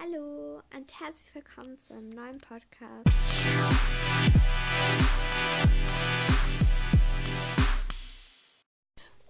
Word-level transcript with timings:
Hallo 0.00 0.62
und 0.76 1.00
herzlich 1.00 1.34
willkommen 1.34 1.76
zu 1.80 1.94
einem 1.94 2.10
neuen 2.10 2.38
Podcast. 2.38 3.04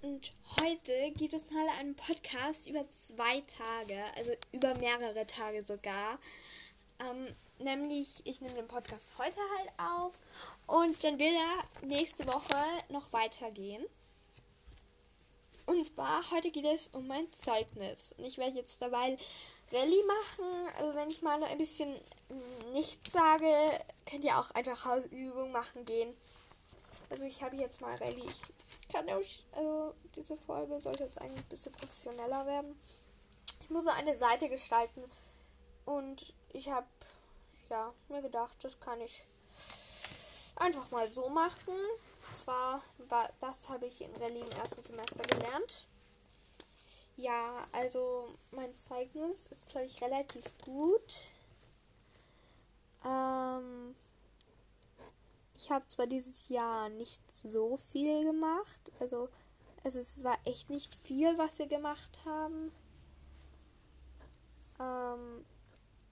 Und 0.02 0.34
heute 0.60 1.12
gibt 1.16 1.32
es 1.32 1.50
mal 1.50 1.66
einen 1.78 1.94
Podcast 1.94 2.68
über 2.68 2.84
zwei 2.90 3.40
Tage, 3.42 4.04
also 4.16 4.32
über 4.52 4.74
mehrere 4.74 5.26
Tage 5.26 5.64
sogar. 5.64 6.18
Ähm, 7.00 7.26
nämlich, 7.64 8.20
ich 8.24 8.42
nehme 8.42 8.54
den 8.54 8.68
Podcast 8.68 9.16
heute 9.16 9.40
halt 9.56 9.70
auf 9.78 10.14
und 10.66 11.02
dann 11.02 11.18
will 11.18 11.32
er 11.32 11.86
nächste 11.88 12.26
Woche 12.26 12.62
noch 12.90 13.10
weitergehen. 13.14 13.86
Und 15.64 15.86
zwar, 15.86 16.30
heute 16.30 16.50
geht 16.50 16.64
es 16.64 16.88
um 16.88 17.06
mein 17.06 17.30
Zeugnis. 17.32 18.14
Und 18.18 18.24
ich 18.24 18.38
werde 18.38 18.56
jetzt 18.56 18.80
dabei 18.80 19.18
Rallye 19.72 20.02
machen. 20.04 20.68
Also 20.76 20.94
wenn 20.94 21.10
ich 21.10 21.22
mal 21.22 21.42
ein 21.42 21.58
bisschen 21.58 21.94
nichts 22.72 23.12
sage, 23.12 23.52
könnt 24.08 24.24
ihr 24.24 24.38
auch 24.38 24.50
einfach 24.52 24.84
Hausübung 24.84 25.52
machen 25.52 25.84
gehen. 25.84 26.14
Also 27.10 27.24
ich 27.24 27.42
habe 27.42 27.56
jetzt 27.56 27.80
mal 27.80 27.96
Rallye. 27.96 28.26
Ich 28.26 28.88
kann 28.88 29.08
euch, 29.08 29.44
also 29.52 29.94
diese 30.14 30.36
Folge 30.36 30.80
sollte 30.80 31.04
jetzt 31.04 31.20
eigentlich 31.20 31.42
ein 31.42 31.48
bisschen 31.48 31.72
professioneller 31.72 32.46
werden. 32.46 32.78
Ich 33.62 33.70
muss 33.70 33.84
nur 33.84 33.94
eine 33.94 34.16
Seite 34.16 34.48
gestalten. 34.48 35.04
Und 35.84 36.34
ich 36.52 36.68
habe, 36.68 36.86
ja, 37.70 37.92
mir 38.08 38.22
gedacht, 38.22 38.56
das 38.62 38.78
kann 38.80 39.00
ich 39.00 39.22
einfach 40.56 40.90
mal 40.90 41.08
so 41.08 41.28
machen. 41.28 41.74
Zwar 42.32 42.82
war 43.08 43.28
das 43.40 43.68
habe 43.68 43.86
ich 43.86 44.00
in 44.02 44.14
Rallye 44.16 44.40
im 44.40 44.52
ersten 44.52 44.82
Semester 44.82 45.22
gelernt. 45.22 45.86
Ja, 47.18 47.66
also 47.72 48.28
mein 48.52 48.72
Zeugnis 48.76 49.48
ist 49.48 49.68
glaube 49.68 49.86
ich 49.86 50.00
relativ 50.00 50.44
gut. 50.64 51.32
Ähm, 53.04 53.96
ich 55.56 55.68
habe 55.72 55.84
zwar 55.88 56.06
dieses 56.06 56.48
Jahr 56.48 56.88
nicht 56.90 57.22
so 57.32 57.76
viel 57.76 58.22
gemacht, 58.24 58.92
also 59.00 59.28
es 59.82 59.96
ist, 59.96 60.22
war 60.22 60.38
echt 60.44 60.70
nicht 60.70 60.94
viel, 60.94 61.36
was 61.38 61.58
wir 61.58 61.66
gemacht 61.66 62.20
haben. 62.24 62.70
Ähm, 64.78 65.44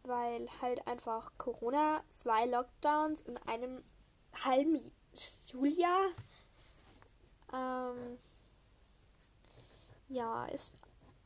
weil 0.02 0.48
halt 0.60 0.86
einfach 0.88 1.30
Corona, 1.38 2.02
zwei 2.08 2.46
Lockdowns 2.46 3.20
in 3.22 3.36
einem 3.46 3.84
halben 4.44 4.80
Schuljahr. 5.14 6.06
Ähm, 7.52 8.18
ja, 10.08 10.46
ist 10.46 10.76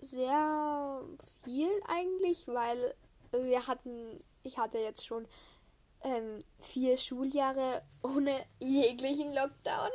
sehr 0.00 1.02
viel 1.44 1.70
eigentlich, 1.86 2.48
weil 2.48 2.94
wir 3.32 3.66
hatten, 3.66 4.22
ich 4.42 4.58
hatte 4.58 4.78
jetzt 4.78 5.06
schon 5.06 5.26
ähm, 6.02 6.38
vier 6.58 6.96
Schuljahre 6.96 7.82
ohne 8.02 8.44
jeglichen 8.60 9.34
Lockdown. 9.34 9.90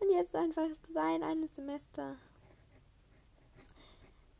Und 0.00 0.12
jetzt 0.12 0.34
einfach 0.34 0.68
zwei 0.82 1.16
in 1.16 1.22
einem 1.22 1.48
Semester. 1.48 2.16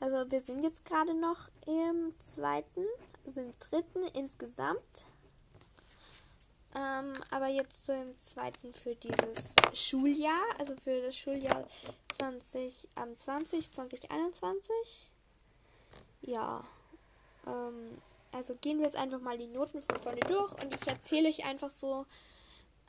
Also 0.00 0.30
wir 0.30 0.40
sind 0.40 0.62
jetzt 0.62 0.84
gerade 0.84 1.14
noch 1.14 1.48
im 1.66 2.14
zweiten, 2.20 2.86
also 3.26 3.40
im 3.40 3.52
dritten 3.58 4.02
insgesamt. 4.14 5.06
Ähm, 6.74 7.12
aber 7.30 7.48
jetzt 7.48 7.86
so 7.86 7.92
im 7.92 8.20
zweiten 8.20 8.74
für 8.74 8.94
dieses 8.94 9.56
Schuljahr, 9.72 10.42
also 10.58 10.74
für 10.76 11.00
das 11.00 11.16
Schuljahr 11.16 11.66
20, 12.12 12.88
ähm, 12.96 13.16
20, 13.16 13.72
2021. 13.72 15.10
Ja. 16.22 16.62
Ähm, 17.46 17.98
also 18.32 18.54
gehen 18.60 18.78
wir 18.78 18.86
jetzt 18.86 18.96
einfach 18.96 19.20
mal 19.20 19.38
die 19.38 19.46
Noten 19.46 19.80
von 19.82 20.00
vorne 20.00 20.20
durch 20.20 20.52
und 20.62 20.74
ich 20.74 20.86
erzähle 20.86 21.28
euch 21.30 21.46
einfach 21.46 21.70
so, 21.70 22.04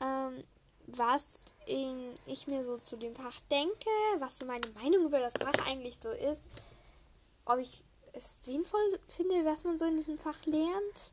ähm, 0.00 0.44
was 0.86 1.40
in, 1.66 2.14
ich 2.26 2.46
mir 2.46 2.64
so 2.64 2.76
zu 2.76 2.96
dem 2.96 3.14
Fach 3.14 3.40
denke, 3.50 3.90
was 4.18 4.38
so 4.38 4.44
meine 4.44 4.68
Meinung 4.82 5.06
über 5.06 5.20
das 5.20 5.34
Fach 5.34 5.66
eigentlich 5.66 5.98
so 6.02 6.10
ist, 6.10 6.48
ob 7.46 7.58
ich 7.58 7.84
es 8.12 8.44
sinnvoll 8.44 8.98
finde, 9.08 9.44
was 9.44 9.64
man 9.64 9.78
so 9.78 9.84
in 9.86 9.96
diesem 9.96 10.18
Fach 10.18 10.44
lernt. 10.46 11.10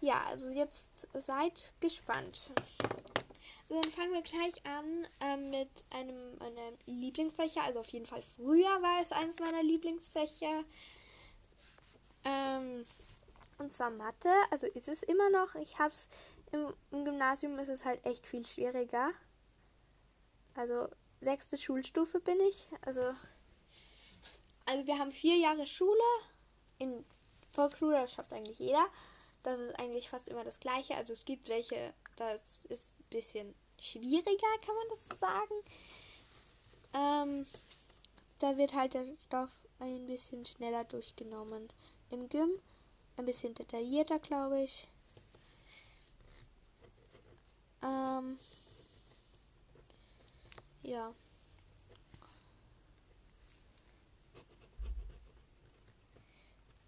Ja, 0.00 0.22
also 0.28 0.48
jetzt 0.48 1.08
seid 1.14 1.74
gespannt. 1.80 2.52
Also 3.68 3.82
dann 3.82 3.92
fangen 3.92 4.12
wir 4.12 4.22
gleich 4.22 4.64
an 4.64 5.06
ähm, 5.20 5.50
mit 5.50 5.84
einem 5.90 6.38
meiner 6.38 6.72
Lieblingsfächer. 6.86 7.62
Also 7.62 7.80
auf 7.80 7.88
jeden 7.88 8.06
Fall 8.06 8.22
früher 8.36 8.82
war 8.82 9.02
es 9.02 9.12
eines 9.12 9.38
meiner 9.38 9.62
Lieblingsfächer. 9.62 10.64
Ähm, 12.24 12.84
und 13.58 13.72
zwar 13.72 13.90
Mathe. 13.90 14.32
Also 14.50 14.66
ist 14.66 14.88
es 14.88 15.02
immer 15.02 15.28
noch. 15.30 15.54
Ich 15.56 15.78
habe 15.78 15.90
es 15.90 16.08
im, 16.52 16.72
im 16.90 17.04
Gymnasium 17.04 17.58
ist 17.58 17.68
es 17.68 17.84
halt 17.84 18.04
echt 18.04 18.26
viel 18.26 18.46
schwieriger. 18.46 19.10
Also 20.54 20.88
sechste 21.20 21.58
Schulstufe 21.58 22.20
bin 22.20 22.40
ich. 22.40 22.68
Also, 22.86 23.02
also 24.64 24.86
wir 24.86 24.98
haben 24.98 25.12
vier 25.12 25.36
Jahre 25.36 25.66
Schule. 25.66 26.00
In 26.78 27.04
Volksschule, 27.52 27.96
das 27.96 28.14
schafft 28.14 28.32
eigentlich 28.32 28.58
jeder. 28.58 28.86
Das 29.42 29.58
ist 29.58 29.78
eigentlich 29.78 30.08
fast 30.10 30.28
immer 30.28 30.44
das 30.44 30.60
gleiche. 30.60 30.96
Also 30.96 31.12
es 31.12 31.24
gibt 31.24 31.48
welche, 31.48 31.94
das 32.16 32.64
ist 32.66 32.94
ein 32.98 33.04
bisschen 33.10 33.54
schwieriger, 33.78 34.58
kann 34.64 34.74
man 34.74 34.88
das 34.90 35.18
sagen. 35.18 35.54
Ähm, 36.92 37.46
da 38.38 38.56
wird 38.56 38.74
halt 38.74 38.94
der 38.94 39.04
Stoff 39.26 39.50
ein 39.78 40.06
bisschen 40.06 40.44
schneller 40.44 40.84
durchgenommen. 40.84 41.72
Im 42.10 42.28
Gym 42.28 42.50
ein 43.16 43.24
bisschen 43.24 43.54
detaillierter, 43.54 44.18
glaube 44.18 44.62
ich. 44.62 44.88
Ähm, 47.82 48.38
ja. 50.82 51.14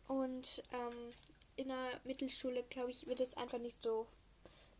Und 0.08 0.62
ähm, 0.72 1.10
in 1.62 1.68
der 1.68 2.00
Mittelschule, 2.04 2.64
glaube 2.64 2.90
ich, 2.90 3.06
wird 3.06 3.20
es 3.20 3.36
einfach 3.36 3.58
nicht 3.58 3.80
so 3.82 4.06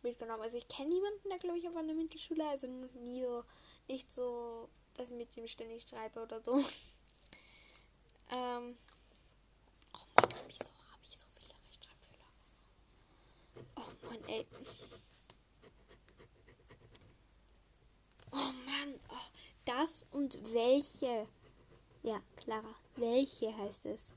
mitgenommen. 0.01 0.41
Also 0.41 0.57
ich 0.57 0.67
kenne 0.67 0.89
niemanden, 0.89 1.29
der, 1.29 1.37
glaube 1.37 1.57
ich, 1.57 1.67
auf 1.67 1.75
einer 1.75 1.93
Mittelschule, 1.93 2.45
also 2.47 2.67
nie 2.67 3.23
so, 3.23 3.43
nicht 3.87 4.11
so, 4.11 4.69
dass 4.93 5.11
ich 5.11 5.17
mit 5.17 5.35
dem 5.35 5.47
ständig 5.47 5.83
schreibe 5.83 6.21
oder 6.21 6.41
so. 6.43 6.57
ähm, 8.31 8.77
oh 9.93 10.21
Mann, 10.21 10.29
wieso 10.47 10.71
habe 10.91 11.03
ich 11.07 11.17
so 11.17 11.27
viele 11.39 11.53
Rechtschreibfehler? 11.63 12.29
Oh 13.77 14.07
Mann, 14.07 14.23
ey. 14.27 14.45
Oh 18.31 18.51
Mann, 18.65 18.99
oh, 19.09 19.29
das 19.65 20.05
und 20.11 20.37
welche. 20.53 21.27
Ja, 22.03 22.21
Clara, 22.35 22.75
welche 22.97 23.55
heißt 23.55 23.85
es? 23.85 24.11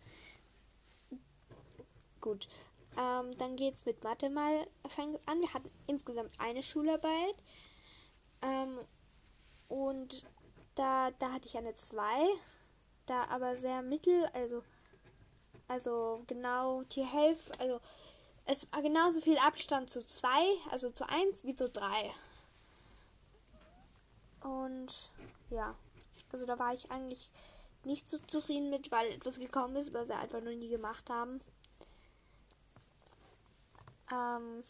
Gut. 2.26 2.48
Ähm, 2.98 3.38
dann 3.38 3.56
es 3.56 3.84
mit 3.84 4.02
Mathe 4.02 4.28
mal 4.30 4.66
an. 5.26 5.40
Wir 5.40 5.54
hatten 5.54 5.70
insgesamt 5.86 6.32
eine 6.40 6.64
Schularbeit. 6.64 7.36
Ähm, 8.42 8.80
und 9.68 10.26
da, 10.74 11.12
da 11.20 11.30
hatte 11.30 11.46
ich 11.46 11.56
eine 11.56 11.74
2. 11.74 12.02
Da 13.06 13.26
aber 13.26 13.54
sehr 13.54 13.80
mittel, 13.82 14.28
also, 14.32 14.64
also 15.68 16.24
genau 16.26 16.82
die 16.82 17.04
Hälfte, 17.04 17.60
also 17.60 17.80
es 18.44 18.66
war 18.72 18.82
genauso 18.82 19.20
viel 19.20 19.38
Abstand 19.38 19.88
zu 19.88 20.04
2, 20.04 20.28
also 20.72 20.90
zu 20.90 21.08
1 21.08 21.44
wie 21.44 21.54
zu 21.54 21.68
3. 21.68 22.10
Und 24.40 25.12
ja, 25.50 25.76
also 26.32 26.44
da 26.44 26.58
war 26.58 26.74
ich 26.74 26.90
eigentlich 26.90 27.30
nicht 27.84 28.10
so 28.10 28.18
zufrieden 28.18 28.68
mit, 28.68 28.90
weil 28.90 29.12
etwas 29.12 29.38
gekommen 29.38 29.76
ist, 29.76 29.94
was 29.94 30.08
wir 30.08 30.18
einfach 30.18 30.40
noch 30.40 30.50
nie 30.50 30.68
gemacht 30.68 31.08
haben. 31.08 31.40
Ähm, 34.12 34.62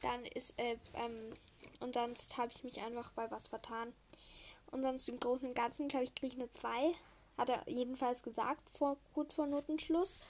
dann 0.00 0.24
ist, 0.26 0.58
äh, 0.58 0.76
ähm, 0.94 1.32
und 1.80 1.94
sonst 1.94 2.36
habe 2.36 2.52
ich 2.52 2.64
mich 2.64 2.80
einfach 2.80 3.10
bei 3.12 3.30
was 3.30 3.48
vertan. 3.48 3.92
Und 4.70 4.82
sonst 4.82 5.08
im 5.08 5.20
Großen 5.20 5.48
und 5.48 5.54
Ganzen, 5.54 5.88
glaube 5.88 6.04
ich, 6.04 6.14
kriege 6.14 6.34
ich 6.34 6.40
eine 6.40 6.52
2. 6.52 6.92
Hat 7.36 7.50
er 7.50 7.62
jedenfalls 7.68 8.22
gesagt, 8.22 8.62
vor, 8.76 8.96
kurz 9.14 9.34
vor 9.34 9.46
Notenschluss. 9.46 10.20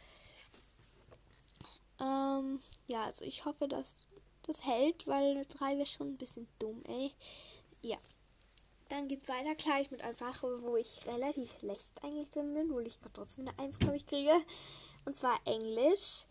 Ähm, 2.01 2.61
ja, 2.87 3.05
also 3.05 3.25
ich 3.25 3.45
hoffe, 3.45 3.69
dass 3.69 4.09
das 4.43 4.65
hält, 4.65 5.07
weil 5.07 5.33
eine 5.33 5.47
3 5.47 5.77
wäre 5.77 5.87
schon 5.87 6.09
ein 6.09 6.19
bisschen 6.19 6.49
dumm, 6.59 6.83
ey. 6.87 7.13
Ja. 7.81 7.99
Dann 8.89 9.09
geht's 9.09 9.29
weiter 9.29 9.55
gleich 9.55 9.91
mit 9.91 10.03
einem 10.03 10.17
Fach, 10.17 10.43
wo 10.43 10.77
ich 10.77 11.07
relativ 11.07 11.59
schlecht 11.59 11.91
eigentlich 12.03 12.31
drin 12.31 12.53
bin, 12.53 12.71
wo 12.71 12.81
ich 12.81 12.99
trotzdem 13.15 13.49
eine 13.49 13.59
1, 13.59 13.79
glaube 13.79 13.97
ich, 13.97 14.07
kriege. 14.07 14.39
Und 15.07 15.17
zwar 15.17 15.39
Englisch. 15.47 16.27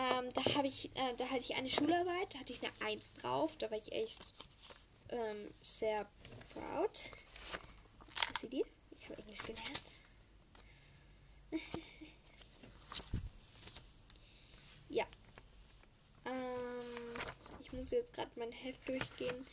Ähm, 0.00 0.30
da 0.32 0.42
habe 0.56 0.68
ich, 0.68 0.86
äh, 0.96 1.14
da 1.18 1.26
hatte 1.26 1.40
ich 1.40 1.54
eine 1.56 1.68
Schularbeit, 1.68 2.32
da 2.32 2.38
hatte 2.38 2.52
ich 2.54 2.62
eine 2.62 2.72
1 2.86 3.12
drauf, 3.14 3.56
da 3.58 3.70
war 3.70 3.76
ich 3.76 3.92
echt 3.92 4.20
ähm, 5.10 5.52
sehr 5.60 6.08
proud. 6.54 7.10
Was 8.32 8.42
ist 8.42 8.52
die? 8.52 8.64
Ich 8.96 9.10
habe 9.10 9.18
Englisch 9.18 9.42
gelernt. 9.42 9.82
ja. 14.88 15.04
Ähm, 16.24 17.20
ich 17.60 17.72
muss 17.72 17.90
jetzt 17.90 18.14
gerade 18.14 18.30
mein 18.36 18.52
Heft 18.52 18.88
durchgehen 18.88 19.46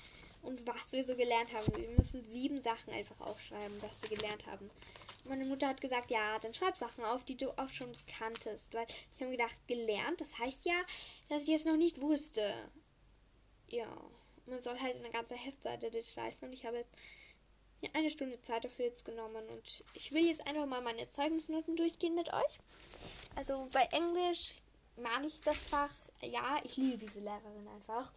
und 0.48 0.66
was 0.66 0.94
wir 0.94 1.06
so 1.06 1.16
gelernt 1.16 1.54
haben. 1.54 1.76
Wir 1.76 1.90
müssen 1.90 2.26
sieben 2.30 2.62
Sachen 2.62 2.94
einfach 2.94 3.20
aufschreiben, 3.20 3.82
was 3.82 4.02
wir 4.02 4.16
gelernt 4.18 4.46
haben. 4.48 4.70
Meine 5.26 5.46
Mutter 5.46 5.68
hat 5.68 5.82
gesagt, 5.82 6.10
ja, 6.10 6.40
dann 6.40 6.54
schreib 6.54 6.78
Sachen 6.78 7.04
auf, 7.04 7.26
die 7.26 7.36
du 7.36 7.50
auch 7.60 7.70
schon 7.70 7.92
kanntest. 8.18 8.74
Weil 8.74 8.88
ich 8.88 9.22
habe 9.22 9.32
gedacht, 9.32 9.68
gelernt, 9.68 10.22
das 10.22 10.40
heißt 10.40 10.66
ja, 10.66 10.82
dass 11.28 11.44
ich 11.44 11.54
es 11.54 11.66
noch 11.66 11.76
nicht 11.76 12.02
wusste. 12.02 12.54
Ja, 13.68 13.88
man 14.46 14.62
soll 14.62 14.80
halt 14.80 14.96
eine 14.96 15.10
ganze 15.10 15.36
Heftseite 15.36 15.92
durchschleifen 15.92 16.48
und 16.48 16.54
ich 16.54 16.66
habe 16.66 16.86
mir 17.82 17.90
eine 17.94 18.10
Stunde 18.10 18.42
Zeit 18.42 18.64
dafür 18.64 18.86
jetzt 18.86 19.04
genommen 19.04 19.44
und 19.50 19.84
ich 19.94 20.14
will 20.14 20.26
jetzt 20.26 20.48
einfach 20.48 20.66
mal 20.66 20.82
meine 20.82 21.12
Zeugnisnoten 21.12 21.76
durchgehen 21.76 22.16
mit 22.16 22.32
euch. 22.34 22.60
Also 23.36 23.68
bei 23.74 23.84
Englisch 23.92 24.56
mag 24.96 25.26
ich 25.26 25.42
das 25.42 25.66
Fach. 25.66 25.94
Ja, 26.22 26.62
ich 26.64 26.78
liebe 26.78 26.98
diese 26.98 27.20
Lehrerin 27.20 27.68
einfach. 27.68 28.14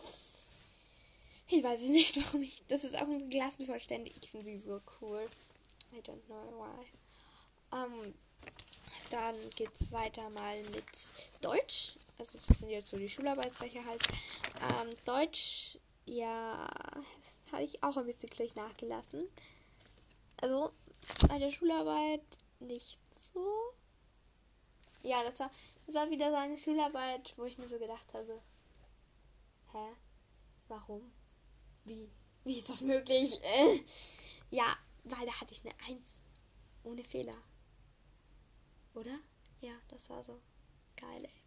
Ich 1.52 1.64
weiß 1.64 1.82
nicht, 1.82 2.16
warum 2.24 2.42
ich. 2.42 2.62
Das 2.68 2.84
ist 2.84 2.96
auch 2.96 3.08
unsere 3.08 3.28
Klassenvorstände. 3.28 4.10
Ich 4.10 4.30
finde 4.30 4.46
sie 4.46 4.60
so 4.60 4.80
cool. 5.00 5.26
I 5.92 5.96
don't 5.96 6.24
know 6.26 6.64
why. 6.64 6.86
Ähm, 7.76 8.14
dann 9.10 9.34
geht 9.56 9.70
es 9.74 9.90
weiter 9.90 10.30
mal 10.30 10.62
mit 10.62 10.84
Deutsch. 11.40 11.96
Also 12.18 12.38
das 12.46 12.58
sind 12.58 12.70
jetzt 12.70 12.90
so 12.90 12.96
die 12.96 13.08
Schularbeitsfächer 13.08 13.84
halt. 13.84 14.00
Ähm, 14.60 14.94
Deutsch, 15.04 15.78
ja, 16.06 16.68
habe 17.50 17.64
ich 17.64 17.82
auch 17.82 17.96
ein 17.96 18.06
bisschen 18.06 18.30
gleich 18.30 18.54
nachgelassen. 18.54 19.26
Also 20.40 20.70
bei 21.28 21.38
der 21.40 21.50
Schularbeit 21.50 22.22
nicht 22.60 23.00
so. 23.34 23.44
Ja, 25.02 25.24
das 25.24 25.40
war, 25.40 25.50
das 25.86 25.96
war 25.96 26.10
wieder 26.10 26.30
so 26.30 26.36
eine 26.36 26.58
Schularbeit, 26.58 27.34
wo 27.36 27.44
ich 27.44 27.58
mir 27.58 27.66
so 27.66 27.78
gedacht 27.78 28.14
habe, 28.14 28.40
hä? 29.72 29.88
Warum? 30.68 31.10
Wie? 31.84 32.10
Wie 32.44 32.58
ist 32.58 32.68
das 32.68 32.80
möglich? 32.80 33.38
Äh, 33.42 33.80
ja, 34.50 34.76
weil 35.04 35.26
da 35.26 35.40
hatte 35.40 35.54
ich 35.54 35.64
eine 35.64 35.74
Eins. 35.86 36.20
Ohne 36.82 37.04
Fehler. 37.04 37.36
Oder? 38.94 39.18
Ja, 39.60 39.72
das 39.88 40.08
war 40.10 40.22
so 40.22 40.40
geil, 40.96 41.24
ey. 41.24 41.40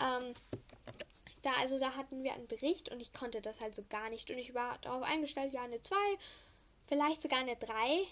Ähm, 0.00 0.34
da, 1.42 1.52
also 1.60 1.78
da 1.78 1.94
hatten 1.94 2.22
wir 2.22 2.34
einen 2.34 2.46
Bericht 2.46 2.90
und 2.90 3.00
ich 3.00 3.12
konnte 3.12 3.40
das 3.40 3.60
halt 3.60 3.74
so 3.74 3.82
gar 3.88 4.10
nicht. 4.10 4.30
Und 4.30 4.38
ich 4.38 4.54
war 4.54 4.78
darauf 4.78 5.02
eingestellt, 5.02 5.52
ja, 5.52 5.62
eine 5.62 5.82
2, 5.82 5.96
vielleicht 6.86 7.22
sogar 7.22 7.40
eine 7.40 7.56
3. 7.56 8.04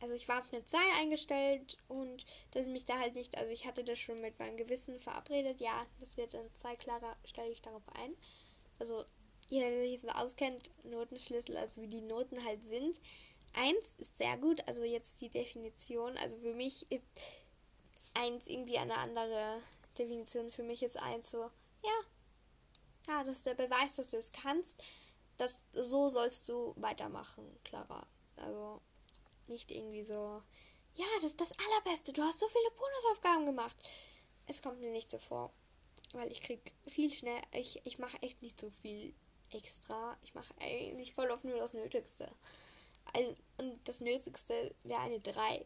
Also 0.00 0.14
ich 0.14 0.28
war 0.28 0.40
auf 0.40 0.52
eine 0.52 0.64
2 0.64 0.78
eingestellt 0.98 1.78
und 1.88 2.24
dass 2.50 2.66
mich 2.66 2.84
da 2.84 2.98
halt 2.98 3.14
nicht, 3.14 3.38
also 3.38 3.50
ich 3.50 3.66
hatte 3.66 3.84
das 3.84 3.98
schon 3.98 4.20
mit 4.20 4.38
meinem 4.38 4.56
Gewissen 4.56 5.00
verabredet, 5.00 5.60
ja, 5.60 5.86
das 6.00 6.16
wird 6.16 6.34
dann 6.34 6.50
2 6.56 6.76
klarer, 6.76 7.16
stelle 7.24 7.50
ich 7.50 7.62
darauf 7.62 7.82
ein. 7.94 8.14
Also 8.78 9.04
jeder, 9.48 9.70
der 9.70 9.86
sich 9.86 10.00
so 10.00 10.08
auskennt, 10.08 10.70
Notenschlüssel, 10.84 11.56
also 11.56 11.80
wie 11.80 11.88
die 11.88 12.00
Noten 12.00 12.44
halt 12.44 12.60
sind. 12.68 13.00
1 13.54 13.94
ist 13.98 14.16
sehr 14.16 14.36
gut, 14.36 14.66
also 14.66 14.82
jetzt 14.82 15.20
die 15.20 15.28
Definition, 15.28 16.16
also 16.16 16.36
für 16.38 16.54
mich 16.54 16.90
ist 16.90 17.04
1 18.14 18.46
irgendwie 18.48 18.78
eine 18.78 18.96
andere 18.96 19.60
Definition. 19.98 20.50
Für 20.50 20.62
mich 20.62 20.82
ist 20.82 20.96
1 20.96 21.30
so, 21.30 21.50
ja, 21.82 22.00
ja, 23.06 23.24
das 23.24 23.36
ist 23.36 23.46
der 23.46 23.54
Beweis, 23.54 23.96
dass 23.96 24.08
du 24.08 24.16
es 24.16 24.32
kannst. 24.32 24.82
Das, 25.36 25.60
so 25.72 26.08
sollst 26.08 26.48
du 26.48 26.74
weitermachen, 26.76 27.44
Clara. 27.64 28.06
Also 28.36 28.80
nicht 29.46 29.70
irgendwie 29.70 30.04
so, 30.04 30.42
ja, 30.94 31.06
das 31.16 31.32
ist 31.32 31.40
das 31.40 31.52
Allerbeste. 31.58 32.12
Du 32.12 32.22
hast 32.22 32.40
so 32.40 32.48
viele 32.48 32.70
Bonusaufgaben 32.70 33.46
gemacht. 33.46 33.76
Es 34.46 34.62
kommt 34.62 34.80
mir 34.80 34.90
nicht 34.90 35.10
so 35.10 35.18
vor, 35.18 35.52
weil 36.12 36.30
ich 36.30 36.40
krieg 36.40 36.72
viel 36.86 37.12
schnell, 37.12 37.40
ich, 37.52 37.80
ich 37.84 37.98
mache 37.98 38.20
echt 38.22 38.42
nicht 38.42 38.60
so 38.60 38.70
viel 38.70 39.14
extra. 39.54 40.16
Ich 40.22 40.34
mache 40.34 40.54
eigentlich 40.60 41.14
voll 41.14 41.30
oft 41.30 41.44
nur 41.44 41.58
das 41.58 41.74
Nötigste. 41.74 42.30
Und 43.58 43.80
das 43.84 44.00
Nötigste 44.00 44.74
wäre 44.82 45.00
eine 45.00 45.20
3. 45.20 45.64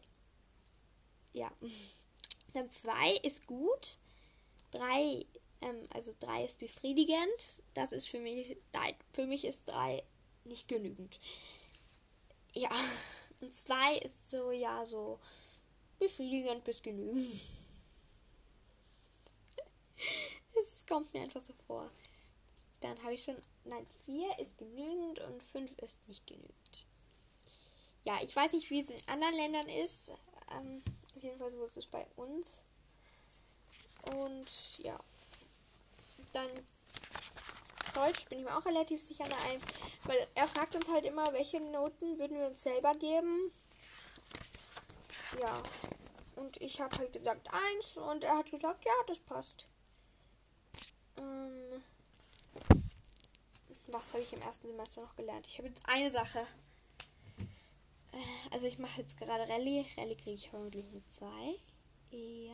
Ja. 1.33 1.51
Dann 2.53 2.69
2 2.69 3.17
ist 3.23 3.47
gut. 3.47 3.97
3 4.71 5.25
ähm, 5.61 5.87
also 5.93 6.13
3 6.19 6.45
ist 6.45 6.59
befriedigend. 6.59 7.63
Das 7.73 7.91
ist 7.91 8.07
für 8.07 8.19
mich, 8.19 8.57
nein, 8.73 8.95
für 9.13 9.25
mich 9.25 9.45
ist 9.45 9.67
3 9.67 10.03
nicht 10.45 10.67
genügend. 10.67 11.19
Ja, 12.53 12.69
und 13.41 13.55
2 13.55 13.97
ist 13.97 14.29
so, 14.29 14.51
ja, 14.51 14.85
so 14.85 15.19
befriedigend 15.99 16.63
bis 16.63 16.81
genügend. 16.81 17.29
Es 20.59 20.85
kommt 20.87 21.13
mir 21.13 21.21
einfach 21.21 21.41
so 21.41 21.53
vor. 21.67 21.89
Dann 22.81 23.01
habe 23.03 23.13
ich 23.13 23.23
schon, 23.23 23.35
nein, 23.69 23.87
4 24.05 24.39
ist 24.39 24.57
genügend 24.57 25.19
und 25.19 25.41
5 25.43 25.77
ist 25.79 25.99
nicht 26.07 26.25
genügend. 26.27 26.85
Ja, 28.03 28.17
ich 28.21 28.35
weiß 28.35 28.53
nicht, 28.53 28.69
wie 28.69 28.81
es 28.81 28.89
in 28.89 29.07
anderen 29.07 29.35
Ländern 29.35 29.69
ist. 29.69 30.11
Ähm, 30.51 30.81
auf 31.15 31.23
jeden 31.23 31.37
Fall 31.37 31.51
so 31.51 31.63
ist 31.65 31.77
es 31.77 31.85
bei 31.85 32.05
uns. 32.15 32.63
Und 34.15 34.79
ja. 34.79 34.97
Dann 36.33 36.49
Deutsch 37.93 38.25
bin 38.25 38.39
ich 38.39 38.45
mir 38.45 38.57
auch 38.57 38.65
relativ 38.65 39.01
sicher 39.01 39.25
eine 39.25 39.35
1. 39.35 39.63
Weil 40.05 40.27
er 40.35 40.47
fragt 40.47 40.75
uns 40.75 40.89
halt 40.89 41.05
immer, 41.05 41.33
welche 41.33 41.59
Noten 41.59 42.17
würden 42.17 42.37
wir 42.37 42.47
uns 42.47 42.63
selber 42.63 42.93
geben. 42.95 43.51
Ja. 45.39 45.61
Und 46.35 46.57
ich 46.61 46.79
habe 46.79 46.97
halt 46.97 47.13
gesagt 47.13 47.47
1 47.75 47.97
und 47.97 48.23
er 48.23 48.37
hat 48.37 48.49
gesagt, 48.49 48.85
ja, 48.85 48.93
das 49.07 49.19
passt. 49.19 49.67
Ähm, 51.17 51.83
was 53.91 54.13
habe 54.13 54.23
ich 54.23 54.33
im 54.33 54.41
ersten 54.41 54.67
Semester 54.67 55.01
noch 55.01 55.15
gelernt? 55.15 55.47
Ich 55.47 55.57
habe 55.57 55.67
jetzt 55.67 55.87
eine 55.87 56.11
Sache. 56.11 56.39
Äh, 58.11 58.51
also 58.51 58.65
ich 58.65 58.79
mache 58.79 59.01
jetzt 59.01 59.17
gerade 59.17 59.47
Rallye. 59.47 59.85
Rallye 59.97 60.15
kriege 60.15 60.35
ich 60.35 60.49
vermutlich 60.49 60.85
eine 60.91 61.05
2. 61.07 61.27
Ja. 62.11 62.53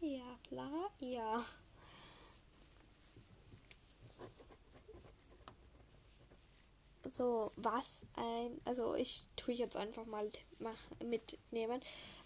Ja, 0.00 0.38
klar. 0.48 0.90
Ja. 1.00 1.44
so 7.10 7.52
was 7.56 8.04
ein, 8.14 8.60
also 8.64 8.94
ich 8.94 9.26
tue 9.36 9.54
ich 9.54 9.60
jetzt 9.60 9.76
einfach 9.76 10.06
mal 10.06 10.30
mitnehmen. 11.04 11.80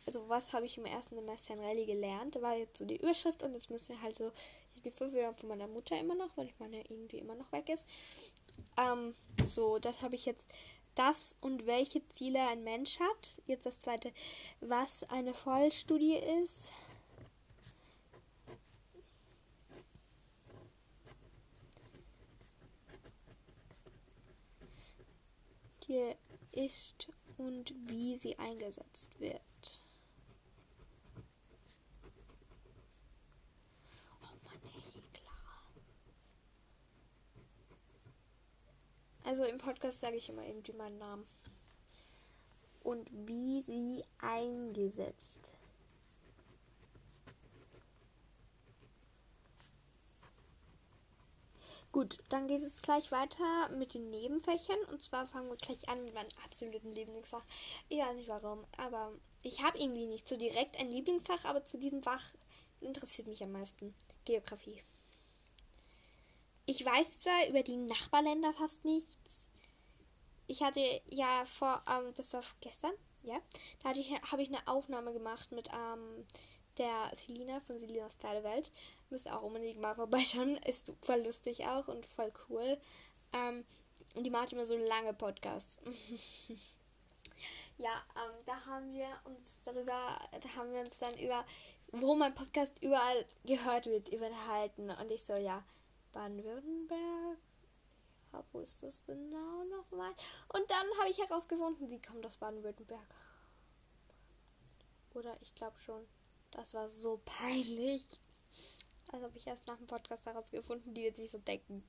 Also 0.06 0.28
was 0.28 0.52
habe 0.52 0.66
ich 0.66 0.78
im 0.78 0.84
ersten 0.84 1.16
Semester 1.16 1.54
in 1.54 1.60
Rallye 1.60 1.86
gelernt? 1.86 2.40
War 2.40 2.56
jetzt 2.56 2.78
so 2.78 2.84
die 2.84 2.96
Überschrift 2.96 3.42
und 3.42 3.52
jetzt 3.54 3.70
müssen 3.70 3.90
wir 3.90 4.02
halt 4.02 4.14
so, 4.14 4.30
ich 4.76 4.82
bin 4.82 4.92
fünf 4.92 5.14
Jahre 5.14 5.34
von 5.34 5.48
meiner 5.48 5.66
Mutter 5.66 5.98
immer 5.98 6.14
noch, 6.14 6.36
weil 6.36 6.46
ich 6.46 6.58
meine 6.58 6.80
irgendwie 6.88 7.18
immer 7.18 7.34
noch 7.34 7.50
weg 7.52 7.68
ist. 7.68 7.88
Ähm, 8.76 9.12
so, 9.44 9.78
das 9.78 10.02
habe 10.02 10.14
ich 10.14 10.24
jetzt 10.26 10.46
das 10.94 11.36
und 11.40 11.66
welche 11.66 12.06
Ziele 12.08 12.46
ein 12.48 12.62
Mensch 12.64 13.00
hat. 13.00 13.42
Jetzt 13.46 13.66
das 13.66 13.80
zweite, 13.80 14.12
was 14.60 15.04
eine 15.10 15.34
Vollstudie 15.34 16.16
ist. 16.42 16.72
hier 25.86 26.16
ist 26.52 27.08
und 27.36 27.72
wie 27.86 28.16
sie 28.16 28.38
eingesetzt 28.38 29.20
wird. 29.20 29.40
Oh 34.22 34.36
Mann, 34.44 34.60
ey, 34.64 35.02
Clara. 35.12 35.62
Also 39.26 39.44
im 39.44 39.58
Podcast 39.58 40.00
sage 40.00 40.16
ich 40.16 40.28
immer 40.28 40.46
irgendwie 40.46 40.72
meinen 40.72 40.98
Namen. 40.98 41.26
Und 42.82 43.08
wie 43.10 43.60
sie 43.62 44.02
eingesetzt 44.20 45.56
Gut, 51.96 52.18
dann 52.28 52.46
geht 52.46 52.60
es 52.60 52.82
gleich 52.82 53.10
weiter 53.10 53.70
mit 53.70 53.94
den 53.94 54.10
Nebenfächern. 54.10 54.78
Und 54.92 55.02
zwar 55.02 55.26
fangen 55.26 55.48
wir 55.48 55.56
gleich 55.56 55.88
an 55.88 56.04
mit 56.04 56.12
meinem 56.12 56.28
absoluten 56.44 56.90
Lieblingsfach. 56.90 57.42
Ich 57.88 58.00
weiß 58.00 58.14
nicht 58.16 58.28
warum, 58.28 58.66
aber 58.76 59.12
ich 59.42 59.62
habe 59.62 59.78
irgendwie 59.78 60.04
nicht 60.04 60.28
so 60.28 60.36
direkt 60.36 60.78
ein 60.78 60.90
Lieblingsfach, 60.90 61.46
aber 61.46 61.64
zu 61.64 61.78
diesem 61.78 62.02
Fach 62.02 62.22
interessiert 62.80 63.28
mich 63.28 63.42
am 63.42 63.52
meisten. 63.52 63.94
Geografie. 64.26 64.82
Ich 66.66 66.84
weiß 66.84 67.20
zwar 67.20 67.46
über 67.48 67.62
die 67.62 67.76
Nachbarländer 67.76 68.52
fast 68.52 68.84
nichts. 68.84 69.46
Ich 70.48 70.62
hatte 70.62 70.80
ja 71.10 71.44
vor, 71.44 71.82
ähm, 71.88 72.12
das 72.16 72.32
war 72.32 72.42
gestern, 72.60 72.92
ja, 73.22 73.40
da 73.82 73.92
ich, 73.92 74.10
habe 74.32 74.42
ich 74.42 74.48
eine 74.48 74.66
Aufnahme 74.66 75.12
gemacht 75.12 75.52
mit 75.52 75.68
ähm, 75.72 76.26
der 76.78 77.10
Selina 77.14 77.60
von 77.60 77.78
Selinas 77.78 78.16
Pferdewelt. 78.16 78.72
Müsst 79.10 79.30
auch 79.30 79.42
unbedingt 79.42 79.80
mal 79.80 79.94
vorbeischauen. 79.94 80.56
Ist 80.66 80.86
super 80.86 81.16
lustig 81.16 81.66
auch 81.66 81.86
und 81.86 82.04
voll 82.04 82.32
cool. 82.48 82.78
Ähm, 83.32 83.64
und 84.16 84.24
die 84.24 84.30
macht 84.30 84.52
immer 84.52 84.66
so 84.66 84.76
lange 84.76 85.14
Podcasts. 85.14 85.80
ja, 87.78 88.04
ähm, 88.16 88.34
da 88.44 88.66
haben 88.66 88.92
wir 88.92 89.08
uns 89.24 89.60
darüber, 89.64 90.18
da 90.30 90.48
haben 90.56 90.72
wir 90.72 90.80
uns 90.80 90.98
dann 90.98 91.16
über, 91.18 91.44
wo 91.92 92.16
mein 92.16 92.34
Podcast 92.34 92.72
überall 92.80 93.24
gehört 93.44 93.86
wird, 93.86 94.10
unterhalten. 94.10 94.90
Und 94.90 95.10
ich 95.10 95.22
so, 95.22 95.34
ja, 95.34 95.62
Baden-Württemberg, 96.16 97.38
wo 98.50 98.60
ist 98.60 98.82
das 98.82 99.04
genau 99.04 99.64
nochmal? 99.64 100.14
Und 100.48 100.70
dann 100.70 100.86
habe 100.98 101.10
ich 101.10 101.18
herausgefunden, 101.18 101.88
sie 101.90 102.00
kommt 102.00 102.24
aus 102.24 102.38
Baden-Württemberg. 102.38 103.14
Oder 105.12 105.36
ich 105.42 105.54
glaube 105.54 105.78
schon. 105.78 106.06
Das 106.52 106.72
war 106.72 106.88
so 106.88 107.20
peinlich. 107.26 108.06
Also 109.12 109.26
habe 109.26 109.36
ich 109.36 109.46
erst 109.46 109.66
nach 109.66 109.76
dem 109.76 109.86
Podcast 109.86 110.24
herausgefunden, 110.24 110.94
die 110.94 111.02
wird 111.02 111.16
sich 111.16 111.30
so 111.30 111.38
denken. 111.38 111.86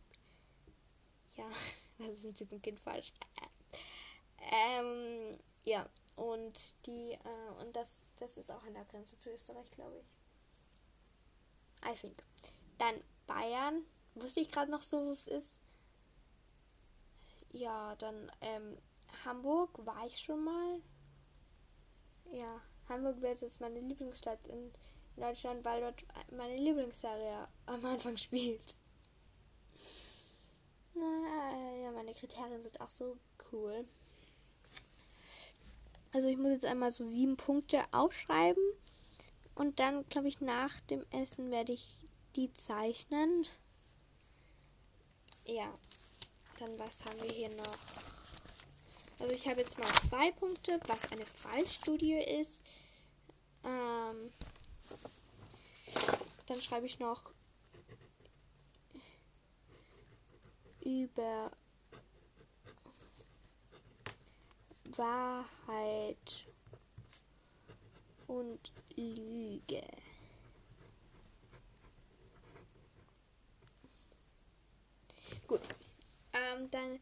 Ja, 1.38 1.50
was 1.98 2.10
ist 2.10 2.26
mit 2.26 2.40
diesem 2.42 2.62
Kind 2.62 2.82
falsch? 2.82 3.14
Ähm, 4.52 5.32
ja, 5.64 5.90
und 6.18 6.76
die, 6.86 7.14
äh, 7.14 7.62
und 7.62 7.74
das, 7.78 8.14
das 8.18 8.36
ist 8.36 8.52
auch 8.52 8.64
an 8.64 8.74
der 8.74 8.86
Grenze 8.86 9.18
zu 9.20 9.32
Österreich, 9.32 9.72
glaube 9.72 9.98
ich. 10.00 11.90
I 11.90 11.96
think. 11.96 12.22
Dann 12.78 12.96
Bayern. 13.26 13.86
Wusste 14.22 14.40
ich 14.40 14.52
gerade 14.52 14.72
noch 14.72 14.84
so, 14.84 15.06
wo 15.06 15.12
es 15.12 15.28
ist. 15.28 15.60
Ja, 17.52 17.96
dann 17.96 18.32
ähm, 18.42 18.78
Hamburg 19.26 19.86
war 19.86 20.06
ich 20.06 20.20
schon 20.20 20.44
mal. 20.44 20.82
Ja, 22.32 22.62
Hamburg 22.90 23.22
wird 23.22 23.42
jetzt 23.42 23.62
meine 23.62 23.80
Lieblingsstadt 23.80 24.48
in 24.48 24.72
Deutschland, 25.16 25.64
weil 25.66 25.82
dort 25.82 26.04
meine 26.32 26.58
Lieblingsserie 26.58 27.48
am 27.66 27.86
Anfang 27.86 28.18
spielt. 28.18 28.76
Na, 30.94 31.76
ja, 31.84 31.92
meine 31.92 32.14
Kriterien 32.14 32.62
sind 32.62 32.82
auch 32.82 32.90
so 32.90 33.18
cool. 33.52 33.86
Also 36.12 36.28
ich 36.28 36.38
muss 36.38 36.52
jetzt 36.52 36.66
einmal 36.66 36.92
so 36.92 37.08
sieben 37.08 37.38
Punkte 37.38 37.84
aufschreiben. 37.92 38.64
Und 39.54 39.80
dann, 39.80 40.08
glaube 40.10 40.28
ich, 40.28 40.42
nach 40.42 40.80
dem 40.82 41.06
Essen 41.12 41.52
werde 41.52 41.74
ich 41.74 42.06
die 42.36 42.54
zeichnen. 42.54 43.46
Ja. 45.48 45.74
Dann 46.60 46.78
was 46.78 47.06
haben 47.06 47.22
wir 47.22 47.34
hier 47.34 47.50
noch? 47.50 47.78
Also 49.20 49.34
ich 49.34 49.48
habe 49.48 49.62
jetzt 49.62 49.80
mal 49.80 49.92
zwei 50.04 50.32
Punkte, 50.32 50.80
was 50.88 51.12
eine 51.12 51.26
Fallstudie 51.26 52.20
ist. 52.20 52.64
Ähm, 53.64 54.30
dann 56.46 56.62
schreibe 56.62 56.86
ich 56.86 57.00
noch 57.00 57.34
über 60.84 61.52
Wahrheit 64.96 66.46
und 68.28 68.72
Lüge. 68.96 69.84
Gut. 75.48 75.62
Ähm, 76.34 76.70
dann 76.72 77.00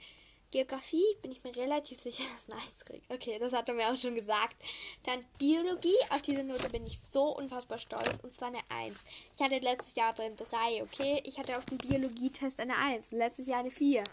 Geografie 0.52 1.04
bin 1.22 1.34
ich 1.34 1.44
mir 1.44 1.54
relativ 1.56 2.00
sicher, 2.00 2.24
dass 2.34 2.48
ein 2.48 2.62
Eins 2.62 2.86
kriege. 2.86 3.04
Okay, 3.10 3.38
das 3.40 3.52
hat 3.52 3.68
er 3.68 3.74
mir 3.74 3.92
auch 3.92 3.98
schon 3.98 4.16
gesagt. 4.16 4.56
Dann 5.04 5.26
Biologie, 5.38 5.98
auf 6.12 6.22
diese 6.22 6.44
Note 6.44 6.70
bin 6.70 6.88
ich 6.88 6.98
so 7.00 7.36
unfassbar 7.36 7.80
stolz. 7.80 8.24
Und 8.24 8.34
zwar 8.34 8.48
eine 8.50 8.62
Eins. 8.70 9.04
Ich 9.36 9.44
hatte 9.44 9.60
letztes 9.60 9.96
Jahr 9.96 10.14
drin 10.14 10.36
drei, 10.38 10.82
okay? 10.82 11.22
Ich 11.26 11.38
hatte 11.38 11.58
auf 11.58 11.66
dem 11.66 11.78
Biologietest 11.78 12.60
eine 12.60 12.78
Eins. 12.78 13.12
Letztes 13.12 13.48
Jahr 13.48 13.60
eine 13.60 13.72
Vier. 13.72 14.04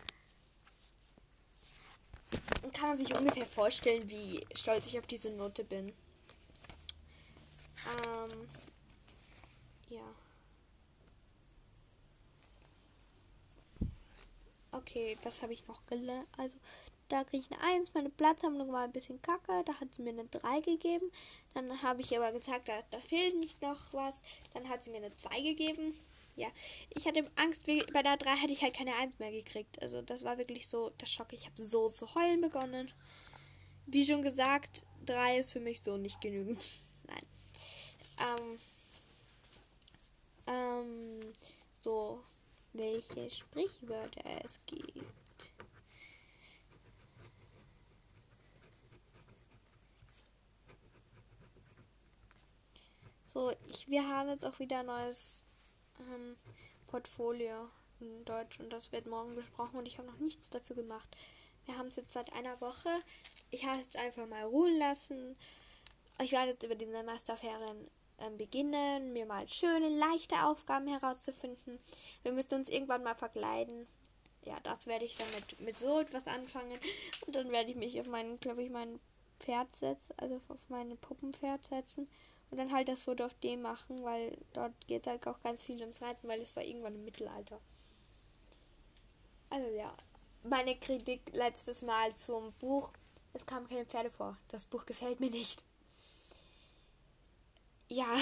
Und 2.65 2.73
kann 2.73 2.89
man 2.89 2.99
sich 2.99 3.17
ungefähr 3.17 3.47
vorstellen, 3.47 4.09
wie 4.11 4.45
stolz 4.57 4.87
ich 4.87 4.99
auf 4.99 5.07
diese 5.07 5.31
Note 5.31 5.63
bin. 5.63 5.93
Ähm, 7.87 8.49
ja. 9.91 10.15
Okay, 14.73 15.19
was 15.23 15.43
habe 15.43 15.53
ich 15.53 15.67
noch 15.69 15.85
gelernt? 15.87 16.27
Also, 16.39 16.57
da 17.09 17.25
kriege 17.25 17.45
ich 17.45 17.53
eine 17.53 17.63
1. 17.63 17.93
Meine 17.93 18.09
Platzsammlung 18.09 18.73
war 18.73 18.85
ein 18.85 18.93
bisschen 18.93 19.21
kacke. 19.21 19.63
Da 19.67 19.79
hat 19.79 19.93
sie 19.93 20.03
mir 20.03 20.11
eine 20.11 20.25
3 20.25 20.61
gegeben. 20.61 21.13
Dann 21.53 21.83
habe 21.83 22.01
ich 22.01 22.17
aber 22.17 22.33
gesagt, 22.33 22.69
da, 22.69 22.83
da 22.91 22.99
fehlt 22.99 23.37
nicht 23.37 23.61
noch 23.61 23.93
was. 23.93 24.23
Dann 24.55 24.69
hat 24.69 24.83
sie 24.83 24.91
mir 24.91 24.97
eine 24.97 25.15
2 25.15 25.43
gegeben. 25.43 25.95
Ja, 26.37 26.49
ich 26.89 27.07
hatte 27.07 27.31
Angst, 27.37 27.67
bei 27.67 28.03
der 28.03 28.17
3 28.17 28.37
hätte 28.37 28.55
ich 28.55 28.63
halt 28.63 28.75
keine 28.75 28.95
1 28.95 29.19
mehr 29.19 29.31
gekriegt. 29.31 29.83
Also, 29.83 30.01
das 30.01 30.25
war 30.25 30.39
wirklich 30.39 30.67
so 30.67 30.89
der 30.89 31.07
Schock. 31.07 31.35
Ich 31.35 31.45
habe 31.45 31.63
so 31.63 31.91
zu 31.91 32.15
heulen 32.15 32.41
begonnen. 32.41 32.91
Wie 33.87 34.07
schon 34.07 34.23
gesagt, 34.23 34.85
3 35.05 35.39
ist 35.41 35.53
für 35.53 35.61
mich 35.61 35.83
so 35.83 35.99
nicht 35.99 36.23
genügend. 36.23 36.67
Nein. 37.07 37.27
Ähm, 38.21 38.59
ähm, 40.47 41.33
so, 41.83 42.23
welche 42.73 43.31
Sprichwörter 43.31 44.23
es 44.45 44.61
gibt. 44.67 45.53
So, 53.27 53.51
ich, 53.67 53.89
wir 53.89 54.07
haben 54.07 54.29
jetzt 54.29 54.45
auch 54.45 54.59
wieder 54.59 54.81
ein 54.81 54.87
neues 54.87 55.47
ähm, 56.01 56.37
Portfolio 56.87 57.71
in 58.01 58.25
Deutsch 58.27 58.61
und 58.61 58.71
das 58.71 58.93
wird 58.93 59.07
morgen 59.07 59.35
besprochen 59.35 59.79
und 59.79 59.87
ich 59.87 59.97
habe 59.97 60.09
noch 60.09 60.19
nichts 60.19 60.51
dafür 60.51 60.77
gemacht. 60.77 61.09
Wir 61.65 61.79
haben 61.79 61.89
es 61.89 61.97
jetzt 61.97 62.13
seit 62.13 62.33
einer 62.35 62.61
Woche. 62.61 62.91
Ich 63.51 63.65
habe 63.65 63.79
es 63.79 63.85
jetzt 63.85 63.97
einfach 63.97 64.27
mal 64.27 64.45
ruhen 64.45 64.79
lassen. 64.79 65.37
Ich 66.21 66.33
werde 66.33 66.51
jetzt 66.53 66.63
über 66.63 66.75
die 66.75 66.87
Semesterferien 66.87 67.89
ähm, 68.23 68.39
beginnen, 68.39 69.13
mir 69.13 69.27
mal 69.27 69.49
schöne, 69.49 69.89
leichte 69.89 70.45
Aufgaben 70.45 70.89
herauszufinden. 70.89 71.79
Wir 72.23 72.33
müssen 72.33 72.55
uns 72.55 72.69
irgendwann 72.69 73.03
mal 73.03 73.15
verkleiden. 73.15 73.87
Ja, 74.45 74.59
das 74.63 74.87
werde 74.87 75.05
ich 75.05 75.17
dann 75.17 75.29
mit, 75.35 75.61
mit 75.61 75.79
so 75.79 76.01
etwas 76.01 76.27
anfangen. 76.27 76.79
Und 77.27 77.35
dann 77.35 77.51
werde 77.53 77.71
ich 77.71 77.77
mich 77.77 78.01
auf 78.01 78.09
meinen, 78.09 78.41
glaube 78.41 78.63
ich, 78.63 78.71
mein 78.71 78.99
Pferd 79.39 79.75
setzen, 79.75 80.15
also 80.17 80.41
auf 80.49 80.59
meine 80.69 80.97
Puppenpferd 80.97 81.65
setzen. 81.65 82.09
Und 82.51 82.59
dann 82.59 82.73
halt 82.73 82.89
das 82.89 83.03
Foto 83.03 83.25
auf 83.25 83.35
dem 83.43 83.63
machen, 83.63 84.05
weil 84.05 84.37
dort 84.53 84.73
geht 84.87 85.07
es 85.07 85.11
halt 85.11 85.27
auch 85.27 85.41
ganz 85.43 85.65
viel 85.65 85.81
ums 85.81 86.03
Reiten, 86.03 86.29
weil 86.29 86.41
es 86.41 86.55
war 86.55 86.63
irgendwann 86.63 86.95
im 86.95 87.05
Mittelalter. 87.05 87.59
Also 89.49 89.69
ja, 89.71 89.95
meine 90.43 90.77
Kritik 90.77 91.23
letztes 91.33 91.83
Mal 91.83 92.15
zum 92.17 92.53
Buch. 92.55 92.91
Es 93.33 93.47
kamen 93.47 93.67
keine 93.67 93.87
Pferde 93.87 94.11
vor. 94.11 94.37
Das 94.49 94.67
Buch 94.67 94.85
gefällt 94.87 95.21
mir 95.21 95.31
nicht. 95.31 95.65
Ja. 97.89 98.07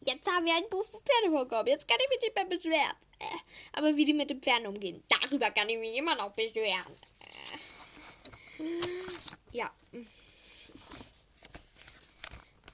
Jetzt 0.00 0.30
haben 0.30 0.44
wir 0.44 0.54
ein 0.54 0.68
Buch 0.70 0.84
für 0.84 1.00
Pferde 1.00 1.30
vorkommen. 1.30 1.68
Jetzt 1.68 1.88
kann 1.88 1.98
ich 2.00 2.08
mich 2.08 2.20
nicht 2.20 2.34
mehr 2.34 2.44
beschweren. 2.44 2.96
Äh, 3.18 3.24
aber 3.72 3.96
wie 3.96 4.04
die 4.04 4.12
mit 4.12 4.30
den 4.30 4.40
Pferden 4.40 4.66
umgehen, 4.66 5.02
darüber 5.08 5.50
kann 5.50 5.68
ich 5.68 5.78
mich 5.78 5.96
immer 5.96 6.14
noch 6.14 6.30
beschweren. 6.32 6.92
Äh. 8.58 8.64
Ja. 9.52 9.70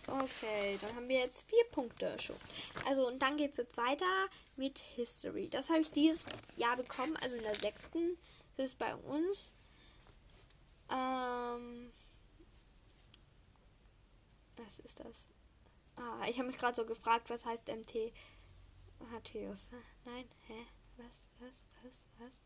Okay, 0.08 0.78
dann 0.82 0.96
haben 0.96 1.08
wir 1.08 1.20
jetzt 1.20 1.40
vier 1.48 1.64
Punkte 1.70 2.14
schon. 2.20 2.36
Also, 2.86 3.06
und 3.06 3.22
dann 3.22 3.38
geht 3.38 3.52
es 3.52 3.56
jetzt 3.58 3.76
weiter 3.78 4.28
mit 4.56 4.78
History. 4.78 5.48
Das 5.48 5.70
habe 5.70 5.80
ich 5.80 5.90
dieses 5.90 6.26
Jahr 6.56 6.76
bekommen, 6.76 7.16
also 7.22 7.38
in 7.38 7.44
der 7.44 7.54
sechsten. 7.54 8.18
Das 8.56 8.66
ist 8.66 8.78
bei 8.78 8.94
uns. 8.94 9.54
Ähm. 10.90 11.92
Was 14.56 14.80
ist 14.80 15.00
das? 15.00 15.31
Ah, 15.96 16.26
ich 16.28 16.38
habe 16.38 16.48
mich 16.48 16.58
gerade 16.58 16.74
so 16.74 16.86
gefragt, 16.86 17.30
was 17.30 17.44
heißt 17.44 17.68
MT? 17.68 18.12
Matthäus. 19.10 19.70
Nein, 20.04 20.28
hä? 20.46 20.66
Was, 20.96 21.22
was, 21.40 21.62
was, 21.82 22.06
was? 22.18 22.40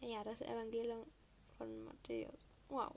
Ja, 0.00 0.22
das 0.24 0.40
Evangelium 0.40 1.06
von 1.56 1.84
Matthäus. 1.84 2.46
Wow. 2.68 2.96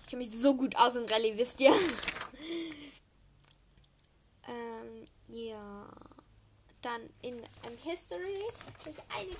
Ich 0.00 0.06
kenne 0.06 0.24
mich 0.24 0.38
so 0.38 0.54
gut 0.54 0.76
aus 0.76 0.96
in 0.96 1.06
Rallye, 1.06 1.36
wisst 1.36 1.60
ihr? 1.60 1.72
ähm, 4.48 5.06
ja. 5.28 5.88
Dann 6.82 7.08
in 7.22 7.40
um, 7.40 7.76
History 7.82 8.44
ist 8.84 9.02
eine, 9.08 9.34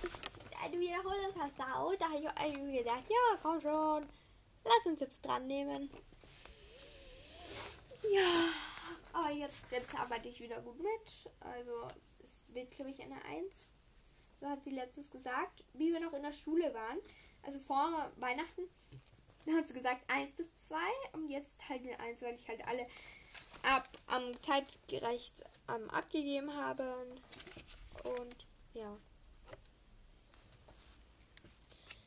eine 0.65 0.81
Wiederholung 0.81 1.33
versaut. 1.33 2.01
Da 2.01 2.07
habe 2.07 2.19
ich 2.19 2.29
auch 2.29 2.73
gedacht, 2.73 3.05
ja, 3.09 3.39
komm 3.43 3.61
schon. 3.61 4.07
Lass 4.65 4.87
uns 4.87 5.01
jetzt 5.01 5.25
dran 5.25 5.47
nehmen. 5.47 5.91
Ja. 8.11 8.49
Aber 9.17 9.31
jetzt, 9.31 9.63
jetzt 9.71 9.95
arbeite 9.95 10.29
ich 10.29 10.41
wieder 10.41 10.61
gut 10.61 10.79
mit. 10.79 11.33
Also 11.41 11.89
es 12.23 12.53
wird, 12.55 12.71
glaube 12.71 12.91
ich, 12.91 13.03
eine 13.03 13.25
1. 13.25 13.73
So 14.41 14.47
hat 14.47 14.63
sie 14.63 14.71
letztens 14.71 15.11
gesagt, 15.11 15.65
wie 15.73 15.91
wir 15.91 16.01
noch 16.01 16.13
in 16.13 16.23
der 16.23 16.33
Schule 16.33 16.75
waren. 16.75 16.99
Also 17.43 17.59
vor 17.59 18.13
Weihnachten 18.17 18.69
hat 19.57 19.69
sie 19.69 19.73
gesagt 19.73 20.03
1 20.09 20.35
bis 20.35 20.55
2 20.57 20.77
und 21.13 21.31
jetzt 21.31 21.67
halt 21.67 21.81
eine 21.87 21.99
1, 21.99 22.21
weil 22.23 22.35
ich 22.35 22.47
halt 22.47 22.67
alle 22.69 22.87
ab 23.63 23.89
am 24.07 24.29
um, 24.29 24.43
zeitgerecht 24.43 25.45
um, 25.69 25.89
abgegeben 25.89 26.55
habe. 26.55 27.07
Und 28.05 28.47
ja. 28.75 28.99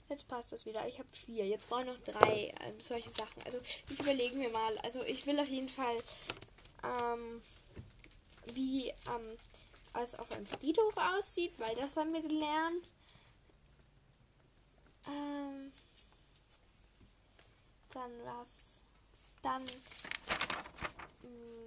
Jetzt 0.09 0.27
passt 0.27 0.51
das 0.51 0.67
wieder. 0.67 0.87
Ich 0.87 0.99
habe 0.99 1.09
vier. 1.11 1.47
Jetzt 1.47 1.69
brauche 1.69 1.81
ich 1.81 1.87
noch 1.87 1.99
drei 2.03 2.53
ähm, 2.61 2.79
solche 2.79 3.09
Sachen. 3.09 3.41
Also 3.45 3.59
ich 3.89 3.99
überlege 3.99 4.35
mir 4.35 4.49
mal. 4.49 4.77
Also 4.79 5.01
ich 5.03 5.25
will 5.25 5.39
auf 5.39 5.47
jeden 5.47 5.69
Fall 5.69 5.97
ähm, 6.83 7.41
wie 8.53 8.89
ähm, 8.89 9.37
es 9.93 10.15
auf 10.15 10.31
einem 10.31 10.45
Friedhof 10.45 10.95
aussieht, 10.97 11.59
weil 11.59 11.75
das 11.75 11.97
haben 11.97 12.13
wir 12.13 12.21
gelernt. 12.21 12.93
Ähm, 15.07 15.71
dann 17.93 18.11
was? 18.25 18.83
Dann, 19.41 19.63
mh, 19.63 19.69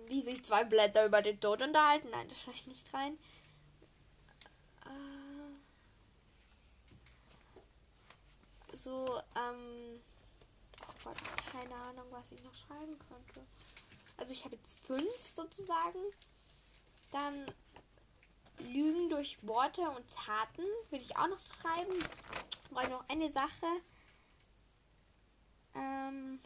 wie 0.08 0.22
sich 0.22 0.44
zwei 0.44 0.64
Blätter 0.64 1.06
über 1.06 1.22
den 1.22 1.40
Tod 1.40 1.62
unterhalten. 1.62 2.10
Nein, 2.10 2.28
das 2.28 2.40
schreibe 2.40 2.56
ich 2.56 2.66
nicht 2.66 2.92
rein. 2.94 3.18
Äh, 4.84 5.56
so, 8.76 9.20
ähm, 9.36 10.00
oh 10.86 10.92
Gott, 11.04 11.16
keine 11.50 11.74
Ahnung, 11.74 12.06
was 12.10 12.30
ich 12.30 12.42
noch 12.42 12.54
schreiben 12.54 12.98
könnte. 13.08 13.46
Also 14.22 14.34
ich 14.34 14.44
habe 14.44 14.54
jetzt 14.54 14.86
fünf 14.86 15.26
sozusagen. 15.26 15.98
Dann 17.10 17.44
Lügen 18.58 19.10
durch 19.10 19.44
Worte 19.44 19.80
und 19.82 20.08
Taten 20.14 20.62
würde 20.90 21.04
ich 21.04 21.16
auch 21.16 21.26
noch 21.26 21.40
schreiben. 21.44 21.92
Brauche 22.70 22.84
ich 22.84 22.90
noch 22.90 23.08
eine 23.08 23.32
Sache. 23.32 23.66
Ähm 25.74 26.40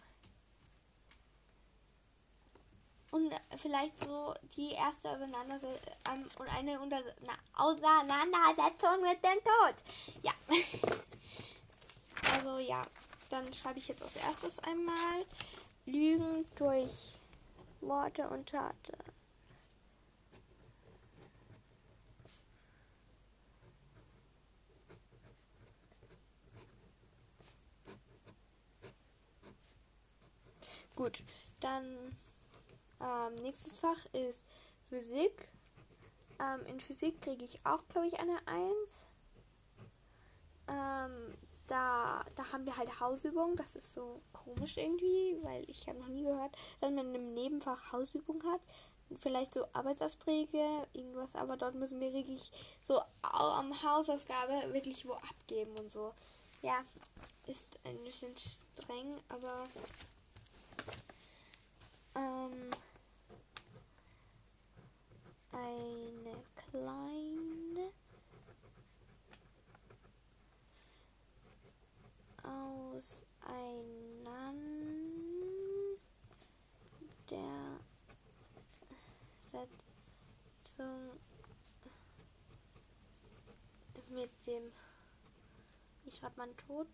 und 3.11 3.31
vielleicht 3.59 4.03
so 4.03 4.33
die 4.57 4.73
erste 4.73 5.11
Auseinandersetzung 5.11 5.79
ähm, 6.11 6.27
und 6.39 6.49
eine 6.49 6.81
Unter 6.81 7.03
na, 7.27 7.35
Auseinandersetzung 7.63 9.03
mit 9.03 9.23
dem 9.23 9.39
Tod. 9.45 9.75
Ja. 10.23 10.33
also 12.33 12.59
ja, 12.59 12.87
dann 13.29 13.53
schreibe 13.53 13.79
ich 13.79 13.89
jetzt 13.89 14.03
als 14.03 14.17
erstes 14.17 14.61
einmal 14.61 15.27
Lügen 15.85 16.47
durch 16.55 17.17
Worte 17.87 18.29
und 18.29 18.49
Taten. 18.49 18.97
Gut, 30.97 31.23
dann 31.61 31.85
ähm, 33.01 33.35
nächstes 33.43 33.79
Fach 33.79 34.07
ist 34.13 34.45
Physik. 34.89 35.49
Ähm, 36.41 36.65
in 36.67 36.81
Physik 36.81 37.21
kriege 37.21 37.45
ich 37.45 37.65
auch, 37.67 37.87
glaube 37.89 38.07
ich, 38.07 38.19
eine 38.19 38.39
1. 38.47 39.07
Ähm, 40.69 41.35
da, 41.67 42.25
da 42.35 42.53
haben 42.53 42.67
wir 42.67 42.77
halt 42.77 43.01
Hausübungen. 43.01 43.57
Das 43.57 43.77
ist 43.77 43.93
so 43.93 44.21
komisch 44.33 44.77
irgendwie, 44.77 45.39
weil 45.43 45.69
ich 45.69 45.89
habe 45.89 45.99
noch 45.99 46.09
nie 46.09 46.25
gehört, 46.25 46.57
dass 46.81 46.91
man 46.91 47.09
einem 47.09 47.35
Nebenfach 47.35 47.93
Hausübung 47.93 48.43
hat. 48.45 48.61
Vielleicht 49.17 49.55
so 49.55 49.65
Arbeitsaufträge, 49.73 50.83
irgendwas, 50.93 51.37
aber 51.37 51.57
dort 51.57 51.77
müssen 51.77 52.01
wir 52.01 52.13
wirklich 52.13 52.51
so 52.83 53.01
am 53.23 53.73
Hausaufgabe 53.83 54.73
wirklich 54.73 55.07
wo 55.07 55.13
abgeben 55.13 55.79
und 55.79 55.93
so. 55.93 56.13
Ja, 56.63 56.83
ist 57.47 57.79
ein 57.85 58.03
bisschen 58.03 58.35
streng, 58.37 59.17
aber 59.29 59.69
ähm, 62.17 62.71
eine 65.53 66.37
kleine 66.71 67.93
Auseinandersetzung 72.47 73.29
mit 84.11 84.31
dem, 84.47 84.73
wie 86.05 86.11
schreibt 86.13 86.37
man 86.37 86.57
tot? 86.57 86.89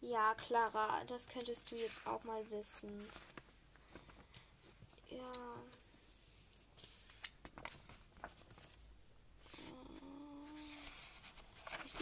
Ja, 0.00 0.34
Clara, 0.34 1.04
das 1.04 1.28
könntest 1.28 1.70
du 1.70 1.76
jetzt 1.76 2.06
auch 2.06 2.24
mal 2.24 2.48
wissen. 2.50 3.08
Ja. 5.10 5.32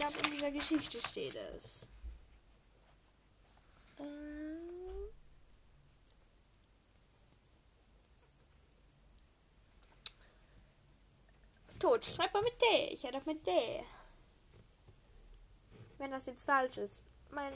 Glaube, 0.01 0.17
in 0.25 0.31
dieser 0.31 0.51
Geschichte 0.51 0.97
steht 0.97 1.35
es. 1.35 1.87
Ähm. 3.99 5.09
Tot. 11.79 12.03
Schreib 12.03 12.33
mal 12.33 12.41
mit 12.41 12.59
D. 12.61 12.87
Ich 12.89 13.03
hätte 13.03 13.17
auch 13.19 13.25
mit 13.25 13.45
D. 13.45 13.51
Wenn 15.99 16.11
das 16.11 16.25
jetzt 16.25 16.45
falsch 16.45 16.77
ist. 16.77 17.03
Mein. 17.29 17.53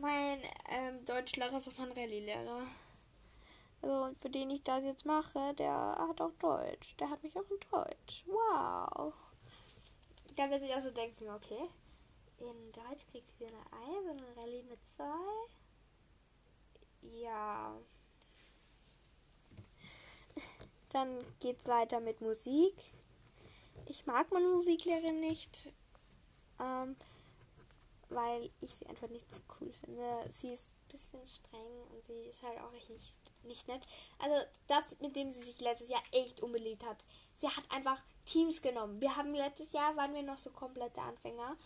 Mein 0.00 0.40
ähm, 0.68 1.04
Deutschlehrer 1.04 1.56
ist 1.56 1.68
auch 1.68 1.78
mein 1.78 1.92
Rallye-Lehrer. 1.92 2.62
Also 3.82 4.14
für 4.20 4.30
den 4.30 4.50
ich 4.50 4.62
das 4.62 4.82
jetzt 4.82 5.04
mache, 5.04 5.54
der 5.54 5.72
hat 5.72 6.20
auch 6.20 6.32
Deutsch. 6.40 6.96
Der 6.96 7.10
hat 7.10 7.22
mich 7.22 7.36
auch 7.36 7.50
in 7.50 7.60
Deutsch. 7.70 8.24
Wow. 8.26 9.12
Da 10.36 10.50
wird 10.50 10.60
sich 10.60 10.74
auch 10.74 10.80
so 10.80 10.90
denken, 10.90 11.28
okay, 11.30 11.68
in 12.38 12.72
Deutsch 12.72 13.06
kriegt 13.10 13.30
sie 13.38 13.46
eine 13.46 13.72
1 13.86 14.10
und 14.10 14.18
in 14.18 14.38
Rallye 14.38 14.60
eine 14.60 14.78
2. 14.96 15.04
Ja. 17.22 17.76
Dann 20.90 21.18
geht's 21.40 21.66
weiter 21.66 22.00
mit 22.00 22.20
Musik. 22.20 22.74
Ich 23.88 24.06
mag 24.06 24.30
meine 24.32 24.48
Musiklehrerin 24.48 25.16
nicht, 25.16 25.72
ähm, 26.58 26.96
weil 28.08 28.50
ich 28.60 28.74
sie 28.74 28.86
einfach 28.86 29.08
nicht 29.08 29.32
so 29.32 29.40
cool 29.60 29.72
finde. 29.72 30.24
Sie 30.30 30.52
ist 30.52 30.68
ein 30.68 30.88
bisschen 30.88 31.26
streng 31.26 31.82
und 31.92 32.02
sie 32.02 32.20
ist 32.28 32.42
halt 32.42 32.60
auch 32.60 32.72
echt 32.72 32.90
nicht 32.90 33.18
nicht 33.44 33.68
nett. 33.68 33.86
Also 34.18 34.36
das, 34.66 34.98
mit 35.00 35.16
dem 35.16 35.32
sie 35.32 35.42
sich 35.42 35.60
letztes 35.60 35.88
Jahr 35.88 36.02
echt 36.12 36.40
unbeliebt 36.40 36.84
hat. 36.84 37.04
Sie 37.40 37.48
hat 37.48 37.64
einfach 37.70 38.00
Teams 38.26 38.60
genommen. 38.60 39.00
Wir 39.00 39.16
haben 39.16 39.34
letztes 39.34 39.72
Jahr, 39.72 39.96
waren 39.96 40.14
wir 40.14 40.22
noch 40.22 40.36
so 40.36 40.50
komplette 40.50 41.00
Anfänger 41.00 41.56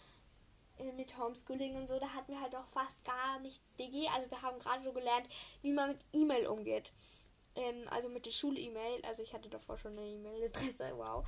äh, 0.78 0.92
mit 0.92 1.18
Homeschooling 1.18 1.74
und 1.74 1.88
so. 1.88 1.98
Da 1.98 2.08
hatten 2.14 2.32
wir 2.32 2.40
halt 2.40 2.54
auch 2.54 2.66
fast 2.68 3.04
gar 3.04 3.40
nicht 3.40 3.60
Digi. 3.78 4.08
Also 4.14 4.30
wir 4.30 4.40
haben 4.40 4.58
gerade 4.60 4.84
so 4.84 4.92
gelernt, 4.92 5.26
wie 5.62 5.72
man 5.72 5.90
mit 5.90 6.00
E-Mail 6.12 6.46
umgeht. 6.46 6.92
Ähm, 7.56 7.88
also 7.90 8.08
mit 8.08 8.24
der 8.24 8.30
Schul-E-Mail. 8.30 9.04
Also 9.04 9.24
ich 9.24 9.34
hatte 9.34 9.48
davor 9.48 9.76
schon 9.76 9.98
eine 9.98 10.06
E-Mail-Adresse. 10.06 10.92
Wow. 10.96 11.26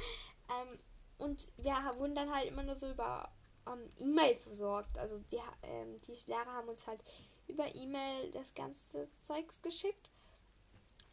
Ähm, 0.49 0.79
und 1.19 1.49
wir 1.57 1.75
wurden 1.97 2.15
dann 2.15 2.33
halt 2.33 2.47
immer 2.47 2.63
nur 2.63 2.77
so 2.77 2.89
über 2.89 3.29
ähm, 3.67 3.91
E-Mail 3.99 4.37
versorgt. 4.37 4.97
Also 4.97 5.19
die, 5.19 5.41
ähm, 5.65 6.01
die 6.03 6.17
Lehrer 6.27 6.53
haben 6.53 6.69
uns 6.69 6.87
halt 6.87 7.01
über 7.49 7.75
E-Mail 7.75 8.31
das 8.31 8.55
ganze 8.55 9.09
Zeugs 9.23 9.61
geschickt. 9.61 10.09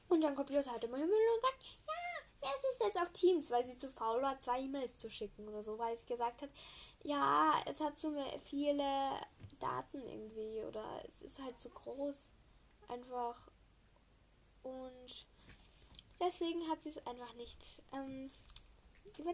Und 0.08 0.22
dann 0.22 0.36
kommt 0.36 0.52
Jus 0.52 0.70
halt 0.70 0.84
immer 0.84 0.98
Himmel 0.98 1.14
und 1.14 1.42
sagt, 1.42 1.64
ja, 1.88 2.03
wer 2.44 2.70
ist 2.72 2.80
jetzt 2.80 2.98
auf 2.98 3.12
Teams, 3.14 3.52
weil 3.52 3.66
sie 3.66 3.78
zu 3.78 3.90
faul 3.90 4.22
war, 4.22 4.40
zwei 4.40 4.60
E-Mails 4.62 4.98
zu 4.98 5.10
schicken 5.10 5.48
oder 5.48 5.64
so, 5.64 5.78
weil 5.78 5.98
sie 5.98 6.06
gesagt 6.06 6.42
hat, 6.42 6.50
ja, 7.04 7.56
es 7.66 7.80
hat 7.80 7.98
so 7.98 8.14
viele 8.42 8.84
Daten 9.60 10.02
irgendwie 10.02 10.64
oder 10.64 11.04
es 11.08 11.22
ist 11.22 11.42
halt 11.42 11.60
zu 11.60 11.70
groß. 11.70 12.30
Einfach. 12.90 13.50
Und 14.64 15.28
deswegen 16.20 16.68
hat 16.70 16.82
sie 16.82 16.90
es 16.90 17.06
einfach 17.08 17.34
nicht 17.36 17.84
ähm, 17.94 18.30
über 19.18 19.34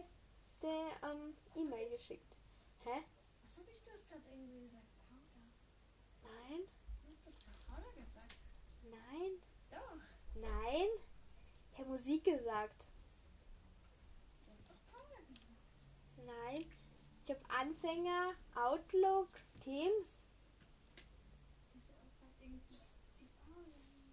die 0.62 0.66
ähm, 0.66 1.36
E-Mail 1.56 1.90
geschickt. 1.90 2.36
Hä? 2.84 3.02
Was 3.42 3.58
hab 3.58 3.68
ich 3.68 3.82
das 3.84 4.06
gerade 4.08 4.22
irgendwie 4.30 4.60
gesagt? 4.60 4.86
Paula. 4.98 6.32
Nein? 6.48 6.60
Du 7.02 7.10
hast 7.26 7.42
doch 7.42 7.66
Paula 7.66 7.90
gesagt. 7.92 8.36
Nein? 8.82 9.32
Doch. 9.70 10.40
Nein? 10.40 10.88
Ich 11.72 11.78
habe 11.78 11.90
Musik 11.90 12.24
gesagt. 12.24 12.86
Du 14.44 14.52
hast 14.52 14.68
doch 14.68 14.76
Paula 14.90 15.20
gesagt. 15.28 15.48
Nein. 16.30 16.64
Ich 17.22 17.30
habe 17.30 17.40
Anfänger, 17.58 18.28
Outlook, 18.54 19.28
Teams. 19.60 20.22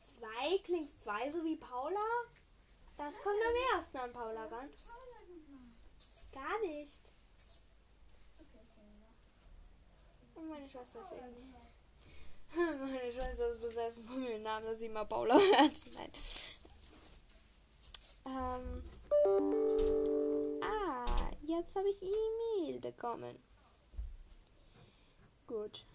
Zwei 0.03 0.57
klingt 0.63 0.99
zwei 0.99 1.29
so 1.29 1.43
wie 1.43 1.57
Paula. 1.57 1.99
Das 2.95 3.19
kommt 3.19 3.37
am 3.47 3.77
ersten 3.77 3.97
an 3.97 4.11
Paula 4.11 4.45
ran. 4.45 4.69
Gar 6.31 6.59
nicht. 6.61 6.91
Und 10.33 10.49
meine 10.49 10.69
Schwester 10.69 11.01
ist 11.01 11.11
irgendwie. 11.11 11.55
Meine 12.55 13.11
Schwester 13.11 13.49
ist 13.49 13.61
besessen 13.61 14.05
von 14.05 14.23
dem 14.23 14.41
Namen, 14.41 14.65
dass 14.65 14.79
sie 14.79 14.87
mal 14.87 15.05
Paula 15.05 15.35
hört. 15.37 15.81
Nein. 15.93 16.11
Ähm. 18.25 20.06
Jetzt 21.47 21.77
habe 21.77 21.89
ich 21.89 22.01
E-Mail 22.01 22.79
bekommen. 22.81 23.41
Gut. 25.47 25.85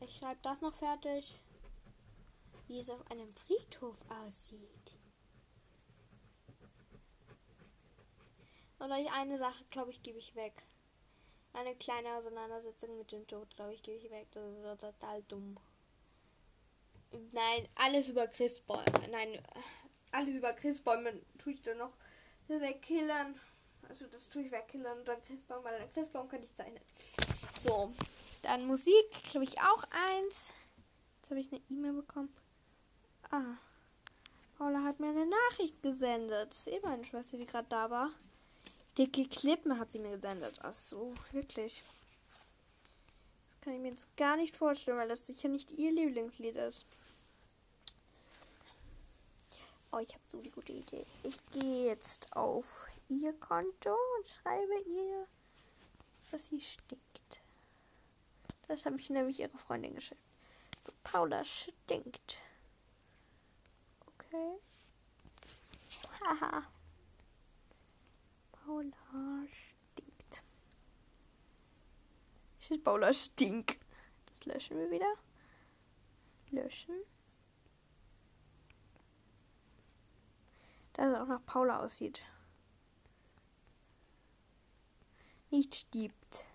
Ich 0.00 0.16
schreibe 0.16 0.40
das 0.40 0.62
noch 0.62 0.74
fertig. 0.74 1.38
Wie 2.68 2.80
es 2.80 2.88
auf 2.88 3.10
einem 3.10 3.34
Friedhof 3.34 3.96
aussieht. 4.08 4.94
Oder 8.80 8.94
eine 9.12 9.36
Sache, 9.36 9.62
glaube 9.70 9.90
ich, 9.90 10.02
gebe 10.02 10.18
ich 10.18 10.34
weg. 10.34 10.54
eine 11.52 11.74
kleine 11.74 12.14
Auseinandersetzung 12.16 12.96
mit 12.96 13.12
dem 13.12 13.26
Tod, 13.26 13.54
glaube 13.56 13.74
ich, 13.74 13.82
gebe 13.82 13.98
ich 13.98 14.10
weg. 14.10 14.28
Das 14.30 14.44
ist 14.44 14.80
total 14.80 15.22
dumm. 15.24 15.58
Nein, 17.32 17.68
alles 17.74 18.08
über 18.08 18.26
Christbäume. 18.26 19.08
Nein, 19.10 19.42
alles 20.12 20.36
über 20.36 20.54
Christbäume 20.54 21.20
tue 21.36 21.52
ich 21.52 21.62
dann 21.62 21.78
noch 21.78 21.94
wegkillern. 22.46 23.38
Also 23.88 24.06
das 24.06 24.28
tue 24.28 24.42
ich 24.42 24.50
wegkillern 24.50 24.98
und 24.98 25.08
dann 25.08 25.22
Christbaum, 25.24 25.64
weil 25.64 25.80
ein 25.80 25.92
Christbaum 25.92 26.28
kann 26.28 26.42
ich 26.42 26.54
zeichnen. 26.54 26.82
So, 27.62 27.92
dann 28.42 28.66
Musik, 28.66 29.10
glaube 29.30 29.44
ich 29.44 29.58
auch 29.60 29.84
eins. 29.90 30.48
Jetzt 31.20 31.30
habe 31.30 31.40
ich 31.40 31.52
eine 31.52 31.60
E-Mail 31.70 31.94
bekommen. 31.94 32.32
Ah, 33.30 33.56
Paula 34.58 34.82
hat 34.82 35.00
mir 35.00 35.08
eine 35.08 35.26
Nachricht 35.26 35.82
gesendet. 35.82 36.56
Eh 36.66 36.80
meine 36.82 37.04
Schwester, 37.04 37.36
die 37.36 37.46
gerade 37.46 37.68
da 37.68 37.90
war. 37.90 38.10
Dicke 38.96 39.28
Klippen 39.28 39.78
hat 39.78 39.92
sie 39.92 40.00
mir 40.00 40.16
gesendet. 40.16 40.58
Ach 40.62 40.72
so, 40.72 41.14
wirklich. 41.32 41.82
Das 43.48 43.60
kann 43.60 43.74
ich 43.74 43.80
mir 43.80 43.90
jetzt 43.90 44.16
gar 44.16 44.36
nicht 44.36 44.56
vorstellen, 44.56 44.98
weil 44.98 45.08
das 45.08 45.26
sicher 45.26 45.48
nicht 45.48 45.72
ihr 45.72 45.92
Lieblingslied 45.92 46.56
ist. 46.56 46.86
Oh, 49.92 49.98
ich 49.98 50.12
habe 50.12 50.24
so 50.30 50.40
die 50.40 50.50
gute 50.50 50.72
Idee. 50.72 51.06
Ich 51.22 51.42
gehe 51.52 51.86
jetzt 51.86 52.36
auf 52.36 52.86
ihr 53.08 53.32
Konto 53.40 53.96
und 54.18 54.28
schreibe 54.28 54.78
ihr, 54.86 55.26
dass 56.30 56.46
sie 56.46 56.60
stinkt. 56.60 57.42
Das 58.66 58.84
habe 58.84 58.96
ich 58.96 59.08
nämlich 59.10 59.40
ihrer 59.40 59.56
Freundin 59.58 59.94
geschickt. 59.94 60.20
So, 60.86 60.92
Paula 61.02 61.44
stinkt. 61.44 62.42
Okay. 64.06 64.58
Haha. 66.20 66.62
Paula 68.52 69.46
stinkt. 69.46 70.42
Es 72.60 72.70
ist 72.70 72.84
Paula 72.84 73.12
stink. 73.14 73.78
Das 74.26 74.44
löschen 74.44 74.78
wir 74.78 74.90
wieder. 74.90 75.14
Löschen. 76.50 76.94
Dass 80.92 81.12
es 81.12 81.14
auch 81.14 81.26
nach 81.26 81.44
Paula 81.46 81.82
aussieht. 81.82 82.22
Nicht 85.50 85.74
stiebt. 85.74 86.46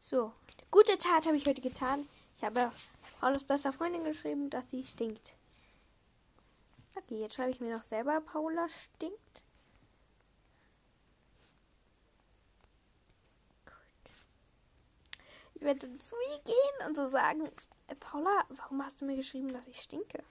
So, 0.00 0.32
gute 0.70 0.98
Tat 0.98 1.26
habe 1.26 1.36
ich 1.36 1.46
heute 1.46 1.60
getan. 1.60 2.08
Ich 2.34 2.42
habe 2.42 2.72
Paulas 3.20 3.44
bester 3.44 3.72
Freundin 3.72 4.02
geschrieben, 4.02 4.50
dass 4.50 4.70
sie 4.70 4.82
stinkt. 4.82 5.34
Okay, 6.96 7.20
jetzt 7.20 7.34
schreibe 7.34 7.50
ich 7.50 7.60
mir 7.60 7.76
noch 7.76 7.82
selber, 7.82 8.20
Paula 8.20 8.68
stinkt. 8.68 9.44
Gut. 13.64 14.14
Ich 15.54 15.62
werde 15.62 15.98
zu 15.98 16.16
ihr 16.32 16.42
gehen 16.44 16.88
und 16.88 16.96
so 16.96 17.08
sagen, 17.08 17.48
äh, 17.86 17.94
Paula, 17.94 18.44
warum 18.48 18.84
hast 18.84 19.00
du 19.00 19.04
mir 19.04 19.16
geschrieben, 19.16 19.52
dass 19.52 19.66
ich 19.68 19.80
stinke? 19.80 20.24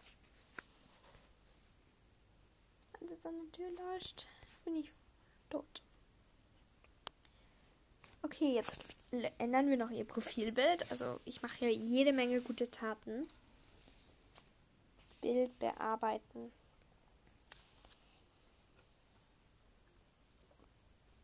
Wenn 2.99 3.07
sie 3.07 3.17
dann 3.23 3.39
die 3.39 3.51
Tür 3.51 3.71
läuft, 3.71 4.27
bin 4.65 4.75
ich 4.75 4.91
tot. 5.49 5.81
Okay, 8.21 8.53
jetzt 8.53 8.86
ändern 9.38 9.69
wir 9.69 9.77
noch 9.77 9.89
ihr 9.91 10.05
Profilbild. 10.05 10.89
Also 10.91 11.19
ich 11.25 11.41
mache 11.41 11.58
hier 11.58 11.73
jede 11.73 12.13
Menge 12.13 12.41
gute 12.41 12.69
Taten. 12.69 13.27
Bild 15.21 15.58
bearbeiten. 15.60 16.51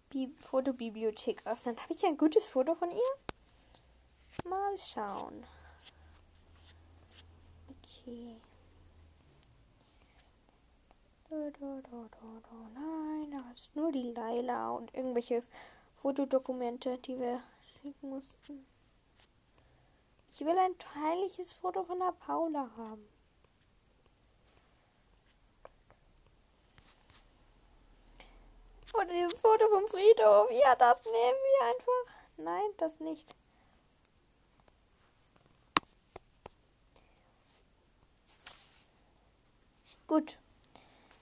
Bi 0.10 0.34
Fotobibliothek 0.39 1.45
öffnen. 1.45 1.77
Habe 1.77 1.93
ich 1.93 2.05
ein 2.05 2.17
gutes 2.17 2.45
Foto 2.45 2.75
von 2.75 2.89
ihr? 2.91 4.49
Mal 4.49 4.77
schauen. 4.77 5.45
Okay. 7.69 8.36
Nein, 12.73 13.31
da 13.31 13.51
ist 13.53 13.75
nur 13.75 13.91
die 13.91 14.12
Laila 14.12 14.71
und 14.71 14.93
irgendwelche 14.93 15.43
Fotodokumente, 16.05 16.99
die 16.99 17.19
wir 17.19 17.41
schicken 17.81 18.09
mussten. 18.11 18.67
Ich 20.31 20.39
will 20.41 20.55
ein 20.55 20.77
teiliges 20.77 21.51
Foto 21.51 21.83
von 21.83 21.97
der 21.97 22.11
Paula 22.11 22.69
haben. 22.77 23.09
Oder 28.93 29.05
dieses 29.05 29.39
Foto 29.39 29.67
vom 29.67 29.87
Friedhof. 29.87 30.51
Ja, 30.51 30.75
das 30.75 31.03
nehmen 31.05 31.15
wir 31.15 31.65
einfach. 31.73 32.13
Nein, 32.37 32.69
das 32.77 32.99
nicht. 32.99 33.35
Gut. 40.05 40.37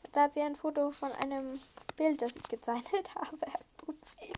Jetzt 0.04 0.18
hat 0.18 0.34
sie 0.34 0.42
ein 0.42 0.58
Foto 0.58 0.92
von 0.92 1.14
einem 1.14 1.62
Bild, 1.96 2.22
das 2.22 2.36
ich 2.36 2.44
gezeichnet 2.44 3.16
habe. 3.16 3.48
Als 3.48 3.74
Profil. 3.78 4.34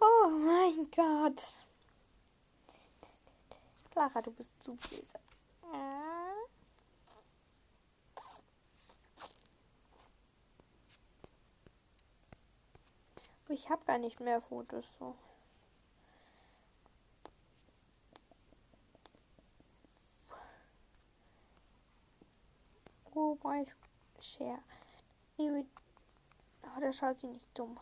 Oh 0.00 0.28
mein 0.28 0.90
Gott. 0.90 1.54
Clara, 3.90 4.22
du 4.22 4.30
bist 4.30 4.50
zu 4.62 4.74
böse. 4.74 5.18
Ich 13.48 13.70
habe 13.70 13.84
gar 13.84 13.98
nicht 13.98 14.20
mehr 14.20 14.40
Fotos 14.40 14.84
so. 14.98 15.14
Oh, 23.14 23.38
my 23.42 23.64
Share. 24.20 24.58
Oh, 25.38 25.64
da 26.80 26.92
schaut 26.92 27.18
sie 27.20 27.28
nicht 27.28 27.58
dumm. 27.58 27.78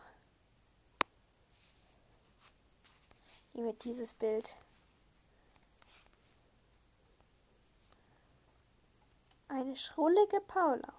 Nehme 3.55 3.73
dieses 3.73 4.11
Bild. 4.13 4.53
Eine 9.47 9.77
schrullige 9.77 10.41
Paula. 10.41 10.93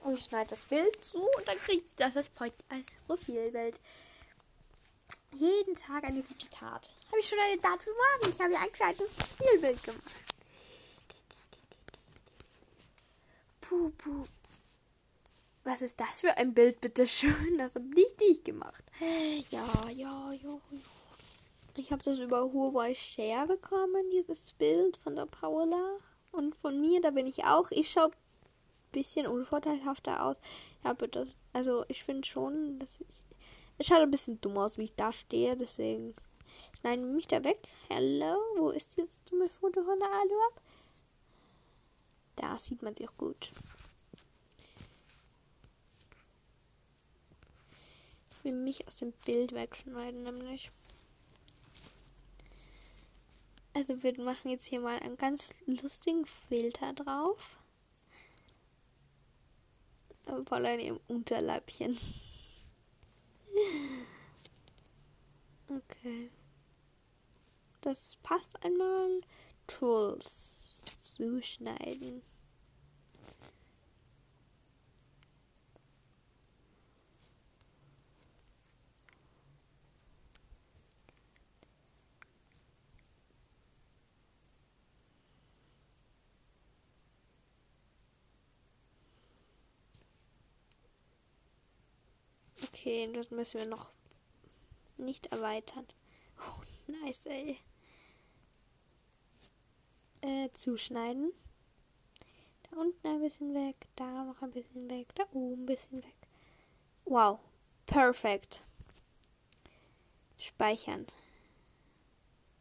Und 0.00 0.18
ich 0.18 0.24
schneide 0.24 0.50
das 0.50 0.60
Bild 0.60 1.02
zu 1.02 1.18
und 1.18 1.48
dann 1.48 1.56
kriegt 1.56 1.88
sie 1.88 1.96
das 1.96 2.16
als, 2.18 2.30
als 2.68 2.86
Profilbild. 3.06 3.78
Jeden 5.32 5.74
Tag 5.74 6.04
eine 6.04 6.22
gute 6.22 6.50
Tat. 6.50 6.94
Habe 7.06 7.18
ich 7.18 7.26
schon 7.26 7.38
eine 7.38 7.58
Tat 7.58 7.80
morgen? 7.86 8.34
Ich 8.34 8.40
habe 8.40 8.52
ja 8.52 8.60
ein 8.60 8.70
gescheites 8.70 9.14
Profilbild 9.14 9.82
gemacht. 9.82 10.14
Puh, 13.62 13.90
puh. 13.96 14.24
Was 15.66 15.82
ist 15.82 15.98
das 15.98 16.20
für 16.20 16.36
ein 16.36 16.54
Bild, 16.54 16.80
bitte 16.80 17.08
schön? 17.08 17.58
Das 17.58 17.74
habe 17.74 17.86
nicht 17.86 18.22
ich 18.22 18.44
gemacht. 18.44 18.84
Ja, 19.50 19.90
ja, 19.90 20.30
ja, 20.30 20.32
ja. 20.32 20.60
Ich 21.74 21.90
habe 21.90 22.04
das 22.04 22.20
über 22.20 22.52
Huawei 22.52 22.94
Share 22.94 23.48
bekommen, 23.48 24.08
dieses 24.12 24.52
Bild 24.52 24.96
von 24.96 25.16
der 25.16 25.26
Paula. 25.26 25.96
Und 26.30 26.54
von 26.54 26.80
mir, 26.80 27.00
da 27.00 27.10
bin 27.10 27.26
ich 27.26 27.42
auch. 27.42 27.68
Ich 27.72 27.90
schaue 27.90 28.12
bisschen 28.92 29.26
unvorteilhafter 29.26 30.24
aus. 30.24 30.36
Aber 30.84 31.08
das, 31.08 31.36
also 31.52 31.84
ich 31.88 32.04
finde 32.04 32.24
schon, 32.24 32.78
dass 32.78 33.00
ich. 33.00 33.24
Es 33.78 33.88
schaut 33.88 34.02
ein 34.02 34.10
bisschen 34.12 34.40
dumm 34.40 34.58
aus, 34.58 34.78
wie 34.78 34.84
ich 34.84 34.94
da 34.94 35.12
stehe, 35.12 35.56
deswegen 35.56 36.14
schneiden 36.78 37.08
wir 37.08 37.14
mich 37.14 37.26
da 37.26 37.42
weg. 37.42 37.58
Hello, 37.88 38.38
wo 38.56 38.70
ist 38.70 38.96
dieses 38.96 39.20
dumme 39.24 39.48
Foto 39.48 39.82
von 39.82 39.98
der 39.98 40.12
Alu 40.12 40.34
ab? 40.48 40.62
Da 42.36 42.56
sieht 42.56 42.82
man 42.82 42.94
sie 42.94 43.08
auch 43.08 43.16
gut. 43.18 43.50
Will 48.46 48.54
mich 48.54 48.86
aus 48.86 48.96
dem 48.96 49.12
Bild 49.24 49.52
wegschneiden, 49.52 50.22
nämlich. 50.22 50.70
Also 53.74 54.02
wir 54.02 54.18
machen 54.22 54.50
jetzt 54.50 54.66
hier 54.66 54.80
mal 54.80 54.98
einen 55.00 55.16
ganz 55.16 55.52
lustigen 55.66 56.24
Filter 56.48 56.92
drauf. 56.92 57.58
Voll 60.48 60.64
in 60.64 60.80
ihrem 60.80 61.00
Unterleibchen. 61.08 61.98
Okay. 65.68 66.30
Das 67.80 68.14
passt 68.22 68.62
einmal. 68.62 69.20
Tools. 69.66 70.70
Zuschneiden. 71.00 72.22
Okay, 92.96 93.12
das 93.12 93.30
müssen 93.30 93.60
wir 93.60 93.66
noch 93.66 93.90
nicht 94.96 95.26
erweitern. 95.26 95.86
Oh, 96.38 96.92
nice, 97.02 97.24
ey. 97.26 97.58
Äh, 100.20 100.50
zuschneiden. 100.52 101.32
Da 102.64 102.76
unten 102.78 103.06
ein 103.06 103.22
bisschen 103.22 103.54
weg, 103.54 103.76
da 103.96 104.24
noch 104.24 104.42
ein 104.42 104.50
bisschen 104.50 104.90
weg, 104.90 105.08
da 105.14 105.24
oben 105.32 105.62
ein 105.62 105.66
bisschen 105.66 106.02
weg. 106.02 106.14
Wow, 107.06 107.38
perfekt. 107.86 108.60
Speichern. 110.38 111.06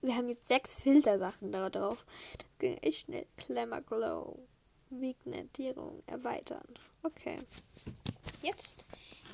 Wir 0.01 0.15
haben 0.15 0.29
jetzt 0.29 0.47
sechs 0.47 0.81
Filtersachen 0.81 1.51
da 1.51 1.69
drauf. 1.69 2.05
Das 2.37 2.47
ging 2.59 2.77
echt 2.77 3.07
schnell. 3.07 3.27
Glamour 3.35 3.81
Glow. 3.81 4.37
Vignettierung 4.89 6.01
erweitern. 6.07 6.67
Okay. 7.03 7.39
Jetzt 8.41 8.85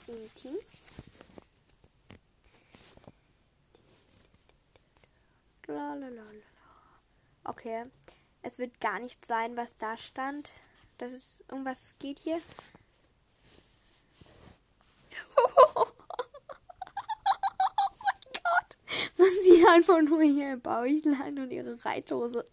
in 0.07 0.29
Teams. 0.35 0.87
Lalalala. 5.67 6.21
Okay. 7.43 7.85
Es 8.43 8.57
wird 8.57 8.79
gar 8.81 8.99
nicht 8.99 9.25
sein, 9.25 9.55
was 9.55 9.77
da 9.77 9.97
stand. 9.97 10.61
Das 10.97 11.13
ist 11.13 11.43
um 11.51 11.65
was 11.65 11.83
es 11.83 11.99
geht 11.99 12.19
hier. 12.19 12.39
Oh 15.37 15.85
mein 18.03 18.31
Gott. 18.33 18.77
Man 19.17 19.29
sieht 19.41 19.67
einfach 19.67 20.01
nur 20.01 20.21
hier 20.23 20.57
Bauchlein 20.57 21.39
und 21.39 21.51
ihre 21.51 21.83
Reithose. 21.85 22.45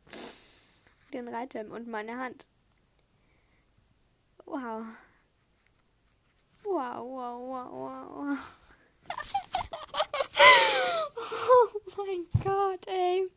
Den 1.13 1.29
Reithelm 1.29 1.73
und 1.73 1.89
meine 1.89 2.19
Hand. 2.19 2.47
Wow. 4.45 4.85
Wow, 6.71 7.03
wow, 7.03 7.41
wow, 7.41 7.73
wow, 7.73 8.05
wow. 8.15 8.39
oh 11.49 11.81
mein 11.97 12.29
Gott, 12.45 12.87
ey. 12.87 13.31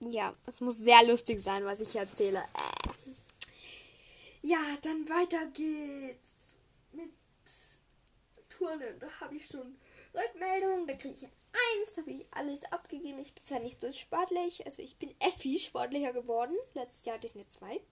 Ja, 0.00 0.34
es 0.46 0.62
muss 0.62 0.78
sehr 0.78 1.04
lustig 1.04 1.42
sein, 1.42 1.66
was 1.66 1.80
ich 1.80 1.94
erzähle. 1.94 2.38
Äh. 2.38 3.10
Ja, 4.40 4.58
dann 4.80 5.06
weiter 5.06 5.44
geht's 5.52 6.56
mit 6.92 7.12
Turnen. 8.48 8.98
Da 8.98 9.08
habe 9.20 9.36
ich 9.36 9.46
schon 9.46 9.76
Rückmeldungen. 10.14 10.86
Da 10.86 10.94
kriege 10.94 11.14
ich 11.14 11.24
eins. 11.24 11.92
Da 11.94 12.00
habe 12.02 12.12
ich 12.12 12.24
alles 12.30 12.64
abgegeben. 12.72 13.18
Ich 13.18 13.34
bin 13.34 13.44
zwar 13.44 13.60
nicht 13.60 13.82
so 13.82 13.92
sportlich. 13.92 14.64
Also 14.64 14.80
ich 14.80 14.96
bin 14.96 15.14
echt 15.20 15.40
viel 15.40 15.58
sportlicher 15.58 16.14
geworden. 16.14 16.56
Letztes 16.72 17.04
Jahr 17.04 17.16
hatte 17.16 17.26
ich 17.26 17.34
eine 17.34 17.46
2. 17.46 17.82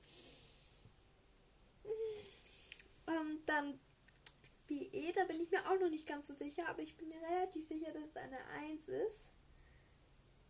Ähm, 3.11 3.41
dann 3.47 3.79
BE, 4.67 5.13
da 5.13 5.25
bin 5.25 5.41
ich 5.41 5.51
mir 5.51 5.69
auch 5.69 5.79
noch 5.81 5.91
nicht 5.91 6.07
ganz 6.07 6.29
so 6.29 6.35
sicher, 6.35 6.69
aber 6.69 6.81
ich 6.81 6.97
bin 6.97 7.09
mir 7.09 7.21
relativ 7.21 7.67
sicher, 7.67 7.93
dass 7.93 8.05
es 8.05 8.17
eine 8.17 8.39
1 8.61 8.89
ist. 8.89 9.33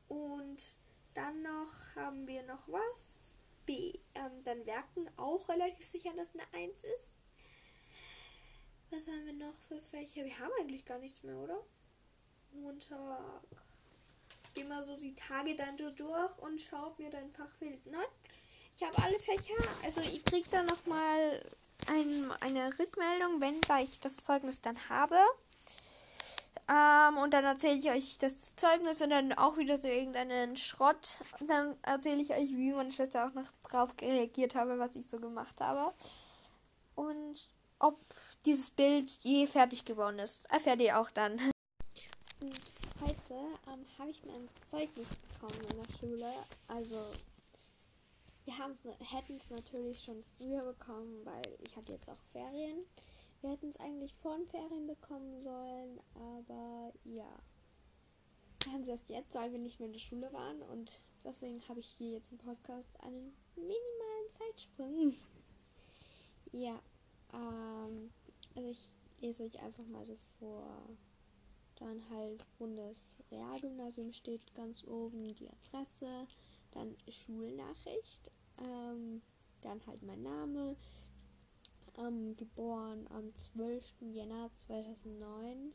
Und 0.08 0.76
dann 1.14 1.42
noch 1.42 1.72
haben 1.96 2.26
wir 2.26 2.42
noch 2.42 2.68
was. 2.68 3.34
B, 3.64 3.92
ähm, 4.14 4.40
dann 4.44 4.66
Werken 4.66 5.08
auch 5.16 5.48
relativ 5.48 5.86
sicher, 5.86 6.12
dass 6.14 6.34
eine 6.34 6.42
1 6.52 6.84
ist. 6.84 7.04
Was 8.90 9.06
haben 9.06 9.24
wir 9.24 9.32
noch 9.32 9.54
für 9.68 9.80
Fächer? 9.80 10.24
Wir 10.24 10.38
haben 10.38 10.52
eigentlich 10.60 10.84
gar 10.84 10.98
nichts 10.98 11.22
mehr, 11.22 11.36
oder? 11.36 11.64
Montag. 12.52 13.42
Geh 14.52 14.64
mal 14.64 14.84
so 14.84 14.96
die 14.96 15.14
Tage 15.14 15.54
dann 15.54 15.78
so 15.78 15.90
durch 15.90 16.38
und 16.38 16.60
schau, 16.60 16.94
mir 16.98 17.08
dein 17.08 17.30
Fach 17.30 17.50
fehlt. 17.58 17.86
Nein, 17.86 18.00
ich 18.76 18.82
habe 18.82 19.00
alle 19.02 19.18
Fächer. 19.20 19.54
Also 19.84 20.00
ich 20.00 20.24
krieg 20.24 20.50
dann 20.50 20.66
nochmal 20.66 21.40
ein, 21.88 22.32
eine 22.40 22.78
Rückmeldung, 22.78 23.40
wenn 23.40 23.60
ich 23.82 24.00
das 24.00 24.16
Zeugnis 24.24 24.60
dann 24.60 24.76
habe. 24.88 25.16
Ähm, 26.68 27.18
und 27.18 27.34
dann 27.34 27.44
erzähle 27.44 27.78
ich 27.78 27.90
euch 27.90 28.18
das 28.18 28.54
Zeugnis 28.54 29.02
und 29.02 29.10
dann 29.10 29.32
auch 29.32 29.56
wieder 29.56 29.76
so 29.76 29.88
irgendeinen 29.88 30.56
Schrott. 30.56 31.20
Und 31.40 31.48
dann 31.48 31.76
erzähle 31.82 32.22
ich 32.22 32.30
euch, 32.30 32.50
wie 32.50 32.72
meine 32.72 32.92
Schwester 32.92 33.26
auch 33.26 33.34
noch 33.34 33.50
drauf 33.68 33.94
reagiert 34.00 34.54
habe, 34.54 34.78
was 34.78 34.94
ich 34.94 35.08
so 35.08 35.18
gemacht 35.18 35.60
habe. 35.60 35.92
Und 36.94 37.48
ob 37.80 37.98
dieses 38.46 38.70
Bild 38.70 39.10
je 39.22 39.46
fertig 39.46 39.84
geworden 39.84 40.18
ist. 40.18 40.50
Erfährt 40.50 40.80
ihr 40.80 40.98
auch 41.00 41.10
dann. 41.10 41.50
Und 42.40 42.60
heute 43.00 43.34
ähm, 43.66 43.84
habe 43.98 44.10
ich 44.10 44.22
mein 44.24 44.48
Zeugnis 44.66 45.08
bekommen 45.32 45.60
in 45.70 45.82
der 45.82 45.98
Schule. 45.98 46.32
Also 46.68 46.96
wir 48.84 48.94
hätten 48.98 49.36
es 49.36 49.50
natürlich 49.50 50.02
schon 50.02 50.22
früher 50.36 50.64
bekommen, 50.64 51.24
weil 51.24 51.42
ich 51.60 51.76
hatte 51.76 51.92
jetzt 51.92 52.10
auch 52.10 52.22
Ferien. 52.32 52.84
Wir 53.40 53.50
hätten 53.50 53.70
es 53.70 53.76
eigentlich 53.78 54.14
vor 54.16 54.36
den 54.36 54.46
Ferien 54.46 54.86
bekommen 54.86 55.40
sollen, 55.40 56.00
aber 56.14 56.92
ja. 57.04 57.30
Wir 58.64 58.72
haben 58.72 58.82
es 58.82 58.88
erst 58.88 59.08
jetzt, 59.08 59.34
weil 59.34 59.52
wir 59.52 59.58
nicht 59.58 59.78
mehr 59.78 59.86
in 59.86 59.94
der 59.94 60.00
Schule 60.00 60.32
waren 60.32 60.62
und 60.62 61.02
deswegen 61.24 61.66
habe 61.68 61.80
ich 61.80 61.86
hier 61.96 62.10
jetzt 62.10 62.32
im 62.32 62.38
Podcast 62.38 62.90
einen 63.00 63.32
minimalen 63.56 64.28
Zeitsprung. 64.28 65.14
ja, 66.52 66.78
ähm, 67.32 68.10
also 68.54 68.68
ich 68.68 68.96
lese 69.20 69.44
euch 69.44 69.60
einfach 69.60 69.86
mal 69.86 70.04
so 70.04 70.16
vor. 70.38 70.66
Dann 71.76 72.02
halt 72.10 72.44
Bundesrealgymnasium 72.58 74.12
steht 74.12 74.54
ganz 74.54 74.84
oben 74.84 75.34
die 75.34 75.48
Adresse, 75.48 76.26
dann 76.72 76.94
Schulnachricht, 77.08 78.30
ähm, 78.60 79.22
dann 79.60 79.84
halt 79.86 80.02
mein 80.02 80.22
Name, 80.22 80.76
ähm, 81.98 82.36
geboren 82.36 83.06
am 83.10 83.34
12. 83.34 83.94
Jänner 84.12 84.50
2009, 84.54 85.72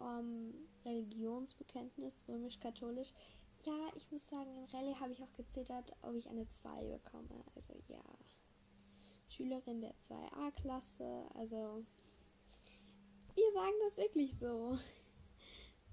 ähm, 0.00 0.54
Religionsbekenntnis 0.84 2.26
römisch-katholisch. 2.28 3.12
Ja, 3.64 3.90
ich 3.94 4.10
muss 4.10 4.28
sagen, 4.28 4.50
in 4.56 4.64
Rallye 4.64 4.96
habe 4.96 5.12
ich 5.12 5.22
auch 5.22 5.32
gezittert, 5.34 5.92
ob 6.02 6.14
ich 6.14 6.28
eine 6.28 6.48
2 6.48 6.84
bekomme. 6.84 7.44
Also 7.54 7.74
ja. 7.88 8.02
Schülerin 9.28 9.80
der 9.80 9.94
2a-Klasse, 10.08 11.24
also 11.34 11.86
wir 13.34 13.52
sagen 13.52 13.74
das 13.84 13.96
wirklich 13.96 14.36
so. 14.38 14.78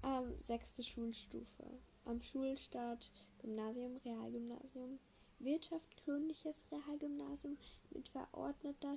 Ähm, 0.02 0.34
sechste 0.38 0.82
Schulstufe. 0.82 1.64
Am 2.06 2.22
Schulstart 2.22 3.10
Gymnasium, 3.38 3.98
Realgymnasium, 3.98 4.98
Wirtschaft, 5.40 6.04
gründliches 6.04 6.64
Realgymnasium 6.70 7.58
mit 7.90 8.08
verordneter 8.08 8.96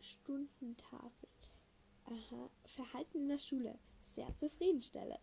Stundentafel. 0.00 1.28
Aha, 2.06 2.50
Verhalten 2.66 3.18
in 3.18 3.28
der 3.28 3.38
Schule. 3.38 3.78
Sehr 4.02 4.36
zufriedenstellend. 4.36 5.20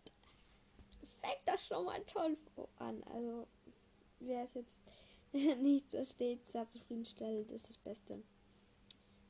Fängt 1.20 1.46
das 1.46 1.66
schon 1.66 1.84
mal 1.84 2.02
toll 2.04 2.36
an. 2.78 3.02
Also, 3.04 3.46
wer 4.18 4.44
es 4.44 4.54
jetzt 4.54 4.82
nicht 5.32 5.90
versteht, 5.90 6.44
sehr 6.46 6.66
zufriedenstellend 6.68 7.50
ist 7.50 7.68
das 7.68 7.78
Beste. 7.78 8.22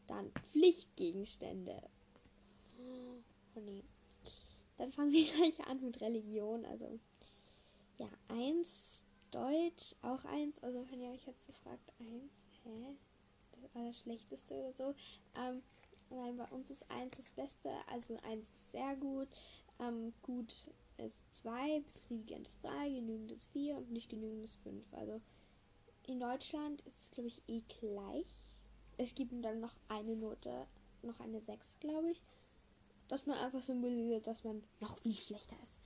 Dann 0.07 0.33
Pflichtgegenstände. 0.33 1.83
Oh 2.79 3.61
nee. 3.61 3.85
Dann 4.79 4.90
fangen 4.90 5.12
wir 5.12 5.25
gleich 5.37 5.61
an 5.66 5.81
mit 5.83 6.01
Religion. 6.01 6.64
Also, 6.64 6.99
ja, 7.99 8.09
eins, 8.29 9.03
Deutsch, 9.33 9.95
auch 10.03 10.25
eins. 10.25 10.62
Also, 10.62 10.85
wenn 10.90 11.01
ihr 11.01 11.11
euch 11.11 11.27
jetzt 11.27 11.45
so 11.45 11.53
fragt, 11.53 11.92
eins, 11.99 12.49
hä? 12.64 12.97
Das 13.61 13.75
Allerschlechteste 13.75 14.55
oder 14.55 14.73
so. 14.73 14.95
Ähm, 15.37 15.62
nein, 16.11 16.37
bei 16.37 16.47
uns 16.47 16.71
ist 16.71 16.90
eins 16.90 17.16
das 17.16 17.31
Beste. 17.31 17.71
Also, 17.90 18.16
eins 18.23 18.49
ist 18.51 18.73
sehr 18.73 18.97
gut. 18.97 19.29
Ähm, 19.81 20.12
gut 20.23 20.71
ist 20.99 21.21
zwei, 21.35 21.83
befriedigend 21.95 22.47
ist 22.47 22.62
drei, 22.62 22.88
genügend 22.88 23.33
ist 23.33 23.47
vier 23.47 23.77
und 23.77 23.90
nicht 23.90 24.09
genügend 24.09 24.45
ist 24.45 24.57
fünf. 24.57 24.85
Also, 24.92 25.21
in 26.07 26.21
Deutschland 26.21 26.81
ist 26.83 27.03
es, 27.03 27.11
glaube 27.11 27.29
ich, 27.29 27.42
eh 27.49 27.62
gleich. 27.81 28.55
Es 28.99 29.14
gibt 29.14 29.33
dann 29.45 29.61
noch 29.61 29.75
eine 29.88 30.14
Note, 30.14 30.66
noch 31.03 31.18
eine 31.21 31.40
6, 31.40 31.79
glaube 31.81 32.11
ich 32.11 32.23
dass 33.12 33.27
man 33.27 33.37
einfach 33.37 33.61
symbolisiert, 33.61 34.27
dass 34.27 34.42
man 34.42 34.62
noch 34.81 34.97
viel 34.97 35.12
schlechter 35.12 35.57
ist. 35.62 35.79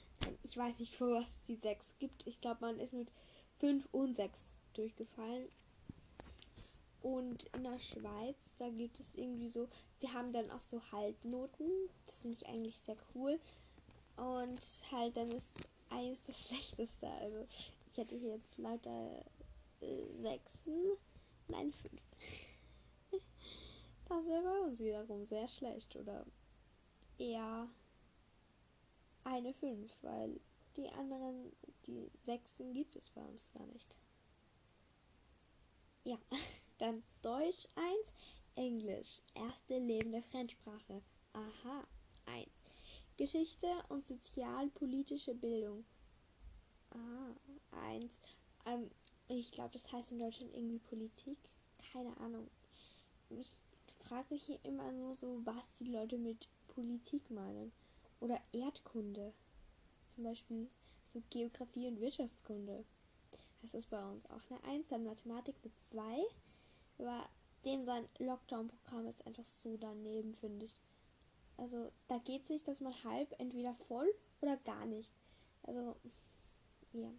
Ich 0.45 0.57
weiß 0.57 0.79
nicht, 0.79 0.95
für 0.95 1.11
was 1.11 1.43
die 1.43 1.57
6 1.57 1.99
gibt. 1.99 2.25
Ich 2.29 2.41
glaube, 2.41 2.61
man 2.61 2.79
ist 2.79 2.93
mit 2.93 3.11
5 3.59 3.89
und 3.93 4.17
6 4.17 4.57
durchgefallen. 4.75 5.49
Und 7.03 7.45
in 7.55 7.63
der 7.63 7.79
Schweiz, 7.79 8.55
da 8.59 8.69
gibt 8.69 8.99
es 8.99 9.15
irgendwie 9.15 9.49
so, 9.49 9.69
die 10.03 10.09
haben 10.09 10.33
dann 10.33 10.51
auch 10.51 10.61
so 10.61 10.81
Halbnoten. 10.91 11.71
Das 12.05 12.23
finde 12.23 12.39
ich 12.41 12.49
eigentlich 12.49 12.77
sehr 12.79 12.97
cool. 13.15 13.39
Und 14.17 14.61
halt, 14.91 15.17
dann 15.17 15.31
ist 15.31 15.55
eines 15.91 16.25
das 16.25 16.45
Schlechteste. 16.49 17.09
Also, 17.09 17.47
ich 17.91 17.97
hätte 17.97 18.17
hier 18.17 18.37
jetzt 18.37 18.59
lauter 18.59 19.25
äh, 19.81 20.23
6, 20.23 20.69
nein 21.49 21.73
5. 21.73 22.03
Das 24.09 24.27
wäre 24.27 24.43
bei 24.43 24.61
uns 24.61 24.81
wiederum 24.81 25.25
sehr 25.25 25.49
schlecht, 25.49 25.97
oder? 25.97 26.25
eher 27.19 27.69
eine 29.25 29.53
5, 29.55 29.91
weil 30.03 30.41
die 30.77 30.89
anderen, 30.91 31.53
die 31.87 32.11
Sechsen 32.21 32.73
gibt 32.73 32.97
es 32.97 33.11
bei 33.11 33.23
uns 33.23 33.53
gar 33.53 33.67
nicht. 33.67 33.99
Ja, 36.05 36.19
dann 36.79 37.03
Deutsch 37.23 37.69
1, 37.75 38.13
Englisch, 38.55 39.21
erste 39.35 39.79
lebende 39.79 40.23
Fremdsprache. 40.23 41.03
Aha. 41.33 41.87
1. 42.27 42.49
Geschichte 43.17 43.67
und 43.89 44.07
sozialpolitische 44.07 45.35
Bildung. 45.35 45.85
Ah, 46.91 47.35
1. 47.89 48.21
Ähm, 48.67 48.91
ich 49.29 49.53
glaube, 49.53 49.71
das 49.73 49.93
heißt 49.93 50.13
in 50.13 50.19
Deutschland 50.19 50.55
irgendwie 50.55 50.79
Politik. 50.79 51.39
Keine 51.93 52.17
Ahnung. 52.19 52.49
Ich 53.31 53.61
frage 54.01 54.35
mich 54.35 54.45
hier 54.45 54.59
immer 54.65 54.93
nur 54.93 55.15
so, 55.15 55.41
was 55.45 55.73
die 55.73 55.91
Leute 55.91 56.19
mit 56.19 56.49
Politik 56.69 57.31
meinen. 57.31 57.73
Oder 58.21 58.41
Erdkunde. 58.53 59.33
Zum 60.15 60.25
Beispiel 60.25 60.69
so 61.17 61.23
Geografie 61.31 61.89
und 61.89 62.01
Wirtschaftskunde. 62.01 62.85
Das 63.63 63.73
ist 63.73 63.89
bei 63.89 64.05
uns 64.05 64.27
auch 64.27 64.43
eine 64.51 64.63
1. 64.65 64.89
Dann 64.89 65.05
Mathematik 65.05 65.55
mit 65.65 65.73
2. 65.87 66.03
Aber 66.99 67.27
dem 67.65 67.85
sein 67.85 68.07
Lockdown-Programm 68.19 69.07
ist 69.07 69.27
einfach 69.27 69.45
so 69.45 69.77
daneben, 69.79 70.35
finde 70.35 70.67
ich. 70.67 70.77
Also 71.57 71.91
da 72.09 72.19
geht 72.19 72.47
sich 72.47 72.63
das 72.63 72.81
mal 72.81 72.93
halb, 73.05 73.35
entweder 73.41 73.75
voll 73.89 74.13
oder 74.43 74.59
gar 74.59 74.85
nicht. 74.85 75.11
Also, 75.63 75.97
ja. 76.93 77.11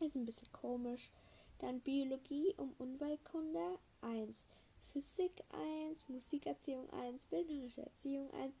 Ist 0.00 0.14
ein 0.14 0.24
bisschen 0.24 0.50
komisch. 0.52 1.10
Dann 1.58 1.80
Biologie 1.80 2.54
um 2.56 2.72
Umweltkunde 2.78 3.78
1. 4.00 4.46
Physik 4.92 5.32
1, 5.50 6.08
Musikerziehung 6.08 6.88
1, 6.90 7.20
bildnerische 7.24 7.82
Erziehung 7.82 8.30
1, 8.32 8.54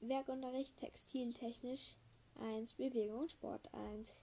Werkunterricht 0.00 0.76
textiltechnisch 0.76 1.96
1, 2.40 2.74
Bewegung 2.74 3.20
und 3.20 3.32
Sport 3.32 3.72
1. 3.74 4.20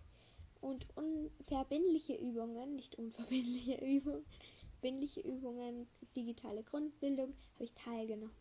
Und 0.62 0.88
unverbindliche 0.96 2.16
Übungen, 2.16 2.76
nicht 2.76 2.96
unverbindliche 2.98 3.76
Übungen, 3.86 4.26
verbindliche 4.72 5.22
Übungen, 5.22 5.88
digitale 6.16 6.64
Grundbildung 6.64 7.34
habe 7.54 7.64
ich 7.64 7.74
teilgenommen. 7.74 8.36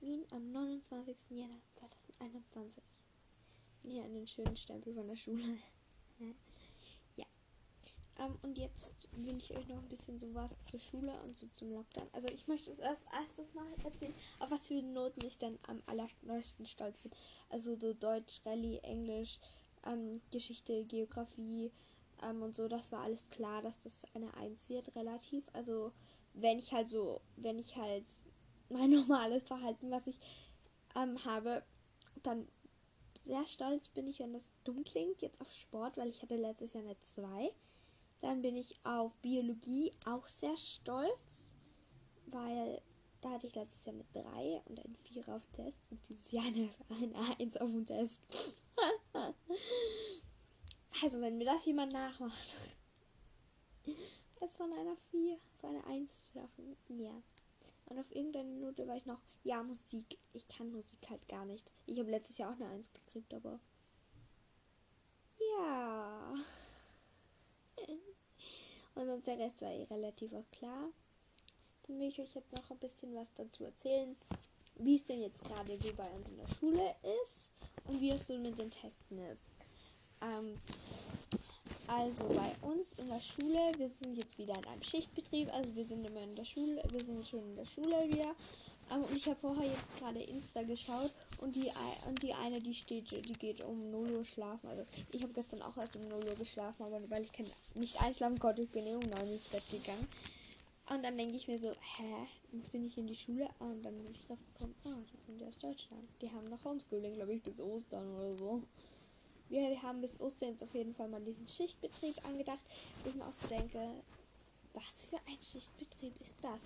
Wien 0.00 0.24
am 0.30 0.50
29. 0.50 1.30
Jänner 1.30 1.60
2021. 1.70 2.82
Hier 3.82 4.04
einen 4.04 4.26
schönen 4.26 4.56
Stempel 4.56 4.92
von 4.94 5.06
der 5.06 5.16
Schule. 5.16 5.58
Ähm, 8.18 8.38
und 8.42 8.58
jetzt 8.58 9.08
will 9.12 9.36
ich 9.36 9.56
euch 9.56 9.66
noch 9.66 9.78
ein 9.78 9.88
bisschen 9.88 10.18
sowas 10.18 10.58
zur 10.64 10.80
Schule 10.80 11.12
und 11.24 11.36
so 11.36 11.46
zum 11.54 11.72
Lockdown. 11.72 12.08
Also 12.12 12.28
ich 12.28 12.46
möchte 12.46 12.70
es 12.70 12.78
erst 12.78 13.06
erstes 13.12 13.52
noch 13.54 13.68
erzählen, 13.84 14.14
auf 14.38 14.50
was 14.50 14.68
für 14.68 14.80
Noten 14.82 15.24
ich 15.24 15.38
dann 15.38 15.58
am 15.66 15.82
allerneuesten 15.86 16.66
stolz 16.66 17.00
bin. 17.00 17.12
Also 17.50 17.74
so 17.74 17.92
Deutsch, 17.92 18.40
Rallye, 18.44 18.78
Englisch, 18.82 19.40
ähm, 19.84 20.20
Geschichte, 20.30 20.84
Geografie 20.84 21.72
ähm, 22.22 22.42
und 22.42 22.56
so. 22.56 22.68
Das 22.68 22.92
war 22.92 23.00
alles 23.02 23.30
klar, 23.30 23.62
dass 23.62 23.80
das 23.80 24.04
eine 24.14 24.32
1 24.34 24.68
wird, 24.68 24.94
relativ. 24.94 25.44
Also 25.52 25.92
wenn 26.34 26.58
ich 26.58 26.72
halt 26.72 26.88
so, 26.88 27.20
wenn 27.36 27.58
ich 27.58 27.76
halt 27.76 28.04
mein 28.68 28.90
normales 29.08 29.42
Verhalten, 29.42 29.90
was 29.90 30.06
ich 30.06 30.18
ähm, 30.94 31.22
habe, 31.24 31.64
dann 32.22 32.46
sehr 33.16 33.44
stolz 33.46 33.88
bin 33.88 34.06
ich, 34.06 34.20
wenn 34.20 34.32
das 34.32 34.50
dumm 34.64 34.84
klingt, 34.84 35.22
jetzt 35.22 35.40
auf 35.40 35.50
Sport, 35.52 35.96
weil 35.96 36.08
ich 36.08 36.22
hatte 36.22 36.36
letztes 36.36 36.74
Jahr 36.74 36.84
eine 36.84 36.98
2. 37.00 37.52
Dann 38.24 38.40
bin 38.40 38.56
ich 38.56 38.74
auf 38.84 39.12
Biologie 39.16 39.90
auch 40.06 40.26
sehr 40.28 40.56
stolz, 40.56 41.52
weil 42.24 42.80
da 43.20 43.32
hatte 43.32 43.46
ich 43.46 43.54
letztes 43.54 43.84
Jahr 43.84 43.96
eine 43.96 44.04
3 44.14 44.62
und 44.64 44.80
ein 44.80 44.96
4 44.96 45.28
auf 45.28 45.42
Test 45.52 45.90
und 45.90 46.00
dieses 46.08 46.32
Jahr 46.32 46.44
eine, 46.46 46.70
eine 46.88 47.38
1 47.38 47.58
auf 47.58 47.70
dem 47.70 47.84
Test. 47.84 48.22
also 51.02 51.20
wenn 51.20 51.36
mir 51.36 51.44
das 51.44 51.66
jemand 51.66 51.92
nachmacht. 51.92 52.56
Es 54.40 54.56
von 54.56 54.72
einer 54.72 54.96
4 55.10 55.34
auf 55.34 55.64
eine 55.64 55.86
1 55.86 56.10
schaffen. 56.32 56.76
Ja. 56.88 57.22
Und 57.86 57.98
auf 57.98 58.10
irgendeine 58.10 58.54
Note 58.54 58.86
war 58.88 58.96
ich 58.96 59.04
noch, 59.04 59.20
ja, 59.42 59.62
Musik. 59.62 60.18
Ich 60.32 60.48
kann 60.48 60.72
Musik 60.72 61.10
halt 61.10 61.28
gar 61.28 61.44
nicht. 61.44 61.70
Ich 61.84 61.98
habe 61.98 62.10
letztes 62.10 62.38
Jahr 62.38 62.50
auch 62.50 62.56
eine 62.56 62.68
1 62.68 62.90
gekriegt, 62.94 63.34
aber. 63.34 63.60
Ja. 65.38 66.34
Und 68.94 69.06
sonst 69.06 69.26
der 69.26 69.38
Rest 69.38 69.60
war 69.62 69.70
eh 69.70 69.84
relativ 69.84 70.32
auch 70.32 70.50
klar. 70.52 70.88
Dann 71.86 71.98
will 71.98 72.08
ich 72.08 72.20
euch 72.20 72.34
jetzt 72.34 72.52
noch 72.52 72.70
ein 72.70 72.78
bisschen 72.78 73.14
was 73.14 73.32
dazu 73.34 73.64
erzählen, 73.64 74.16
wie 74.76 74.96
es 74.96 75.04
denn 75.04 75.20
jetzt 75.20 75.42
gerade 75.44 75.76
so 75.80 75.92
bei 75.94 76.08
uns 76.10 76.28
in 76.28 76.38
der 76.38 76.48
Schule 76.48 76.94
ist 77.22 77.52
und 77.86 78.00
wie 78.00 78.10
es 78.10 78.26
so 78.26 78.38
mit 78.38 78.58
den 78.58 78.70
Testen 78.70 79.18
ist. 79.18 79.48
Ähm, 80.20 80.58
also 81.86 82.24
bei 82.28 82.54
uns 82.66 82.94
in 82.94 83.08
der 83.08 83.20
Schule, 83.20 83.70
wir 83.76 83.88
sind 83.88 84.16
jetzt 84.16 84.38
wieder 84.38 84.54
in 84.56 84.66
einem 84.66 84.82
Schichtbetrieb, 84.82 85.52
also 85.52 85.74
wir 85.74 85.84
sind 85.84 86.04
immer 86.06 86.22
in 86.22 86.34
der 86.34 86.44
Schule, 86.44 86.82
wir 86.90 87.04
sind 87.04 87.26
schon 87.26 87.40
in 87.40 87.56
der 87.56 87.66
Schule 87.66 88.02
wieder. 88.08 88.34
Ähm, 88.90 89.04
und 89.04 89.16
ich 89.16 89.26
habe 89.26 89.38
vorher 89.40 89.66
jetzt 89.66 89.98
gerade 89.98 90.20
Insta 90.22 90.62
geschaut 90.62 91.14
und 91.40 91.54
die 91.54 91.70
und 92.08 92.22
die 92.22 92.32
eine, 92.32 92.58
die 92.58 92.74
steht, 92.74 93.10
die 93.10 93.32
geht 93.32 93.62
um 93.62 93.90
0 93.90 94.10
Uhr 94.10 94.24
schlafen. 94.24 94.68
Also 94.68 94.84
ich 95.12 95.22
habe 95.22 95.32
gestern 95.32 95.62
auch 95.62 95.76
erst 95.76 95.96
um 95.96 96.08
0 96.08 96.24
Uhr 96.24 96.34
geschlafen, 96.34 96.82
aber 96.82 97.00
weil 97.10 97.22
ich 97.22 97.32
nicht 97.74 98.00
einschlafen 98.02 98.38
konnte, 98.38 98.62
ich 98.62 98.70
bin 98.70 98.84
um 98.86 99.00
9 99.00 99.22
Uhr 99.22 99.32
ins 99.32 99.48
Bett 99.48 99.64
gegangen. 99.70 100.06
Und 100.90 101.02
dann 101.02 101.16
denke 101.16 101.34
ich 101.34 101.48
mir 101.48 101.58
so, 101.58 101.68
hä, 101.68 102.26
musst 102.52 102.74
du 102.74 102.78
nicht 102.78 102.98
in 102.98 103.06
die 103.06 103.14
Schule? 103.14 103.48
Und 103.58 103.82
dann 103.82 103.96
bin 103.96 104.12
ich 104.12 104.26
drauf 104.26 104.38
gekommen, 104.52 104.74
ah, 104.84 104.98
die 105.10 105.26
sind 105.26 105.40
ja 105.40 105.48
aus 105.48 105.56
Deutschland. 105.56 106.06
Die 106.20 106.30
haben 106.30 106.50
noch 106.50 106.62
Homeschooling, 106.62 107.14
glaube 107.14 107.32
ich, 107.32 107.42
bis 107.42 107.58
Ostern 107.58 108.14
oder 108.16 108.36
so 108.36 108.62
wir, 109.48 109.82
haben 109.82 110.00
bis 110.00 110.20
Ostern 110.20 110.50
jetzt 110.50 110.62
auf 110.62 110.74
jeden 110.74 110.94
Fall 110.94 111.08
mal 111.08 111.20
diesen 111.20 111.46
Schichtbetrieb 111.46 112.24
angedacht, 112.24 112.60
ich 113.04 113.14
mir 113.14 113.26
auch 113.26 113.32
so 113.32 113.46
denke, 113.48 113.78
was 114.72 115.04
für 115.04 115.16
ein 115.16 115.40
Schichtbetrieb 115.40 116.20
ist 116.20 116.36
das? 116.42 116.60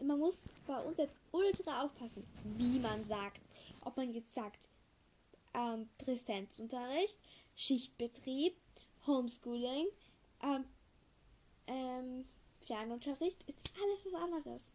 Man 0.00 0.18
muss 0.18 0.42
bei 0.66 0.78
uns 0.80 0.98
jetzt 0.98 1.16
ultra 1.32 1.82
aufpassen, 1.82 2.24
wie 2.56 2.78
man 2.78 3.02
sagt. 3.04 3.40
Ob 3.84 3.96
man 3.96 4.12
jetzt 4.12 4.34
sagt, 4.34 4.68
ähm, 5.54 5.88
Präsenzunterricht, 5.98 7.18
Schichtbetrieb, 7.54 8.56
Homeschooling, 9.06 9.86
ähm, 10.42 10.64
ähm, 11.66 12.24
Fernunterricht, 12.60 13.42
ist 13.46 13.58
alles 13.82 14.04
was 14.06 14.14
anderes. 14.14 14.70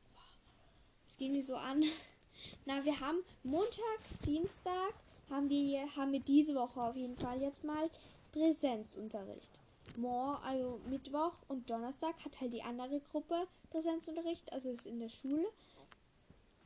Es 1.08 1.18
geht 1.18 1.32
mir 1.32 1.44
so 1.44 1.56
an. 1.56 1.84
Na, 2.66 2.84
wir 2.84 3.00
haben 3.00 3.24
Montag, 3.44 4.00
Dienstag, 4.26 4.94
haben 5.30 5.50
wir, 5.50 5.96
haben 5.96 6.12
wir 6.12 6.22
diese 6.22 6.56
Woche 6.56 6.82
auf 6.82 6.96
jeden 6.96 7.18
Fall 7.18 7.42
jetzt 7.42 7.64
mal 7.64 7.90
Präsenzunterricht. 8.32 9.61
Morgen, 9.98 10.44
also 10.44 10.80
Mittwoch 10.90 11.34
und 11.48 11.70
Donnerstag 11.70 12.24
hat 12.24 12.40
halt 12.40 12.54
die 12.54 12.64
andere 12.64 13.00
Gruppe 13.02 13.48
Präsenzunterricht, 13.70 14.52
also 14.54 14.70
ist 14.70 14.86
in 14.86 15.00
der 15.00 15.10
Schule. 15.10 15.48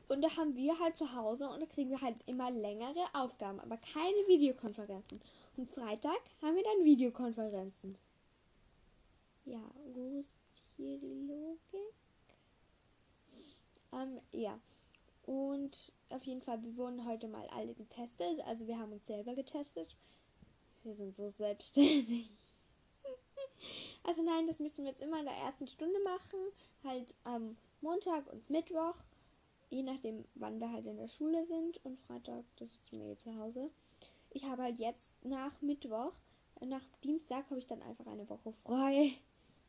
Und 0.08 0.22
da 0.22 0.36
haben 0.36 0.54
wir 0.54 0.78
halt 0.78 0.96
zu 0.96 1.14
Hause 1.14 1.48
und 1.48 1.60
da 1.60 1.66
kriegen 1.66 1.90
wir 1.90 2.00
halt 2.00 2.16
immer 2.26 2.50
längere 2.50 3.04
Aufgaben, 3.12 3.58
aber 3.58 3.76
keine 3.78 4.28
Videokonferenzen. 4.28 5.20
Und 5.56 5.70
Freitag 5.70 6.20
haben 6.42 6.54
wir 6.54 6.62
dann 6.62 6.84
Videokonferenzen. 6.84 7.96
Ja, 9.44 9.62
wo 9.92 10.18
ist 10.18 10.36
hier 10.76 10.98
die 10.98 11.26
Logik? 11.26 11.94
Ähm, 13.92 14.20
ja. 14.32 14.58
Und 15.24 15.92
auf 16.10 16.22
jeden 16.24 16.42
Fall, 16.42 16.62
wir 16.62 16.76
wurden 16.76 17.04
heute 17.04 17.26
mal 17.26 17.46
alle 17.48 17.74
getestet. 17.74 18.40
Also 18.46 18.66
wir 18.68 18.78
haben 18.78 18.92
uns 18.92 19.06
selber 19.06 19.34
getestet. 19.34 19.96
Wir 20.84 20.94
sind 20.94 21.16
so 21.16 21.30
selbstständig. 21.30 22.30
Also 24.04 24.22
nein, 24.22 24.46
das 24.46 24.60
müssen 24.60 24.84
wir 24.84 24.90
jetzt 24.90 25.02
immer 25.02 25.18
in 25.18 25.26
der 25.26 25.34
ersten 25.34 25.66
Stunde 25.66 25.98
machen. 26.04 26.38
Halt 26.84 27.14
am 27.24 27.56
Montag 27.80 28.26
und 28.32 28.48
Mittwoch. 28.50 28.96
Je 29.68 29.82
nachdem, 29.82 30.24
wann 30.34 30.60
wir 30.60 30.70
halt 30.70 30.86
in 30.86 30.96
der 30.96 31.08
Schule 31.08 31.44
sind. 31.44 31.84
Und 31.84 31.98
Freitag, 32.00 32.44
das 32.56 32.72
ist 32.72 32.92
mir 32.92 33.18
zu 33.18 33.36
Hause. 33.36 33.70
Ich 34.30 34.44
habe 34.44 34.62
halt 34.62 34.78
jetzt 34.78 35.14
nach 35.24 35.60
Mittwoch, 35.62 36.12
nach 36.60 36.82
Dienstag 37.02 37.48
habe 37.50 37.58
ich 37.58 37.66
dann 37.66 37.82
einfach 37.82 38.06
eine 38.06 38.28
Woche 38.28 38.52
frei. 38.52 39.12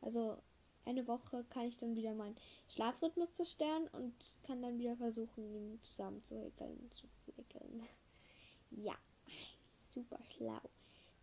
Also 0.00 0.36
eine 0.84 1.06
Woche 1.06 1.44
kann 1.50 1.66
ich 1.66 1.78
dann 1.78 1.96
wieder 1.96 2.14
meinen 2.14 2.36
Schlafrhythmus 2.68 3.34
zerstören 3.34 3.88
und 3.92 4.14
kann 4.44 4.62
dann 4.62 4.78
wieder 4.78 4.96
versuchen, 4.96 5.54
ihn 5.54 5.78
zusammenzuhäkeln, 5.82 6.90
zu 6.90 7.06
flickeln. 7.24 7.82
Ja, 8.70 8.94
super 9.94 10.18
schlau. 10.26 10.60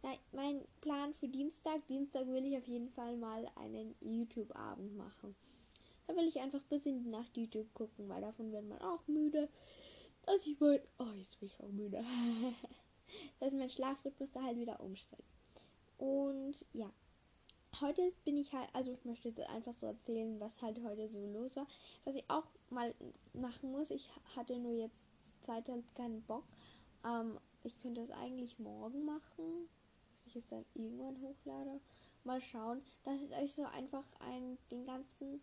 Nein, 0.05 0.19
mein 0.33 0.61
Plan 0.81 1.15
für 1.15 1.27
Dienstag, 1.27 1.87
Dienstag 1.87 2.27
will 2.27 2.45
ich 2.45 2.55
auf 2.55 2.67
jeden 2.67 2.91
Fall 2.91 3.17
mal 3.17 3.49
einen 3.55 3.95
YouTube-Abend 4.01 4.95
machen. 4.95 5.35
Da 6.05 6.15
will 6.15 6.27
ich 6.27 6.39
einfach 6.39 6.61
bis 6.69 6.85
in 6.85 6.99
die 6.99 7.09
Nacht 7.09 7.35
YouTube 7.35 7.73
gucken, 7.73 8.07
weil 8.07 8.21
davon 8.21 8.51
wird 8.51 8.69
man 8.69 8.79
auch 8.81 9.07
müde. 9.07 9.49
Dass 10.21 10.45
ich 10.45 10.59
mein, 10.59 10.79
oh, 10.99 11.11
jetzt 11.17 11.39
bin 11.39 11.47
ich 11.47 11.59
auch 11.59 11.71
müde. 11.71 12.03
dass 13.39 13.53
mein 13.53 13.71
Schlafrhythmus 13.71 14.29
da 14.31 14.43
halt 14.43 14.59
wieder 14.59 14.79
umstellt. 14.79 15.23
Und 15.97 16.63
ja, 16.73 16.93
heute 17.81 18.07
bin 18.25 18.37
ich 18.37 18.53
halt, 18.53 18.69
also 18.73 18.91
ich 18.91 19.05
möchte 19.05 19.29
jetzt 19.29 19.39
einfach 19.49 19.73
so 19.73 19.87
erzählen, 19.87 20.39
was 20.39 20.61
halt 20.61 20.83
heute 20.83 21.09
so 21.09 21.25
los 21.25 21.55
war. 21.55 21.65
Was 22.03 22.13
ich 22.13 22.25
auch 22.27 22.45
mal 22.69 22.93
machen 23.33 23.71
muss, 23.71 23.89
ich 23.89 24.07
hatte 24.35 24.59
nur 24.59 24.73
jetzt 24.73 25.03
Zeit 25.41 25.67
halt 25.67 25.95
keinen 25.95 26.21
Bock. 26.21 26.45
Ähm, 27.03 27.39
ich 27.63 27.79
könnte 27.79 28.01
es 28.01 28.11
eigentlich 28.11 28.59
morgen 28.59 29.03
machen, 29.03 29.67
ich 30.39 30.45
es 30.45 30.49
dann 30.49 30.65
irgendwann 30.73 31.19
hochlade. 31.21 31.79
Mal 32.23 32.41
schauen, 32.41 32.81
dass 33.03 33.21
ich 33.21 33.35
euch 33.35 33.53
so 33.53 33.63
einfach 33.63 34.05
ein, 34.19 34.57
den 34.71 34.85
ganzen 34.85 35.41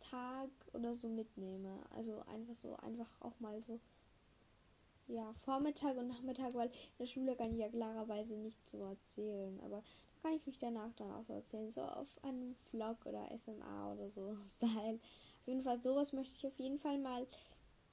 Tag 0.00 0.50
oder 0.72 0.94
so 0.94 1.08
mitnehme. 1.08 1.78
Also 1.90 2.20
einfach 2.26 2.54
so, 2.54 2.74
einfach 2.76 3.10
auch 3.20 3.38
mal 3.40 3.60
so 3.62 3.80
ja, 5.08 5.32
Vormittag 5.44 5.96
und 5.96 6.08
Nachmittag, 6.08 6.54
weil 6.54 6.68
in 6.68 6.98
der 6.98 7.06
Schule 7.06 7.36
kann 7.36 7.52
ich 7.52 7.58
ja 7.58 7.68
klarerweise 7.68 8.36
nicht 8.36 8.68
so 8.68 8.78
erzählen. 8.84 9.60
Aber 9.60 9.82
da 10.14 10.22
kann 10.22 10.36
ich 10.36 10.46
mich 10.46 10.58
danach 10.58 10.92
dann 10.94 11.10
auch 11.10 11.24
so 11.24 11.34
erzählen. 11.34 11.70
So 11.70 11.82
auf 11.82 12.08
einem 12.22 12.54
Vlog 12.70 13.04
oder 13.04 13.28
FMA 13.44 13.92
oder 13.92 14.10
so 14.10 14.36
Style. 14.42 14.98
Auf 15.40 15.46
jeden 15.46 15.62
Fall, 15.62 15.82
sowas 15.82 16.12
möchte 16.12 16.34
ich 16.36 16.46
auf 16.46 16.58
jeden 16.58 16.78
Fall 16.78 16.98
mal 16.98 17.26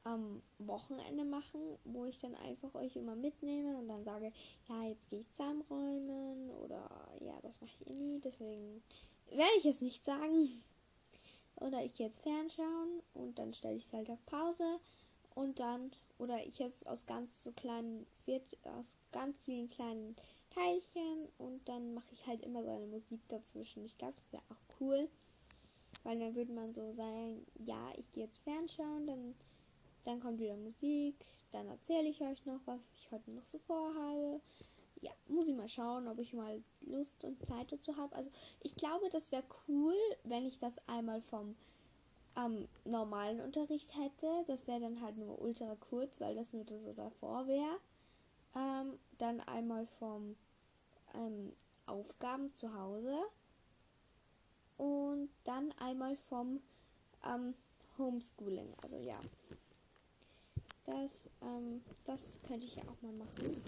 am 0.04 0.41
Wochenende 0.60 1.26
machen, 1.26 1.60
wo 1.84 2.06
ich 2.06 2.20
dann 2.20 2.36
einfach 2.36 2.74
euch 2.76 2.95
immer 2.95 3.16
mitnehme 3.16 3.78
und 3.78 3.88
dann 3.88 4.04
sage, 4.04 4.32
ja, 4.68 4.84
jetzt 4.84 5.10
gehe 5.10 5.20
ich 5.20 5.32
zusammenräumen 5.32 6.50
oder 6.52 6.89
ja, 7.20 7.38
das 7.41 7.60
mache 7.62 7.72
ich 7.80 7.91
eh 7.91 7.95
nie, 7.95 8.20
deswegen 8.20 8.82
werde 9.32 9.58
ich 9.58 9.66
es 9.66 9.82
nicht 9.82 10.06
sagen. 10.06 10.47
Oder 11.56 11.84
ich 11.84 12.00
jetzt 12.00 12.22
fernschauen 12.22 13.02
und 13.14 13.38
dann 13.38 13.54
stelle 13.54 13.76
ich 13.76 13.86
es 13.86 13.91
halt 13.91 14.10
auf 14.10 14.26
Pause 14.26 14.80
und 15.36 15.60
dann, 15.60 15.91
oder 16.18 16.45
ich 16.45 16.58
jetzt 16.60 16.88
aus 16.88 17.06
ganz 17.06 17.43
so 17.43 17.52
kleinen, 17.52 18.08
aus 18.64 18.97
ganz 19.12 19.38
vielen 19.41 19.68
kleinen 19.68 20.16
Teilchen 20.50 21.28
und 21.38 21.68
dann 21.68 21.93
mache 21.93 22.14
ich 22.14 22.26
halt 22.26 22.41
immer 22.43 22.64
so 22.64 22.70
eine 22.70 22.88
Musik 22.88 23.20
dazwischen. 23.28 23.84
Ich 23.86 23.97
glaube, 23.97 24.14
das 24.16 24.32
wäre 24.32 24.43
auch 24.50 24.80
cool, 24.80 25.10
weil 26.04 26.18
dann 26.20 26.36
würde 26.36 26.54
man 26.54 26.74
so 26.74 26.91
sagen, 26.93 27.45
ja, 27.56 27.91
ich 27.97 28.12
gehe 28.14 28.24
jetzt 28.24 28.39
fernschauen, 28.39 29.06
dann 29.06 29.36
dann 30.10 30.20
kommt 30.20 30.39
wieder 30.39 30.57
Musik. 30.57 31.16
Dann 31.51 31.68
erzähle 31.68 32.10
ich 32.10 32.22
euch 32.22 32.45
noch, 32.45 32.60
was 32.66 32.89
ich 32.95 33.12
heute 33.12 33.32
noch 33.32 33.45
so 33.45 33.60
vorhabe. 33.60 34.41
Ja, 35.01 35.12
muss 35.28 35.47
ich 35.47 35.55
mal 35.55 35.70
schauen, 35.70 36.07
ob 36.07 36.18
ich 36.18 36.34
mal 36.34 36.62
Lust 36.82 37.24
und 37.24 37.45
Zeit 37.45 37.72
dazu 37.72 37.95
habe. 37.95 38.16
Also 38.16 38.30
ich 38.64 38.76
glaube, 38.76 39.10
das 39.10 39.32
wäre 39.32 39.43
cool, 39.68 39.95
wenn 40.24 40.45
ich 40.45 40.60
das 40.60 40.76
einmal 40.88 41.22
vom 41.22 41.55
ähm, 42.36 42.68
normalen 42.86 43.39
Unterricht 43.39 43.95
hätte. 43.95 44.43
Das 44.47 44.68
wäre 44.68 44.80
dann 44.80 45.01
halt 45.01 45.18
nur 45.18 45.39
ultra 45.41 45.76
kurz, 45.76 46.20
weil 46.20 46.36
das 46.36 46.53
nur 46.53 46.66
so 46.68 46.93
davor 46.93 47.47
wäre. 47.47 47.80
Ähm, 48.55 48.99
dann 49.20 49.39
einmal 49.41 49.86
vom 49.99 50.36
ähm, 51.14 51.53
Aufgaben 51.86 52.53
zu 52.53 52.74
Hause. 52.74 53.16
Und 54.78 55.30
dann 55.43 55.72
einmal 55.74 56.16
vom 56.16 56.62
ähm, 57.26 57.53
Homeschooling. 57.97 58.74
Also 58.82 58.97
ja. 58.97 59.20
Das, 60.90 61.30
ähm, 61.44 61.82
das 62.06 62.40
könnte 62.48 62.66
ich 62.66 62.76
ja 62.76 62.82
auch 62.84 63.02
mal 63.04 63.14
machen. 63.14 63.62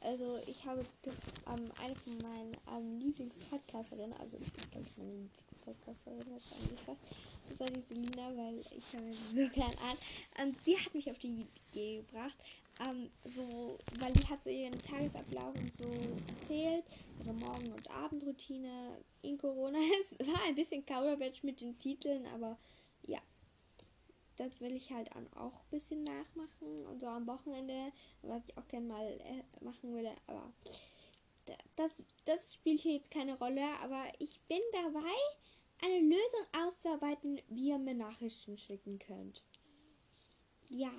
Also 0.00 0.38
ich 0.48 0.64
habe 0.66 0.80
ähm, 0.80 1.70
eine 1.80 1.94
von 1.94 2.18
meinen 2.18 2.52
ähm, 2.68 2.98
Lieblingspodcasterinnen, 2.98 4.12
also 4.18 4.36
ist 4.38 4.56
glaube 4.72 4.84
ich 4.84 4.98
meine 4.98 5.12
Lieblingspodcasterin 5.12 6.32
jetzt 6.32 6.52
eigentlich 6.52 6.80
fast. 6.80 7.02
Das 7.48 7.60
war 7.60 7.68
die 7.68 7.80
Selina, 7.80 8.36
weil 8.36 8.58
ich 8.58 8.92
höre 8.92 9.12
sie 9.12 9.46
so 9.46 9.48
gern 9.54 9.70
an. 9.70 10.46
Und 10.46 10.64
sie 10.64 10.76
hat 10.76 10.92
mich 10.94 11.08
auf 11.10 11.18
die 11.18 11.46
Idee 11.70 11.98
gebracht, 11.98 12.36
ähm, 12.80 13.08
so, 13.24 13.78
weil 14.00 14.12
die 14.12 14.26
hat 14.26 14.42
so 14.42 14.50
ihren 14.50 14.76
Tagesablauf 14.78 15.54
und 15.54 15.72
so 15.72 15.84
erzählt, 15.84 16.84
ihre 17.20 17.34
Morgen- 17.34 17.72
und 17.72 17.90
Abendroutine 17.90 18.98
in 19.22 19.38
Corona. 19.38 19.78
Es 20.18 20.26
war 20.26 20.42
ein 20.44 20.56
bisschen 20.56 20.84
Kauderwelsch 20.84 21.44
mit 21.44 21.60
den 21.60 21.78
Titeln, 21.78 22.26
aber 22.34 22.58
das 24.36 24.60
will 24.60 24.74
ich 24.74 24.90
halt 24.92 25.10
auch 25.36 25.60
ein 25.60 25.70
bisschen 25.70 26.04
nachmachen 26.04 26.86
und 26.86 27.00
so 27.00 27.06
am 27.06 27.26
Wochenende, 27.26 27.92
was 28.22 28.48
ich 28.48 28.58
auch 28.58 28.66
gerne 28.68 28.86
mal 28.86 29.06
äh, 29.06 29.64
machen 29.64 29.92
würde, 29.92 30.12
aber 30.26 30.52
das, 31.76 32.02
das 32.24 32.54
spielt 32.54 32.80
hier 32.80 32.94
jetzt 32.94 33.10
keine 33.10 33.38
Rolle, 33.38 33.64
aber 33.82 34.04
ich 34.18 34.40
bin 34.42 34.60
dabei, 34.72 35.14
eine 35.82 36.00
Lösung 36.00 36.46
auszuarbeiten, 36.64 37.40
wie 37.48 37.68
ihr 37.68 37.78
mir 37.78 37.94
Nachrichten 37.94 38.56
schicken 38.56 38.98
könnt. 38.98 39.42
Ja, 40.70 40.92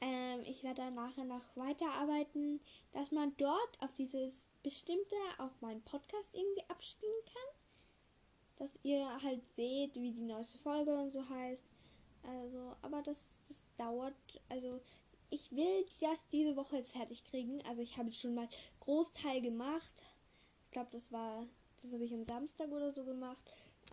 ähm, 0.00 0.42
ich 0.46 0.62
werde 0.62 0.82
dann 0.82 0.94
nachher 0.94 1.24
noch 1.24 1.44
weiterarbeiten, 1.56 2.60
dass 2.92 3.12
man 3.12 3.36
dort 3.36 3.82
auf 3.82 3.92
dieses 3.94 4.48
bestimmte 4.62 5.16
auch 5.38 5.60
meinen 5.60 5.82
Podcast 5.82 6.34
irgendwie 6.34 6.64
abspielen 6.68 7.24
kann. 7.26 8.56
Dass 8.56 8.78
ihr 8.82 9.06
halt 9.22 9.42
seht, 9.54 9.94
wie 9.96 10.12
die 10.12 10.22
neueste 10.22 10.58
Folge 10.58 10.94
und 10.94 11.10
so 11.10 11.26
heißt. 11.28 11.72
Also, 12.22 12.76
aber 12.82 13.02
das, 13.02 13.38
das 13.48 13.62
dauert. 13.76 14.14
Also, 14.48 14.80
ich 15.30 15.52
will 15.52 15.86
das 16.00 16.28
diese 16.28 16.56
Woche 16.56 16.76
jetzt 16.76 16.92
fertig 16.92 17.24
kriegen. 17.24 17.60
Also, 17.68 17.82
ich 17.82 17.96
habe 17.96 18.12
schon 18.12 18.34
mal 18.34 18.48
Großteil 18.80 19.40
gemacht. 19.40 19.94
Ich 20.66 20.70
glaube, 20.72 20.90
das 20.92 21.12
war, 21.12 21.46
das 21.82 21.92
habe 21.92 22.04
ich 22.04 22.12
am 22.12 22.24
Samstag 22.24 22.70
oder 22.70 22.92
so 22.92 23.04
gemacht. 23.04 23.42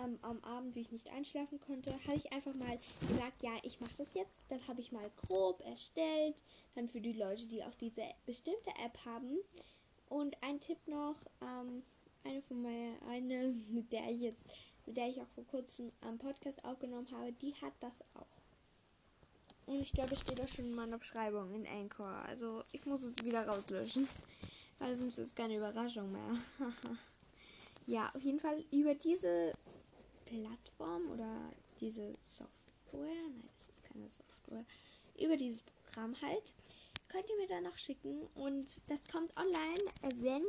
Ähm, 0.03 0.19
am 0.21 0.43
Abend, 0.43 0.75
wie 0.75 0.81
ich 0.81 0.91
nicht 0.91 1.09
einschlafen 1.11 1.59
konnte, 1.59 1.91
habe 2.05 2.17
ich 2.17 2.31
einfach 2.31 2.53
mal 2.55 2.79
gesagt, 3.07 3.41
ja, 3.41 3.53
ich 3.63 3.79
mache 3.79 3.95
das 3.97 4.13
jetzt. 4.13 4.41
Dann 4.49 4.65
habe 4.67 4.81
ich 4.81 4.91
mal 4.91 5.09
grob 5.15 5.61
erstellt. 5.61 6.35
Dann 6.75 6.87
für 6.87 7.01
die 7.01 7.13
Leute, 7.13 7.47
die 7.47 7.63
auch 7.63 7.73
diese 7.75 8.03
bestimmte 8.25 8.69
App 8.83 8.97
haben. 9.05 9.37
Und 10.09 10.41
ein 10.43 10.59
Tipp 10.59 10.77
noch, 10.87 11.15
ähm, 11.41 11.83
eine 12.23 12.41
von 12.41 12.61
meiner, 12.61 13.01
eine, 13.07 13.49
mit 13.69 13.91
der 13.91 14.09
ich 14.11 14.21
jetzt 14.21 14.49
mit 14.87 14.97
der 14.97 15.09
ich 15.09 15.21
auch 15.21 15.27
vor 15.35 15.45
kurzem 15.45 15.91
am 16.01 16.17
Podcast 16.17 16.63
aufgenommen 16.65 17.07
habe, 17.11 17.31
die 17.33 17.53
hat 17.53 17.73
das 17.81 18.01
auch. 18.15 18.25
Und 19.67 19.81
ich 19.81 19.91
glaube, 19.91 20.13
es 20.13 20.21
steht 20.21 20.41
auch 20.41 20.47
schon 20.47 20.65
in 20.65 20.75
meiner 20.75 20.97
Beschreibung 20.97 21.53
in 21.53 21.67
Anchor. 21.67 22.07
Also 22.25 22.63
ich 22.71 22.85
muss 22.85 23.03
es 23.03 23.23
wieder 23.23 23.45
rauslöschen. 23.45 24.07
Weil 24.79 24.95
sonst 24.95 25.17
ist 25.17 25.27
es 25.27 25.35
keine 25.35 25.57
Überraschung 25.57 26.11
mehr. 26.11 26.31
ja, 27.85 28.09
auf 28.15 28.21
jeden 28.21 28.39
Fall 28.39 28.63
über 28.71 28.95
diese 28.95 29.51
Plattform 30.25 31.09
oder 31.11 31.51
diese 31.79 32.15
Software. 32.21 32.51
Nein, 32.93 33.49
das 33.57 33.69
ist 33.69 33.83
keine 33.83 34.09
Software. 34.09 34.65
Über 35.19 35.35
dieses 35.35 35.61
Programm 35.61 36.15
halt. 36.21 36.53
Könnt 37.09 37.29
ihr 37.29 37.37
mir 37.37 37.47
dann 37.47 37.63
noch 37.63 37.77
schicken. 37.77 38.27
Und 38.35 38.89
das 38.89 39.07
kommt 39.07 39.35
online, 39.37 40.21
wenn, 40.21 40.43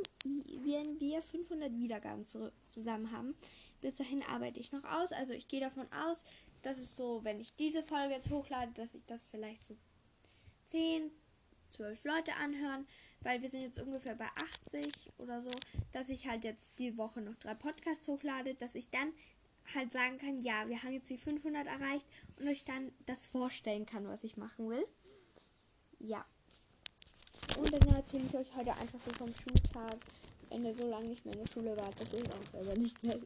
wenn 0.63 0.99
wir 0.99 1.21
500 1.21 1.71
Wiedergaben 1.77 2.25
zusammen 2.25 3.11
haben. 3.11 3.35
Bis 3.81 3.95
dahin 3.95 4.23
arbeite 4.23 4.59
ich 4.59 4.71
noch 4.71 4.83
aus. 4.83 5.11
Also 5.11 5.33
ich 5.33 5.47
gehe 5.47 5.61
davon 5.61 5.91
aus, 5.91 6.23
dass 6.61 6.77
es 6.77 6.95
so, 6.95 7.23
wenn 7.23 7.39
ich 7.39 7.55
diese 7.55 7.81
Folge 7.81 8.13
jetzt 8.13 8.29
hochlade, 8.29 8.71
dass 8.73 8.95
ich 8.95 9.05
das 9.05 9.27
vielleicht 9.27 9.65
so 9.65 9.75
10, 10.65 11.11
12 11.69 12.03
Leute 12.03 12.33
anhören, 12.35 12.87
weil 13.21 13.41
wir 13.41 13.49
sind 13.49 13.61
jetzt 13.61 13.81
ungefähr 13.81 14.15
bei 14.15 14.27
80 14.67 15.13
oder 15.17 15.41
so, 15.41 15.51
dass 15.91 16.09
ich 16.09 16.27
halt 16.27 16.43
jetzt 16.43 16.67
die 16.77 16.97
Woche 16.97 17.21
noch 17.21 17.35
drei 17.35 17.53
Podcasts 17.53 18.07
hochlade, 18.07 18.55
dass 18.55 18.75
ich 18.75 18.89
dann 18.89 19.13
halt 19.75 19.91
sagen 19.91 20.17
kann, 20.17 20.37
ja, 20.41 20.67
wir 20.67 20.81
haben 20.81 20.93
jetzt 20.93 21.09
die 21.09 21.17
500 21.17 21.67
erreicht 21.67 22.07
und 22.37 22.47
euch 22.47 22.63
dann 22.63 22.91
das 23.05 23.27
vorstellen 23.27 23.85
kann, 23.85 24.07
was 24.07 24.23
ich 24.23 24.37
machen 24.37 24.69
will. 24.69 24.85
Ja. 25.99 26.25
Und 27.57 27.71
dann 27.71 27.95
erzähle 27.95 28.25
ich 28.25 28.35
euch 28.35 28.55
heute 28.55 28.73
einfach 28.75 28.99
so 28.99 29.11
vom 29.11 29.33
Schultag, 29.33 29.97
Ende 30.51 30.75
so 30.75 30.87
lange 30.87 31.09
nicht 31.09 31.25
mehr 31.25 31.33
in 31.33 31.43
der 31.43 31.51
Schule 31.51 31.77
war, 31.77 31.89
dass 31.91 32.13
ich 32.13 32.23
auch 32.31 32.51
selber 32.51 32.77
nicht 32.77 33.01
mehr. 33.03 33.17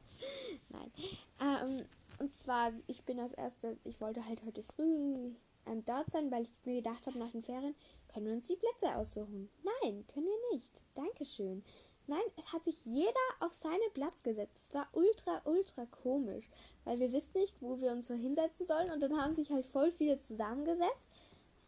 Nein. 0.70 0.92
Ähm, 1.40 1.84
und 2.18 2.32
zwar, 2.32 2.72
ich 2.86 3.02
bin 3.04 3.18
als 3.18 3.32
erste, 3.32 3.78
ich 3.84 4.00
wollte 4.00 4.26
halt 4.26 4.44
heute 4.44 4.62
früh 4.62 5.32
ähm, 5.66 5.84
dort 5.84 6.10
sein, 6.10 6.30
weil 6.30 6.42
ich 6.42 6.52
mir 6.64 6.76
gedacht 6.76 7.06
habe, 7.06 7.18
nach 7.18 7.30
den 7.30 7.42
Ferien 7.42 7.74
können 8.12 8.26
wir 8.26 8.32
uns 8.34 8.46
die 8.46 8.56
Plätze 8.56 8.96
aussuchen. 8.96 9.48
Nein, 9.62 10.04
können 10.06 10.26
wir 10.26 10.56
nicht. 10.56 10.82
Dankeschön. 10.94 11.62
Nein, 12.06 12.22
es 12.36 12.52
hat 12.52 12.64
sich 12.64 12.84
jeder 12.84 13.12
auf 13.38 13.54
seinen 13.54 13.92
Platz 13.94 14.22
gesetzt. 14.22 14.58
Es 14.66 14.74
war 14.74 14.88
ultra, 14.92 15.42
ultra 15.44 15.86
komisch, 15.86 16.50
weil 16.84 16.98
wir 16.98 17.12
wissen 17.12 17.38
nicht, 17.38 17.54
wo 17.60 17.80
wir 17.80 17.92
uns 17.92 18.08
so 18.08 18.14
hinsetzen 18.14 18.66
sollen. 18.66 18.90
Und 18.90 19.00
dann 19.00 19.16
haben 19.16 19.32
sich 19.32 19.50
halt 19.50 19.64
voll 19.64 19.92
viele 19.92 20.18
zusammengesetzt 20.18 21.06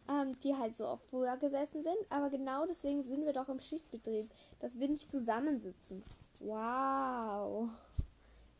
ähm, 0.09 0.37
die 0.39 0.55
halt 0.55 0.75
so 0.75 0.87
oft 0.87 1.05
früher 1.09 1.37
gesessen 1.37 1.83
sind. 1.83 1.97
Aber 2.09 2.29
genau 2.29 2.65
deswegen 2.65 3.03
sind 3.03 3.25
wir 3.25 3.33
doch 3.33 3.49
im 3.49 3.59
Schichtbetrieb, 3.59 4.29
dass 4.59 4.79
wir 4.79 4.89
nicht 4.89 5.11
zusammensitzen. 5.11 6.03
Wow. 6.39 7.69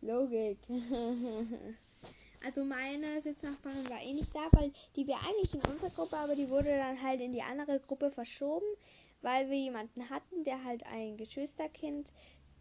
Logik. 0.02 0.58
also 2.46 2.64
meine 2.64 3.22
Sitznachbarin 3.22 3.90
war 3.90 4.02
eh 4.02 4.14
nicht 4.14 4.36
da, 4.36 4.48
weil 4.52 4.72
die 4.96 5.08
wäre 5.08 5.20
eigentlich 5.20 5.54
in 5.54 5.62
unserer 5.62 5.90
Gruppe, 5.90 6.18
aber 6.18 6.36
die 6.36 6.50
wurde 6.50 6.76
dann 6.76 7.02
halt 7.02 7.22
in 7.22 7.34
die 7.34 7.42
andere 7.42 7.80
Gruppe 7.80 8.12
verschoben, 8.12 8.66
weil 9.22 9.50
wir 9.50 9.58
jemanden 9.58 10.10
hatten, 10.10 10.44
der 10.44 10.64
halt 10.64 10.86
ein 10.86 11.18
Geschwisterkind 11.18 12.12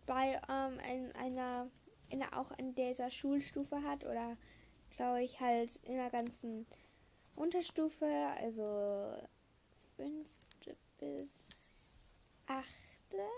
bei 0.07 0.41
ähm, 0.49 0.79
in 0.93 1.13
einer, 1.17 1.69
in 2.11 2.23
auch 2.33 2.53
in 2.59 2.75
dieser 2.75 3.11
Schulstufe 3.11 3.83
hat 3.83 4.05
oder 4.05 4.37
glaube 4.97 5.23
ich 5.23 5.41
halt 5.41 5.77
in 5.85 5.97
der 5.97 6.11
ganzen 6.11 6.67
Unterstufe, 7.37 8.07
also 8.39 9.17
fünfte 9.97 10.77
bis 10.99 11.31
achte. 12.47 13.29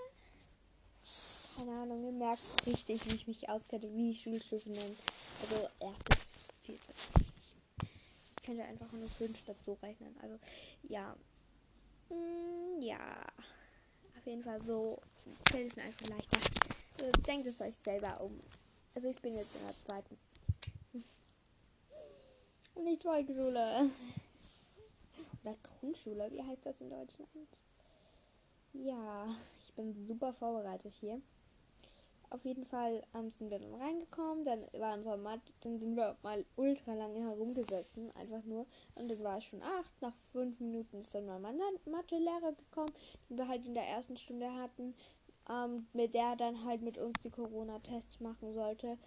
Keine 1.56 1.70
Ahnung, 1.70 2.04
ihr 2.04 2.12
merkt 2.12 2.66
richtig, 2.66 3.06
wie 3.06 3.14
ich 3.14 3.26
mich 3.26 3.48
auskenne, 3.48 3.92
wie 3.94 4.10
ich 4.10 4.22
Schulstufen 4.22 4.72
nenne. 4.72 4.96
Also 5.42 5.68
erste 5.80 6.16
bis 6.16 6.48
vierte. 6.62 6.92
Ich 8.36 8.42
könnte 8.42 8.64
einfach 8.64 8.90
nur 8.92 9.08
fünf 9.08 9.44
dazu 9.44 9.78
rechnen. 9.82 10.16
Also 10.20 10.38
ja. 10.88 11.16
Mm, 12.08 12.82
ja. 12.82 13.20
Auf 14.18 14.26
jeden 14.26 14.42
Fall 14.42 14.60
so 14.62 15.00
fällt 15.48 15.68
es 15.70 15.76
mir 15.76 15.84
einfach 15.84 16.08
leichter. 16.08 16.38
Also 16.98 17.12
denkt 17.22 17.46
es 17.46 17.60
euch 17.60 17.76
selber 17.76 18.20
um. 18.20 18.40
Also 18.94 19.08
ich 19.08 19.20
bin 19.22 19.34
jetzt 19.34 19.54
in 19.54 19.62
der 19.64 19.74
zweiten 19.86 20.18
nicht 22.82 23.02
Volksschule. 23.02 23.90
Oder 25.42 25.56
Grundschule, 25.80 26.30
wie 26.32 26.42
heißt 26.42 26.64
das 26.64 26.80
in 26.80 26.90
Deutschland? 26.90 27.30
Ja, 28.72 29.26
ich 29.62 29.72
bin 29.74 30.06
super 30.06 30.32
vorbereitet 30.32 30.92
hier. 30.94 31.20
Auf 32.30 32.44
jeden 32.44 32.64
Fall 32.64 33.04
ähm, 33.14 33.30
sind 33.30 33.50
wir 33.50 33.60
dann 33.60 33.74
reingekommen, 33.74 34.44
dann 34.44 34.66
war 34.80 34.94
unser 34.94 35.16
Mat 35.16 35.40
dann 35.60 35.78
sind 35.78 35.94
wir 35.94 36.16
mal 36.22 36.44
ultra 36.56 36.92
lange 36.94 37.20
herumgesessen, 37.20 38.10
einfach 38.16 38.42
nur. 38.42 38.66
Und 38.96 39.08
dann 39.08 39.22
war 39.22 39.38
es 39.38 39.44
schon 39.44 39.62
acht. 39.62 40.02
Nach 40.02 40.14
fünf 40.32 40.58
Minuten 40.58 40.98
ist 40.98 41.14
dann 41.14 41.26
mal 41.26 41.38
mein 41.38 41.60
Mathelehrer 41.84 42.52
gekommen, 42.52 42.92
den 43.28 43.38
wir 43.38 43.46
halt 43.46 43.64
in 43.64 43.74
der 43.74 43.86
ersten 43.86 44.16
Stunde 44.16 44.52
hatten, 44.52 44.94
ähm, 45.48 45.86
mit 45.92 46.14
der 46.14 46.34
dann 46.34 46.64
halt 46.64 46.82
mit 46.82 46.98
uns 46.98 47.20
die 47.22 47.30
Corona-Tests 47.30 48.18
machen 48.18 48.52
sollte. 48.52 48.98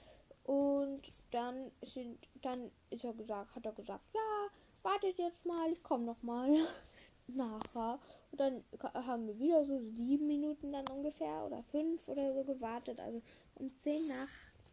Und 0.48 1.02
dann 1.32 1.70
sind, 1.82 2.26
dann 2.42 2.72
ist 2.90 3.04
er 3.04 3.14
gesagt, 3.14 3.54
hat 3.54 3.66
er 3.66 3.74
gesagt, 3.74 4.04
ja, 4.14 4.48
wartet 4.82 5.18
jetzt 5.18 5.46
mal, 5.46 5.70
ich 5.72 5.84
komme 5.84 6.06
noch 6.06 6.24
mal 6.24 6.50
nachher. 7.28 8.00
Und 8.32 8.40
dann 8.40 8.64
haben 8.94 9.28
wir 9.28 9.38
wieder 9.38 9.66
so 9.66 9.78
sieben 9.94 10.26
Minuten 10.26 10.72
dann 10.72 10.88
ungefähr 10.88 11.46
oder 11.46 11.62
fünf 11.64 12.08
oder 12.08 12.34
so 12.34 12.46
gewartet. 12.46 12.98
Also 13.02 13.22
um 13.56 13.78
zehn 13.80 14.08
nach 14.08 14.30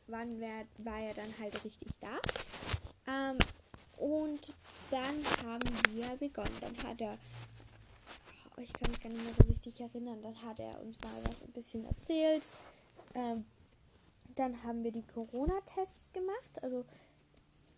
waren 0.07 0.41
wir, 0.41 0.67
war 0.79 1.01
er 1.01 1.15
dann 1.15 1.35
halt 1.41 1.65
richtig 1.65 1.89
da. 2.01 2.21
Ähm, 3.09 3.39
und 3.99 4.55
dann 4.93 5.25
haben 5.45 5.69
wir 5.93 6.17
begonnen. 6.17 6.57
Dann 6.61 6.89
hat 6.89 7.01
er, 7.01 7.19
ich 8.59 8.73
kann 8.73 8.93
mich 8.93 9.01
gar 9.01 9.11
nicht 9.11 9.25
mehr 9.25 9.35
so 9.35 9.49
richtig 9.49 9.81
erinnern, 9.81 10.23
dann 10.23 10.41
hat 10.41 10.61
er 10.61 10.81
uns 10.81 10.97
mal 11.03 11.25
was 11.29 11.43
ein 11.43 11.51
bisschen 11.51 11.85
erzählt. 11.85 12.45
Ähm, 13.17 13.45
dann 14.35 14.63
haben 14.63 14.85
wir 14.85 14.93
die 14.93 15.07
Corona-Tests 15.07 16.13
gemacht. 16.13 16.63
Also 16.63 16.85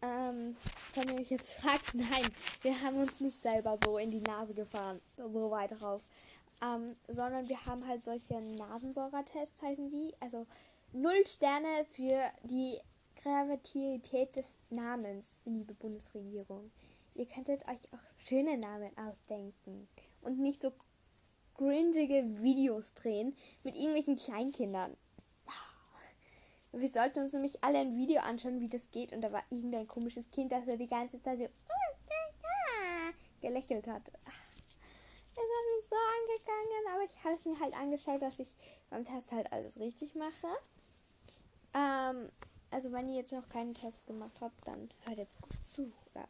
ähm, 0.02 0.56
wenn 0.94 1.08
ihr 1.08 1.20
euch 1.20 1.30
jetzt 1.30 1.54
fragt, 1.60 1.94
nein, 1.94 2.26
wir 2.62 2.80
haben 2.82 3.00
uns 3.00 3.20
nicht 3.20 3.40
selber 3.40 3.78
so 3.84 3.98
in 3.98 4.10
die 4.10 4.20
Nase 4.20 4.54
gefahren, 4.54 5.00
so 5.16 5.50
weit 5.50 5.80
drauf. 5.80 6.02
Ähm, 6.62 6.96
sondern 7.08 7.48
wir 7.48 7.64
haben 7.66 7.86
halt 7.86 8.02
solche 8.02 8.40
Nasenbohrer-Tests, 8.40 9.62
heißen 9.62 9.88
die. 9.88 10.14
Also 10.20 10.46
null 10.92 11.26
Sterne 11.26 11.84
für 11.92 12.18
die 12.44 12.78
Kreativität 13.16 14.36
des 14.36 14.58
Namens, 14.70 15.38
liebe 15.44 15.74
Bundesregierung. 15.74 16.70
Ihr 17.14 17.26
könntet 17.26 17.66
euch 17.68 17.80
auch 17.92 18.26
schöne 18.26 18.58
Namen 18.58 18.90
ausdenken 18.96 19.88
und 20.22 20.38
nicht 20.38 20.62
so 20.62 20.72
cringige 21.56 22.42
Videos 22.42 22.94
drehen 22.94 23.34
mit 23.62 23.74
irgendwelchen 23.74 24.16
Kleinkindern. 24.16 24.96
Wir 26.78 26.88
sollten 26.92 27.20
uns 27.20 27.32
nämlich 27.32 27.64
alle 27.64 27.78
ein 27.78 27.96
Video 27.96 28.20
anschauen, 28.20 28.60
wie 28.60 28.68
das 28.68 28.90
geht. 28.90 29.12
Und 29.12 29.22
da 29.22 29.32
war 29.32 29.42
irgendein 29.48 29.86
komisches 29.86 30.30
Kind, 30.30 30.52
das 30.52 30.68
er 30.68 30.76
die 30.76 30.86
ganze 30.86 31.20
Zeit 31.22 31.38
so 31.38 31.48
gelächelt 33.40 33.86
hat. 33.86 34.08
Es 34.08 35.42
hat 35.42 35.66
mich 35.76 35.88
so 35.88 35.96
angegangen, 35.96 36.94
aber 36.94 37.04
ich 37.04 37.24
habe 37.24 37.34
es 37.34 37.44
mir 37.44 37.58
halt 37.60 37.74
angeschaut, 37.76 38.20
dass 38.20 38.38
ich 38.40 38.48
beim 38.90 39.04
Test 39.04 39.32
halt 39.32 39.52
alles 39.52 39.78
richtig 39.78 40.14
mache. 40.14 40.48
Ähm, 41.74 42.30
also 42.70 42.92
wenn 42.92 43.08
ihr 43.08 43.16
jetzt 43.16 43.32
noch 43.32 43.48
keinen 43.48 43.74
Test 43.74 44.06
gemacht 44.06 44.34
habt, 44.40 44.66
dann 44.66 44.90
hört 45.04 45.18
jetzt 45.18 45.40
gut 45.40 45.56
zu. 45.68 45.92
Oder 46.14 46.28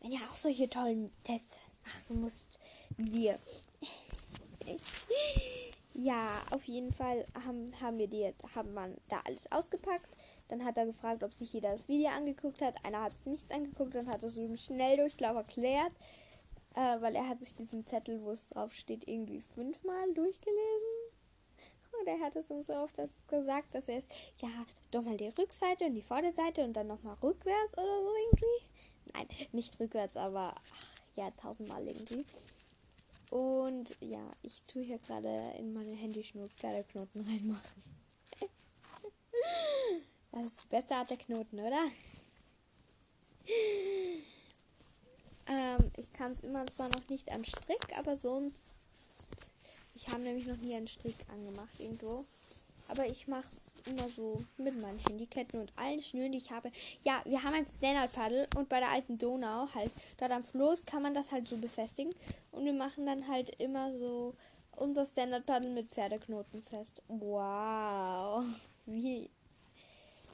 wenn 0.00 0.12
ihr 0.12 0.20
auch 0.20 0.36
solche 0.36 0.68
tollen 0.68 1.10
Tests 1.24 1.56
machen 1.84 2.20
müsst 2.20 2.58
wie 2.96 3.12
wir. 3.12 3.38
Ja, 6.00 6.40
auf 6.52 6.62
jeden 6.62 6.92
Fall 6.92 7.26
haben, 7.44 7.66
haben 7.80 7.98
wir 7.98 8.06
die 8.06 8.20
jetzt, 8.20 8.54
haben 8.54 8.72
man 8.72 8.96
da 9.08 9.18
alles 9.24 9.50
ausgepackt. 9.50 10.08
Dann 10.46 10.64
hat 10.64 10.78
er 10.78 10.86
gefragt, 10.86 11.24
ob 11.24 11.34
sich 11.34 11.52
jeder 11.52 11.72
das 11.72 11.88
Video 11.88 12.10
angeguckt 12.10 12.62
hat. 12.62 12.76
Einer 12.84 13.02
hat 13.02 13.14
es 13.14 13.26
nicht 13.26 13.52
angeguckt, 13.52 13.96
dann 13.96 14.06
hat 14.06 14.22
er 14.22 14.28
es 14.28 14.36
so 14.36 14.44
im 14.44 14.56
Schnelldurchlauf 14.56 15.36
erklärt, 15.36 15.90
äh, 16.76 17.00
weil 17.00 17.16
er 17.16 17.28
hat 17.28 17.40
sich 17.40 17.52
diesen 17.52 17.84
Zettel, 17.84 18.22
wo 18.22 18.30
es 18.30 18.46
drauf 18.46 18.72
steht, 18.74 19.08
irgendwie 19.08 19.40
fünfmal 19.40 20.14
durchgelesen. 20.14 21.10
Und 22.00 22.06
er 22.06 22.20
hat 22.20 22.36
es 22.36 22.52
uns 22.52 22.68
so 22.68 22.74
oft 22.74 22.94
gesagt, 23.26 23.74
dass 23.74 23.88
er 23.88 23.98
es, 23.98 24.06
ja, 24.38 24.66
doch 24.92 25.02
mal 25.02 25.16
die 25.16 25.30
Rückseite 25.36 25.86
und 25.86 25.96
die 25.96 26.02
Vorderseite 26.02 26.62
und 26.62 26.74
dann 26.74 26.86
nochmal 26.86 27.16
rückwärts 27.20 27.72
oder 27.72 28.02
so 28.04 28.12
irgendwie. 28.24 29.14
Nein, 29.14 29.48
nicht 29.50 29.80
rückwärts, 29.80 30.16
aber 30.16 30.54
ach, 30.54 30.86
ja, 31.16 31.28
tausendmal 31.32 31.84
irgendwie. 31.88 32.24
Und 33.30 33.96
ja, 34.00 34.30
ich 34.42 34.62
tue 34.62 34.82
hier 34.82 34.98
gerade 34.98 35.52
in 35.58 35.72
meine 35.74 35.92
Handyschnur 35.92 36.48
Pferdeknoten 36.48 37.20
reinmachen. 37.20 37.82
das 40.32 40.44
ist 40.44 40.68
besser 40.70 40.96
als 40.96 41.08
der 41.08 41.18
Knoten, 41.18 41.60
oder? 41.60 41.90
ähm, 45.46 45.90
ich 45.96 46.12
kann 46.12 46.32
es 46.32 46.42
immer 46.42 46.66
zwar 46.66 46.88
noch 46.88 47.06
nicht 47.08 47.30
am 47.30 47.44
Strick, 47.44 47.98
aber 47.98 48.16
so 48.16 48.40
ein. 48.40 48.54
Ich 49.94 50.08
habe 50.08 50.22
nämlich 50.22 50.46
noch 50.46 50.56
nie 50.56 50.74
einen 50.74 50.88
Strick 50.88 51.16
angemacht 51.28 51.78
irgendwo. 51.80 52.24
Aber 52.88 53.06
ich 53.06 53.28
mache 53.28 53.48
es 53.48 53.74
immer 53.86 54.08
so 54.08 54.42
mit 54.56 54.80
meinen 54.80 54.98
Handyketten 54.98 55.60
und 55.60 55.72
allen 55.76 56.00
Schnüren, 56.00 56.32
die 56.32 56.38
ich 56.38 56.50
habe. 56.50 56.70
Ja, 57.02 57.20
wir 57.24 57.42
haben 57.42 57.54
ein 57.54 57.66
Stand-Up-Paddle 57.66 58.46
und 58.56 58.68
bei 58.68 58.80
der 58.80 58.90
alten 58.90 59.18
Donau 59.18 59.68
halt, 59.74 59.92
dort 60.18 60.30
am 60.30 60.44
Floß 60.44 60.84
kann 60.86 61.02
man 61.02 61.14
das 61.14 61.30
halt 61.30 61.46
so 61.46 61.56
befestigen. 61.56 62.12
Und 62.50 62.64
wir 62.64 62.72
machen 62.72 63.06
dann 63.06 63.28
halt 63.28 63.50
immer 63.60 63.92
so 63.92 64.34
unser 64.76 65.04
Stand-Up-Paddle 65.04 65.70
mit 65.70 65.90
Pferdeknoten 65.90 66.62
fest. 66.62 67.02
Wow. 67.08 68.44
Wie, 68.86 69.28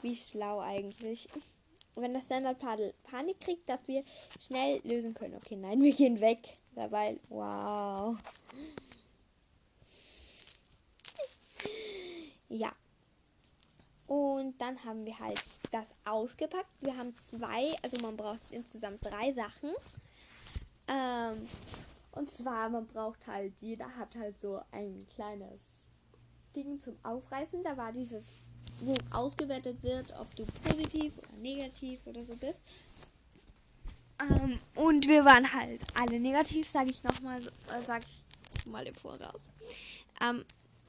wie 0.02 0.14
schlau 0.14 0.60
eigentlich. 0.60 1.26
Wenn 1.96 2.14
das 2.14 2.26
Stand-Up-Paddle 2.26 2.94
Panik 3.02 3.40
kriegt, 3.40 3.68
dass 3.68 3.80
wir 3.86 4.04
schnell 4.40 4.80
lösen 4.84 5.12
können. 5.12 5.34
Okay, 5.34 5.56
nein, 5.56 5.82
wir 5.82 5.92
gehen 5.92 6.20
weg. 6.20 6.38
Dabei, 6.76 7.18
wow. 7.30 8.16
Ja. 12.54 12.72
Und 14.06 14.60
dann 14.60 14.82
haben 14.84 15.04
wir 15.04 15.18
halt 15.18 15.42
das 15.72 15.88
ausgepackt. 16.04 16.70
Wir 16.80 16.96
haben 16.96 17.12
zwei, 17.16 17.74
also 17.82 17.96
man 18.00 18.16
braucht 18.16 18.40
insgesamt 18.50 19.04
drei 19.04 19.32
Sachen. 19.32 19.70
Ähm, 20.86 21.48
und 22.12 22.30
zwar, 22.30 22.68
man 22.68 22.86
braucht 22.86 23.26
halt, 23.26 23.54
jeder 23.60 23.96
hat 23.96 24.14
halt 24.14 24.38
so 24.38 24.60
ein 24.70 25.04
kleines 25.14 25.90
Ding 26.54 26.78
zum 26.78 26.96
Aufreißen. 27.02 27.62
Da 27.64 27.76
war 27.76 27.92
dieses, 27.92 28.36
wo 28.80 28.94
ausgewertet 29.10 29.82
wird, 29.82 30.14
ob 30.20 30.32
du 30.36 30.44
positiv 30.62 31.18
oder 31.18 31.38
negativ 31.38 32.06
oder 32.06 32.22
so 32.22 32.36
bist. 32.36 32.62
Ähm, 34.20 34.60
und 34.76 35.08
wir 35.08 35.24
waren 35.24 35.52
halt 35.52 35.82
alle 35.94 36.20
negativ, 36.20 36.68
sage 36.68 36.90
ich 36.90 37.02
nochmal, 37.02 37.40
äh, 37.42 37.82
sag 37.82 38.02
ich 38.04 38.66
mal 38.66 38.86
im 38.86 38.94
Voraus. 38.94 39.42
Ähm, 40.20 40.44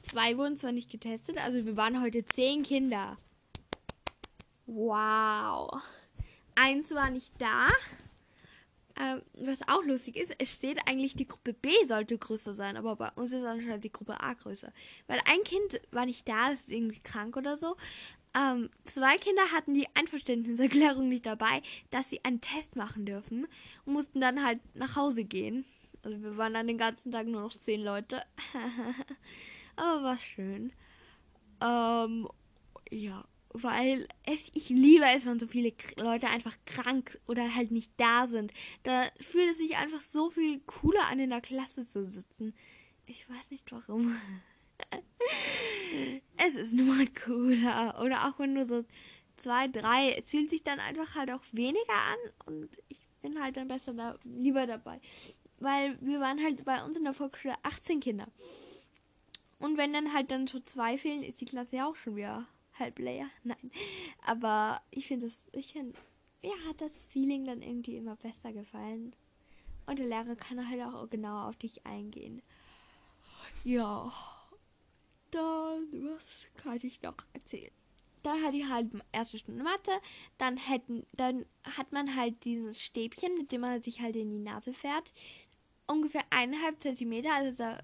Zwei 0.06 0.38
wurden 0.38 0.56
zwar 0.56 0.72
nicht 0.72 0.92
getestet, 0.92 1.38
also 1.38 1.66
wir 1.66 1.76
waren 1.78 2.02
heute 2.02 2.24
zehn 2.24 2.62
Kinder. 2.62 3.18
Wow. 4.68 5.82
Eins 6.56 6.94
war 6.94 7.10
nicht 7.10 7.42
da. 7.42 7.68
Ähm, 8.98 9.22
was 9.34 9.68
auch 9.68 9.84
lustig 9.84 10.16
ist, 10.16 10.34
es 10.38 10.54
steht 10.54 10.80
eigentlich, 10.88 11.16
die 11.16 11.28
Gruppe 11.28 11.54
B 11.54 11.70
sollte 11.84 12.18
größer 12.18 12.54
sein, 12.54 12.78
aber 12.78 12.96
bei 12.96 13.10
uns 13.16 13.34
ist 13.34 13.44
anscheinend 13.44 13.84
die 13.84 13.92
Gruppe 13.92 14.22
A 14.22 14.34
größer. 14.34 14.72
Weil 15.08 15.20
ein 15.30 15.44
Kind 15.44 15.82
war 15.92 16.06
nicht 16.06 16.30
da, 16.30 16.50
das 16.50 16.62
ist 16.62 16.72
irgendwie 16.72 17.00
krank 17.00 17.36
oder 17.36 17.58
so. 17.58 17.76
Ähm, 18.38 18.70
zwei 18.84 19.18
Kinder 19.18 19.52
hatten 19.52 19.74
die 19.74 19.88
Einverständniserklärung 19.96 21.10
nicht 21.10 21.26
dabei, 21.26 21.62
dass 21.90 22.10
sie 22.10 22.24
einen 22.24 22.42
Test 22.42 22.76
machen 22.76 23.06
dürfen 23.06 23.48
und 23.86 23.94
mussten 23.94 24.22
dann 24.22 24.46
halt 24.46 24.60
nach 24.76 24.96
Hause 24.96 25.26
gehen. 25.26 25.66
Also 26.06 26.22
wir 26.22 26.38
waren 26.38 26.54
dann 26.54 26.68
den 26.68 26.78
ganzen 26.78 27.12
Tag 27.12 27.26
nur 27.26 27.42
noch 27.42 27.52
zehn 27.52 27.82
Leute. 27.82 28.22
Aber 29.76 30.04
war 30.04 30.18
schön. 30.20 30.72
Ähm, 31.62 32.30
ja, 32.92 33.26
weil 33.50 34.08
es, 34.24 34.52
ich 34.54 34.70
liebe 34.70 35.06
es, 35.16 35.26
wenn 35.26 35.40
so 35.40 35.48
viele 35.48 35.74
Leute 35.98 36.28
einfach 36.28 36.56
krank 36.68 37.20
oder 37.28 37.56
halt 37.56 37.72
nicht 37.72 37.92
da 37.98 38.28
sind. 38.28 38.54
Da 38.84 39.08
fühlt 39.20 39.50
es 39.50 39.58
sich 39.58 39.78
einfach 39.78 40.00
so 40.00 40.30
viel 40.30 40.60
cooler 40.68 41.08
an, 41.08 41.20
in 41.20 41.32
der 41.32 41.42
Klasse 41.42 41.88
zu 41.88 42.06
sitzen. 42.06 42.54
Ich 43.08 43.28
weiß 43.28 43.50
nicht 43.50 43.72
warum. 43.72 44.16
es 46.38 46.54
ist 46.54 46.74
nur 46.74 46.86
mal 46.94 47.08
cooler. 47.26 48.00
Oder 48.06 48.28
auch 48.28 48.38
wenn 48.38 48.54
nur 48.54 48.66
so 48.66 48.86
zwei, 49.38 49.68
drei, 49.70 50.12
es 50.12 50.30
fühlt 50.30 50.52
sich 50.52 50.62
dann 50.62 50.80
einfach 50.80 51.16
halt 51.16 51.32
auch 51.32 51.44
weniger 51.52 51.94
an 51.94 52.54
und 52.54 52.78
ich 52.90 53.08
bin 53.24 53.42
halt 53.42 53.58
dann 53.58 53.68
besser 53.68 53.96
da, 53.96 54.20
lieber 54.24 54.68
dabei. 54.68 55.02
Weil 55.66 55.98
wir 56.00 56.20
waren 56.20 56.44
halt 56.44 56.64
bei 56.64 56.84
uns 56.84 56.96
in 56.96 57.06
der 57.06 57.14
Volksschule 57.14 57.56
18 57.64 58.00
Kinder. 58.00 58.28
Und 59.58 59.78
wenn 59.80 59.94
dann 59.94 60.14
halt 60.14 60.30
dann 60.30 60.48
schon 60.48 60.64
zwei 60.68 60.96
fehlen, 60.96 61.24
ist 61.24 61.42
die 61.42 61.46
Klasse 61.46 61.78
ja 61.78 61.90
auch 61.90 61.96
schon 61.96 62.16
wieder 62.16 62.46
halb 62.78 63.00
leer. 63.00 63.28
Nein. 63.44 63.72
Aber 64.24 64.80
ich 64.92 65.08
finde 65.08 65.26
das, 65.26 65.40
ich 65.54 65.74
finde, 65.74 65.98
mir 66.44 66.54
hat 66.70 66.82
das 66.82 67.08
Feeling 67.08 67.46
dann 67.46 67.64
irgendwie 67.64 67.98
immer 67.98 68.16
besser 68.16 68.54
gefallen. 68.54 69.16
Und 69.88 69.98
der 69.98 70.06
Lehrer 70.06 70.36
kann 70.36 70.70
halt 70.70 70.84
auch 70.84 71.10
genauer 71.10 71.48
auf 71.48 71.56
dich 71.56 71.84
eingehen. 71.84 72.44
Ja. 73.64 74.14
Dann, 75.32 75.88
was 76.14 76.46
kann 76.58 76.80
ich 76.84 77.02
noch 77.02 77.18
erzählen? 77.34 77.72
dann 78.26 78.42
hatte 78.42 78.58
ich 78.58 78.68
halt 78.68 78.92
erste 79.12 79.38
Stunde 79.38 79.64
Mathe, 79.64 79.92
dann 80.38 80.58
hätten, 80.58 81.06
dann 81.14 81.46
hat 81.64 81.92
man 81.92 82.16
halt 82.16 82.44
dieses 82.44 82.82
Stäbchen, 82.82 83.38
mit 83.38 83.52
dem 83.52 83.62
man 83.62 83.82
sich 83.82 84.02
halt 84.02 84.16
in 84.16 84.32
die 84.32 84.40
Nase 84.40 84.74
fährt. 84.74 85.14
Ungefähr 85.88 86.24
eineinhalb 86.32 86.82
Zentimeter, 86.82 87.34
also 87.34 87.56
da, 87.58 87.78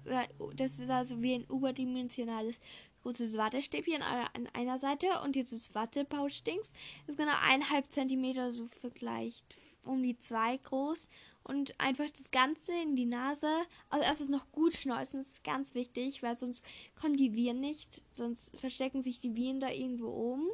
das 0.56 0.78
ist 0.78 0.90
also 0.90 1.22
wie 1.22 1.34
ein 1.34 1.44
überdimensionales 1.44 2.58
großes 3.02 3.36
Wattestäbchen 3.36 4.02
an 4.02 4.48
einer 4.54 4.78
Seite. 4.78 5.06
Und 5.24 5.36
dieses 5.36 5.74
Wattepauschdings 5.74 6.72
ist 7.06 7.18
genau 7.18 7.34
eineinhalb 7.42 7.92
Zentimeter, 7.92 8.50
so 8.50 8.68
vielleicht 8.94 9.56
um 9.84 10.02
die 10.02 10.18
zwei 10.18 10.56
groß. 10.56 11.08
Und 11.44 11.78
einfach 11.80 12.08
das 12.10 12.30
Ganze 12.30 12.72
in 12.72 12.94
die 12.94 13.06
Nase. 13.06 13.50
Also 13.90 14.04
erstes 14.04 14.28
noch 14.28 14.50
gut 14.52 14.74
schneuzen, 14.74 15.18
das 15.18 15.28
ist 15.28 15.44
ganz 15.44 15.74
wichtig, 15.74 16.22
weil 16.22 16.38
sonst 16.38 16.64
kommen 17.00 17.16
die 17.16 17.34
Viren 17.34 17.60
nicht, 17.60 18.02
sonst 18.12 18.56
verstecken 18.58 19.02
sich 19.02 19.18
die 19.20 19.34
Viren 19.34 19.60
da 19.60 19.70
irgendwo 19.70 20.08
oben. 20.08 20.48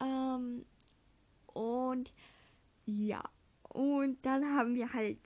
Ähm, 0.00 0.66
und 1.46 2.12
ja, 2.84 3.22
und 3.68 4.24
dann 4.26 4.44
haben 4.56 4.74
wir 4.74 4.92
halt 4.92 5.18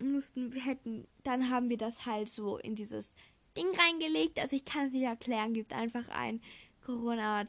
mussten 0.00 0.52
hätten 0.52 1.06
dann 1.24 1.50
haben 1.50 1.68
wir 1.70 1.76
das 1.76 2.06
halt 2.06 2.28
so 2.28 2.58
in 2.58 2.74
dieses 2.74 3.14
Ding 3.56 3.68
reingelegt. 3.76 4.40
Also 4.40 4.56
ich 4.56 4.64
kann 4.64 4.86
es 4.86 4.92
nicht 4.92 5.02
erklären, 5.02 5.54
gibt 5.54 5.72
einfach 5.72 6.08
ein 6.08 6.40
Corona 6.84 7.46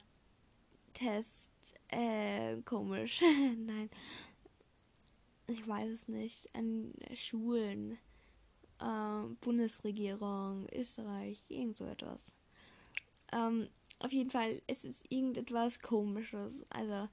Test 0.94 1.52
äh, 1.90 2.62
komisch. 2.64 3.22
Nein 3.58 3.90
ich 5.50 5.68
weiß 5.68 5.90
es 5.90 6.08
nicht, 6.08 6.54
an 6.54 6.94
Schulen, 7.16 7.98
äh, 8.80 9.24
Bundesregierung, 9.42 10.68
Österreich, 10.74 11.44
irgend 11.50 11.78
so 11.78 11.86
etwas. 11.86 12.36
Ähm, 13.32 13.68
auf 14.00 14.12
jeden 14.12 14.30
Fall 14.30 14.62
ist 14.68 14.86
es 14.86 15.04
irgendetwas 15.10 15.82
komisches. 15.82 16.66
Also 16.70 17.10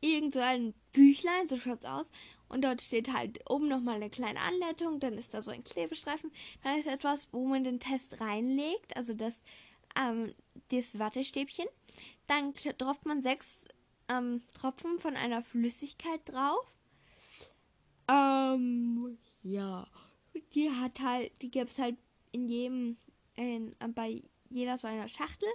irgend 0.00 0.34
so 0.34 0.40
ein 0.40 0.74
Büchlein, 0.92 1.46
so 1.46 1.56
schaut's 1.56 1.86
aus. 1.86 2.10
Und 2.50 2.62
dort 2.62 2.82
steht 2.82 3.12
halt 3.12 3.48
oben 3.48 3.68
nochmal 3.68 3.94
eine 3.94 4.10
kleine 4.10 4.40
Anleitung, 4.40 4.98
dann 4.98 5.14
ist 5.14 5.34
da 5.34 5.40
so 5.40 5.52
ein 5.52 5.64
Klebestreifen, 5.64 6.32
dann 6.62 6.78
ist 6.78 6.86
etwas, 6.86 7.32
wo 7.32 7.46
man 7.46 7.62
den 7.62 7.78
Test 7.78 8.20
reinlegt, 8.20 8.96
also 8.96 9.14
das, 9.14 9.44
ähm, 9.96 10.34
das 10.70 10.98
Wattestäbchen. 10.98 11.66
Dann 12.26 12.52
tropft 12.54 13.06
man 13.06 13.22
sechs 13.22 13.68
ähm, 14.08 14.42
Tropfen 14.54 14.98
von 14.98 15.16
einer 15.16 15.42
Flüssigkeit 15.42 16.20
drauf. 16.24 16.66
Ähm, 18.08 19.16
ja. 19.42 19.86
Die 20.54 20.70
hat 20.70 21.00
halt, 21.00 21.30
die 21.42 21.50
gibt 21.50 21.70
es 21.70 21.78
halt 21.78 21.96
in 22.32 22.48
jedem, 22.48 22.96
in, 23.36 23.76
bei 23.94 24.22
jeder 24.48 24.76
so 24.76 24.88
einer 24.88 25.08
Schachtel. 25.08 25.48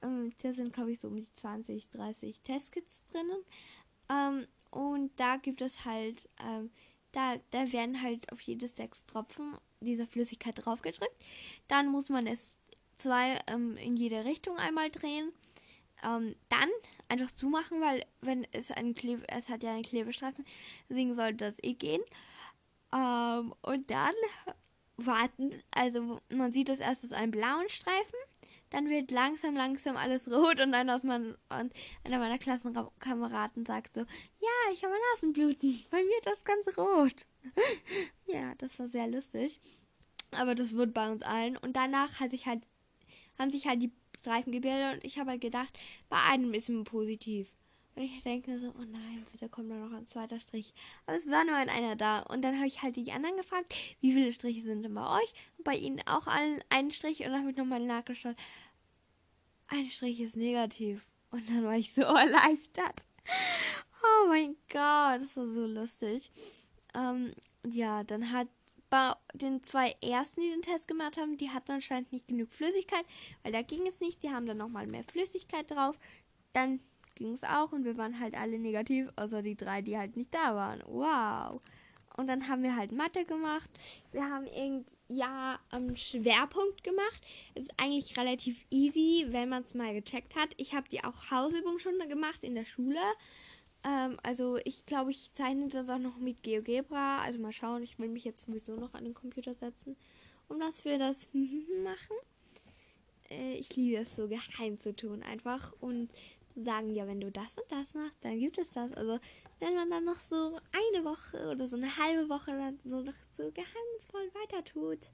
Ähm, 0.00 0.32
da 0.42 0.54
sind, 0.54 0.72
glaube 0.72 0.92
ich, 0.92 1.00
so 1.00 1.08
um 1.08 1.16
die 1.16 1.32
20, 1.34 1.90
30 1.90 2.40
Testkits 2.40 3.04
drinnen. 3.04 3.44
Ähm, 4.08 4.46
und 4.72 5.10
da 5.16 5.36
gibt 5.36 5.60
es 5.60 5.84
halt, 5.84 6.28
ähm, 6.44 6.70
da, 7.12 7.36
da 7.50 7.70
werden 7.72 8.02
halt 8.02 8.32
auf 8.32 8.40
jedes 8.40 8.74
sechs 8.74 9.06
Tropfen 9.06 9.56
dieser 9.80 10.06
Flüssigkeit 10.06 10.54
draufgedrückt. 10.56 11.14
Dann 11.68 11.88
muss 11.88 12.08
man 12.08 12.26
es 12.26 12.56
zwei 12.96 13.38
ähm, 13.48 13.76
in 13.76 13.96
jede 13.96 14.24
Richtung 14.24 14.56
einmal 14.56 14.90
drehen. 14.90 15.30
Ähm, 16.02 16.34
dann 16.48 16.70
einfach 17.08 17.30
zumachen, 17.30 17.80
weil 17.80 18.04
wenn 18.22 18.46
es 18.52 18.70
ein 18.70 18.94
Klebe, 18.94 19.28
es 19.28 19.48
hat 19.48 19.62
ja 19.62 19.72
einen 19.72 19.82
Klebestreifen, 19.82 20.44
deswegen 20.88 21.14
sollte 21.14 21.44
das 21.44 21.62
eh 21.62 21.74
gehen. 21.74 22.02
Ähm, 22.94 23.54
und 23.60 23.90
dann 23.90 24.14
warten, 24.96 25.62
also 25.70 26.20
man 26.30 26.52
sieht 26.52 26.70
das 26.70 26.80
erst 26.80 27.12
einen 27.12 27.30
blauen 27.30 27.68
Streifen, 27.68 28.18
dann 28.72 28.88
wird 28.88 29.10
langsam, 29.10 29.54
langsam 29.54 29.96
alles 29.96 30.30
rot 30.32 30.60
und 30.60 30.72
dann 30.72 30.90
aus 30.90 31.02
man 31.02 31.36
und 31.50 31.72
einer 32.04 32.18
meiner 32.18 32.38
Klassenkameraden 32.38 33.66
sagt 33.66 33.94
so, 33.94 34.00
ja, 34.00 34.72
ich 34.72 34.82
habe 34.82 34.94
Nasenbluten, 35.14 35.78
bei 35.90 36.02
mir 36.02 36.18
ist 36.18 36.26
das 36.26 36.44
ganz 36.44 36.66
rot. 36.76 37.26
ja, 38.26 38.54
das 38.58 38.78
war 38.78 38.88
sehr 38.88 39.06
lustig. 39.06 39.60
Aber 40.32 40.54
das 40.54 40.74
wird 40.74 40.94
bei 40.94 41.10
uns 41.10 41.22
allen. 41.22 41.58
Und 41.58 41.76
danach 41.76 42.18
hat 42.18 42.30
sich 42.30 42.46
halt, 42.46 42.62
haben 43.38 43.50
sich 43.50 43.66
halt 43.66 43.82
die 43.82 43.92
Streifen 44.18 44.52
gebildet 44.52 44.94
und 44.94 45.04
ich 45.04 45.18
habe 45.18 45.30
halt 45.30 45.42
gedacht, 45.42 45.78
bei 46.08 46.16
einem 46.30 46.54
ist 46.54 46.70
es 46.70 46.84
positiv. 46.84 47.52
Und 47.94 48.02
ich 48.02 48.22
denke 48.22 48.58
so, 48.58 48.68
oh 48.68 48.84
nein, 48.84 49.26
bitte 49.30 49.48
kommt 49.48 49.70
da 49.70 49.74
noch 49.74 49.92
ein 49.92 50.06
zweiter 50.06 50.38
Strich. 50.38 50.72
Aber 51.06 51.16
es 51.16 51.28
war 51.28 51.44
nur 51.44 51.54
ein 51.54 51.68
einer 51.68 51.94
da. 51.94 52.20
Und 52.20 52.42
dann 52.42 52.56
habe 52.56 52.66
ich 52.66 52.82
halt 52.82 52.96
die 52.96 53.12
anderen 53.12 53.36
gefragt, 53.36 53.74
wie 54.00 54.12
viele 54.12 54.32
Striche 54.32 54.62
sind 54.62 54.82
denn 54.82 54.94
bei 54.94 55.18
euch? 55.18 55.32
Und 55.58 55.64
bei 55.64 55.76
ihnen 55.76 56.00
auch 56.06 56.26
allen 56.26 56.62
ein 56.70 56.90
Strich. 56.90 57.20
Und 57.20 57.32
dann 57.32 57.40
habe 57.40 57.50
ich 57.50 57.56
nochmal 57.56 57.80
nachgeschaut. 57.80 58.36
Ein 59.68 59.86
Strich 59.86 60.20
ist 60.20 60.36
negativ. 60.36 61.06
Und 61.30 61.48
dann 61.50 61.64
war 61.64 61.76
ich 61.76 61.92
so 61.92 62.02
erleichtert. 62.02 63.04
Oh 64.02 64.28
mein 64.28 64.56
Gott, 64.70 65.20
das 65.20 65.36
war 65.36 65.46
so 65.46 65.66
lustig. 65.66 66.30
Ähm, 66.94 67.32
ja, 67.64 68.04
dann 68.04 68.32
hat 68.32 68.48
bei 68.88 69.14
den 69.32 69.62
zwei 69.62 69.94
ersten, 70.02 70.40
die 70.40 70.50
den 70.50 70.60
Test 70.60 70.88
gemacht 70.88 71.16
haben, 71.16 71.36
die 71.38 71.50
hatten 71.50 71.72
anscheinend 71.72 72.12
nicht 72.12 72.26
genug 72.26 72.52
Flüssigkeit, 72.52 73.04
weil 73.42 73.52
da 73.52 73.62
ging 73.62 73.86
es 73.86 74.00
nicht. 74.00 74.22
Die 74.22 74.30
haben 74.30 74.44
dann 74.44 74.58
nochmal 74.58 74.86
mehr 74.86 75.04
Flüssigkeit 75.04 75.70
drauf. 75.70 75.98
Dann 76.52 76.80
ging 77.22 77.34
es 77.34 77.44
auch 77.44 77.70
und 77.70 77.84
wir 77.84 77.96
waren 77.96 78.18
halt 78.18 78.34
alle 78.34 78.58
negativ, 78.58 79.08
außer 79.16 79.42
die 79.42 79.56
drei, 79.56 79.80
die 79.80 79.96
halt 79.96 80.16
nicht 80.16 80.34
da 80.34 80.56
waren. 80.56 80.82
Wow. 80.86 81.62
Und 82.16 82.26
dann 82.26 82.48
haben 82.48 82.62
wir 82.62 82.76
halt 82.76 82.92
Mathe 82.92 83.24
gemacht. 83.24 83.70
Wir 84.10 84.28
haben 84.28 84.46
irgend 84.46 84.90
ja 85.08 85.58
am 85.70 85.96
Schwerpunkt 85.96 86.84
gemacht. 86.84 87.22
Es 87.54 87.64
ist 87.64 87.74
eigentlich 87.78 88.18
relativ 88.18 88.66
easy, 88.70 89.26
wenn 89.28 89.48
man 89.48 89.62
es 89.62 89.74
mal 89.74 89.94
gecheckt 89.94 90.34
hat. 90.34 90.50
Ich 90.56 90.74
habe 90.74 90.88
die 90.88 91.04
auch 91.04 91.30
Hausübung 91.30 91.78
schon 91.78 91.98
gemacht 92.08 92.42
in 92.42 92.54
der 92.54 92.66
Schule. 92.66 93.00
Ähm, 93.84 94.18
also 94.22 94.58
ich 94.64 94.84
glaube, 94.84 95.12
ich 95.12 95.32
zeichne 95.32 95.68
das 95.68 95.88
auch 95.88 95.98
noch 95.98 96.18
mit 96.18 96.42
GeoGebra. 96.42 97.22
Also 97.22 97.38
mal 97.38 97.52
schauen, 97.52 97.82
ich 97.82 97.98
will 97.98 98.08
mich 98.08 98.24
jetzt 98.24 98.46
sowieso 98.46 98.74
noch 98.74 98.94
an 98.94 99.04
den 99.04 99.14
Computer 99.14 99.54
setzen, 99.54 99.96
um 100.48 100.58
das 100.58 100.84
wir 100.84 100.98
das 100.98 101.28
machen. 101.84 102.16
Äh, 103.32 103.54
ich 103.54 103.74
liebe 103.76 103.96
es 103.96 104.16
so 104.16 104.28
geheim 104.28 104.78
zu 104.78 104.94
tun 104.94 105.22
einfach 105.22 105.72
und 105.80 106.10
zu 106.52 106.62
sagen, 106.62 106.90
ja, 106.94 107.06
wenn 107.06 107.20
du 107.20 107.30
das 107.30 107.58
und 107.58 107.70
das 107.70 107.94
machst, 107.94 108.18
dann 108.22 108.38
gibt 108.38 108.58
es 108.58 108.70
das. 108.70 108.92
Also 108.94 109.18
wenn 109.60 109.74
man 109.74 109.90
dann 109.90 110.04
noch 110.04 110.20
so 110.20 110.58
eine 110.72 111.04
Woche 111.04 111.50
oder 111.50 111.66
so 111.66 111.76
eine 111.76 111.96
halbe 111.96 112.28
Woche 112.28 112.52
dann 112.52 112.78
so 112.84 113.00
noch 113.00 113.14
so 113.36 113.50
geheimnisvoll 113.52 114.30
weiter 114.34 114.64
tut 114.64 115.10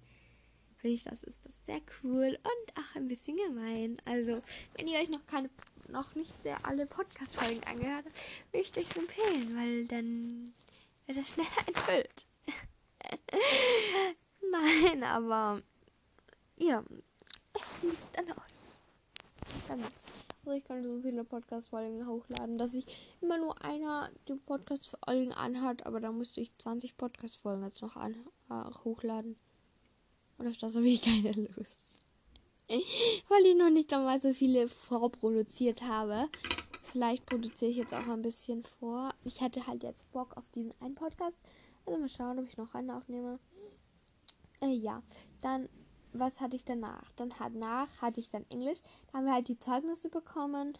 finde 0.78 0.94
ich, 0.94 1.02
das 1.02 1.22
ist 1.24 1.44
das 1.44 1.66
sehr 1.66 1.80
cool 2.02 2.38
und 2.42 2.78
auch 2.78 2.96
ein 2.96 3.08
bisschen 3.08 3.36
gemein. 3.36 4.00
Also, 4.04 4.40
wenn 4.76 4.86
ihr 4.86 4.98
euch 5.00 5.08
noch 5.08 5.26
keine, 5.26 5.50
noch 5.88 6.14
nicht 6.14 6.32
sehr 6.42 6.64
alle 6.64 6.86
Podcast-Folgen 6.86 7.62
angehört 7.64 8.04
habt, 8.06 8.16
würde 8.52 8.68
ich 8.68 8.76
euch 8.76 8.96
empfehlen, 8.96 9.56
weil 9.56 9.86
dann 9.86 10.54
wird 11.06 11.18
das 11.18 11.28
schneller 11.28 11.48
entfüllt. 11.66 12.26
Nein, 14.50 15.02
aber 15.04 15.62
ja, 16.58 16.84
es 17.54 17.82
liegt 17.82 18.18
an 18.18 18.30
euch. 18.30 19.66
Dann, 19.68 19.84
ich 20.52 20.64
könnte 20.64 20.88
so 20.88 21.00
viele 21.00 21.24
Podcast-Folgen 21.24 22.06
hochladen, 22.06 22.58
dass 22.58 22.74
ich 22.74 22.86
immer 23.20 23.38
nur 23.38 23.62
einer 23.62 24.10
die 24.28 24.34
Podcast-Folgen 24.34 25.32
anhat, 25.32 25.86
aber 25.86 26.00
da 26.00 26.12
müsste 26.12 26.40
ich 26.40 26.56
20 26.58 26.96
Podcast-Folgen 26.96 27.64
jetzt 27.64 27.82
noch 27.82 27.96
an, 27.96 28.14
äh, 28.50 28.64
hochladen. 28.84 29.36
Und 30.38 30.46
auf 30.46 30.56
das 30.56 30.76
habe 30.76 30.88
ich 30.88 31.02
keine 31.02 31.32
Lust. 31.32 31.98
Weil 33.28 33.46
ich 33.46 33.56
noch 33.56 33.70
nicht 33.70 33.92
einmal 33.92 34.20
so 34.20 34.32
viele 34.32 34.68
vorproduziert 34.68 35.82
habe. 35.82 36.28
Vielleicht 36.82 37.26
produziere 37.26 37.70
ich 37.70 37.76
jetzt 37.76 37.94
auch 37.94 38.06
ein 38.08 38.22
bisschen 38.22 38.62
vor. 38.62 39.10
Ich 39.24 39.40
hatte 39.40 39.66
halt 39.66 39.82
jetzt 39.82 40.10
Bock 40.12 40.36
auf 40.36 40.44
diesen 40.54 40.72
einen 40.80 40.94
Podcast. 40.94 41.36
Also 41.84 41.98
mal 41.98 42.08
schauen, 42.08 42.38
ob 42.38 42.46
ich 42.46 42.56
noch 42.56 42.74
einen 42.74 42.90
aufnehme. 42.90 43.38
Äh, 44.60 44.72
ja, 44.72 45.02
dann, 45.42 45.68
was 46.12 46.40
hatte 46.40 46.56
ich 46.56 46.64
danach? 46.64 47.12
Dann 47.16 47.30
danach 47.38 47.88
hatte 48.00 48.20
ich 48.20 48.30
dann 48.30 48.44
Englisch. 48.50 48.78
Da 49.06 49.18
haben 49.18 49.26
wir 49.26 49.34
halt 49.34 49.48
die 49.48 49.58
Zeugnisse 49.58 50.08
bekommen. 50.08 50.76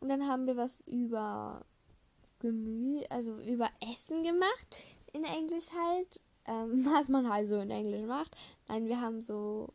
Und 0.00 0.08
dann 0.08 0.26
haben 0.26 0.46
wir 0.46 0.56
was 0.56 0.80
über 0.82 1.64
Gemüse, 2.40 3.10
also 3.10 3.38
über 3.38 3.68
Essen 3.92 4.24
gemacht. 4.24 4.82
In 5.12 5.24
Englisch 5.24 5.66
halt 5.72 6.20
ähm, 6.46 6.84
was 6.92 7.08
man 7.08 7.28
halt 7.28 7.48
so 7.48 7.58
in 7.58 7.70
Englisch 7.70 8.06
macht. 8.06 8.36
Nein, 8.68 8.86
wir 8.86 9.00
haben 9.00 9.22
so, 9.22 9.72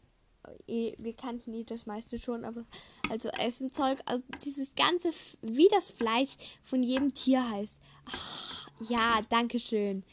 eh, 0.67 0.93
wir 0.97 1.13
kannten 1.13 1.51
die 1.51 1.65
das 1.65 1.85
meiste 1.85 2.19
schon, 2.19 2.45
aber 2.45 2.65
also 3.09 3.29
Essenzeug, 3.29 3.99
also 4.05 4.23
dieses 4.43 4.75
ganze, 4.75 5.11
wie 5.41 5.67
das 5.69 5.89
Fleisch 5.89 6.37
von 6.63 6.83
jedem 6.83 7.13
Tier 7.13 7.49
heißt. 7.49 7.77
Ach, 8.05 8.69
ja, 8.89 9.21
danke 9.29 9.59
schön. 9.59 10.03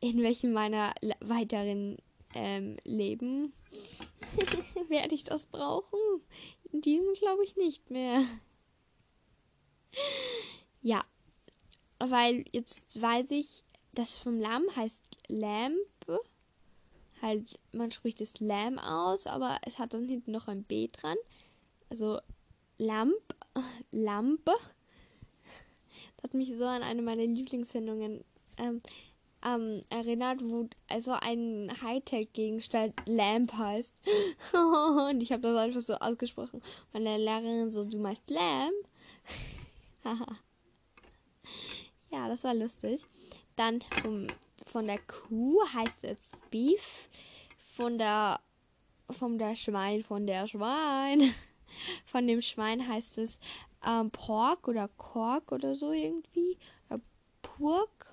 In 0.00 0.22
welchem 0.22 0.52
meiner 0.52 0.94
weiteren 1.20 1.98
ähm, 2.34 2.76
Leben 2.84 3.52
werde 4.88 5.14
ich 5.14 5.24
das 5.24 5.46
brauchen? 5.46 5.98
In 6.72 6.80
diesem 6.80 7.12
glaube 7.14 7.44
ich 7.44 7.56
nicht 7.56 7.90
mehr. 7.90 8.22
ja, 10.82 11.02
weil 11.98 12.44
jetzt 12.52 13.00
weiß 13.00 13.30
ich, 13.32 13.64
das 13.92 14.18
vom 14.18 14.38
Lamm 14.38 14.64
heißt 14.76 15.04
Lamb 15.28 15.76
halt, 17.22 17.58
man 17.72 17.90
spricht 17.90 18.20
es 18.20 18.40
Lamb 18.40 18.80
aus, 18.82 19.26
aber 19.26 19.58
es 19.66 19.78
hat 19.78 19.94
dann 19.94 20.08
hinten 20.08 20.32
noch 20.32 20.48
ein 20.48 20.64
B 20.64 20.88
dran. 20.88 21.16
Also 21.88 22.20
Lamp, 22.78 23.14
Lampe. 23.90 24.52
Das 26.16 26.24
hat 26.24 26.34
mich 26.34 26.56
so 26.56 26.64
an 26.64 26.82
eine 26.82 27.02
meiner 27.02 27.24
Lieblingssendungen 27.24 28.24
ähm, 28.58 28.82
ähm, 29.44 29.82
erinnert, 29.88 30.40
wo 30.42 30.68
also 30.88 31.12
ein 31.12 31.72
Hightech-Gegenstand 31.82 32.94
Lamp 33.06 33.52
heißt. 33.52 34.02
Und 35.08 35.22
ich 35.22 35.32
habe 35.32 35.42
das 35.42 35.56
einfach 35.56 35.80
so 35.80 35.94
ausgesprochen. 35.94 36.62
Meine 36.92 37.18
Lehrerin 37.18 37.70
so, 37.70 37.84
du 37.84 37.98
meinst 37.98 38.28
Lamp? 38.30 38.74
ja, 42.10 42.28
das 42.28 42.44
war 42.44 42.54
lustig. 42.54 43.04
Dann 43.56 43.80
vom, 44.02 44.26
von 44.66 44.86
der 44.86 44.98
Kuh 44.98 45.58
heißt 45.74 46.04
es 46.04 46.32
Beef. 46.50 47.08
Von 47.58 47.98
der 47.98 48.40
von 49.12 49.38
der 49.38 49.56
Schwein, 49.56 50.04
von 50.04 50.26
der 50.26 50.46
Schwein. 50.46 51.34
Von 52.04 52.26
dem 52.26 52.42
Schwein 52.42 52.86
heißt 52.86 53.18
es 53.18 53.38
ähm, 53.86 54.10
Pork 54.10 54.66
oder 54.66 54.88
Kork 54.88 55.52
oder 55.52 55.74
so 55.74 55.92
irgendwie. 55.92 56.58
Oder 56.88 57.00
Purk, 57.42 58.09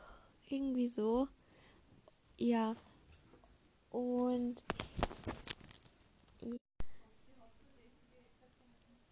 irgendwie 0.49 0.87
so. 0.87 1.27
Ja. 2.37 2.75
Und. 3.91 4.63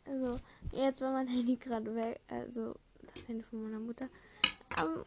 Also, 0.06 0.40
jetzt 0.72 1.02
war 1.02 1.12
mein 1.12 1.28
Handy 1.28 1.56
gerade 1.56 1.96
weg. 1.96 2.20
Also, 2.30 2.76
das 3.02 3.28
Handy 3.28 3.44
von 3.44 3.64
meiner 3.64 3.80
Mutter. 3.80 4.08
Um, 4.82 5.04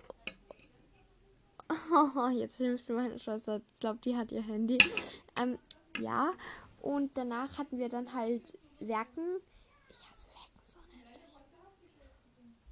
oh, 2.16 2.28
jetzt 2.28 2.58
mir 2.58 2.76
meine 2.88 3.18
Schwester. 3.18 3.58
Ich 3.58 3.78
glaube, 3.80 4.00
die 4.04 4.16
hat 4.16 4.32
ihr 4.32 4.42
Handy. 4.42 4.78
Ähm, 5.36 5.58
ja. 6.00 6.32
Und 6.80 7.16
danach 7.16 7.58
hatten 7.58 7.78
wir 7.78 7.88
dann 7.88 8.12
halt 8.12 8.58
Werken. 8.80 9.40
Ich 9.90 10.10
hasse 10.10 10.28
Werken 10.30 10.60
so 10.64 10.78
nämlich. 10.90 11.32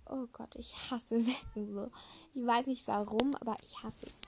Oh 0.09 0.27
Gott, 0.33 0.55
ich 0.57 0.73
hasse 0.91 1.15
Werken 1.27 1.75
so. 1.75 1.91
Ich 2.35 2.47
weiß 2.47 2.67
nicht 2.67 2.87
warum, 2.87 3.35
aber 3.37 3.57
ich 3.63 3.83
hasse 3.83 4.07
es. 4.07 4.21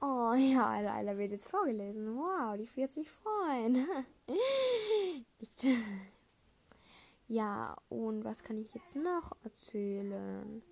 Oh 0.00 0.32
ja, 0.34 0.80
Leila 0.80 1.18
wird 1.18 1.32
jetzt 1.32 1.50
vorgelesen. 1.50 2.16
Wow, 2.16 2.56
die 2.56 2.76
wird 2.76 2.92
sich 2.92 3.10
freuen. 3.10 3.86
ich, 5.38 5.50
ja, 7.28 7.76
und 7.88 8.24
was 8.24 8.42
kann 8.42 8.58
ich 8.58 8.72
jetzt 8.74 8.94
noch 8.94 9.32
erzählen? 9.42 10.62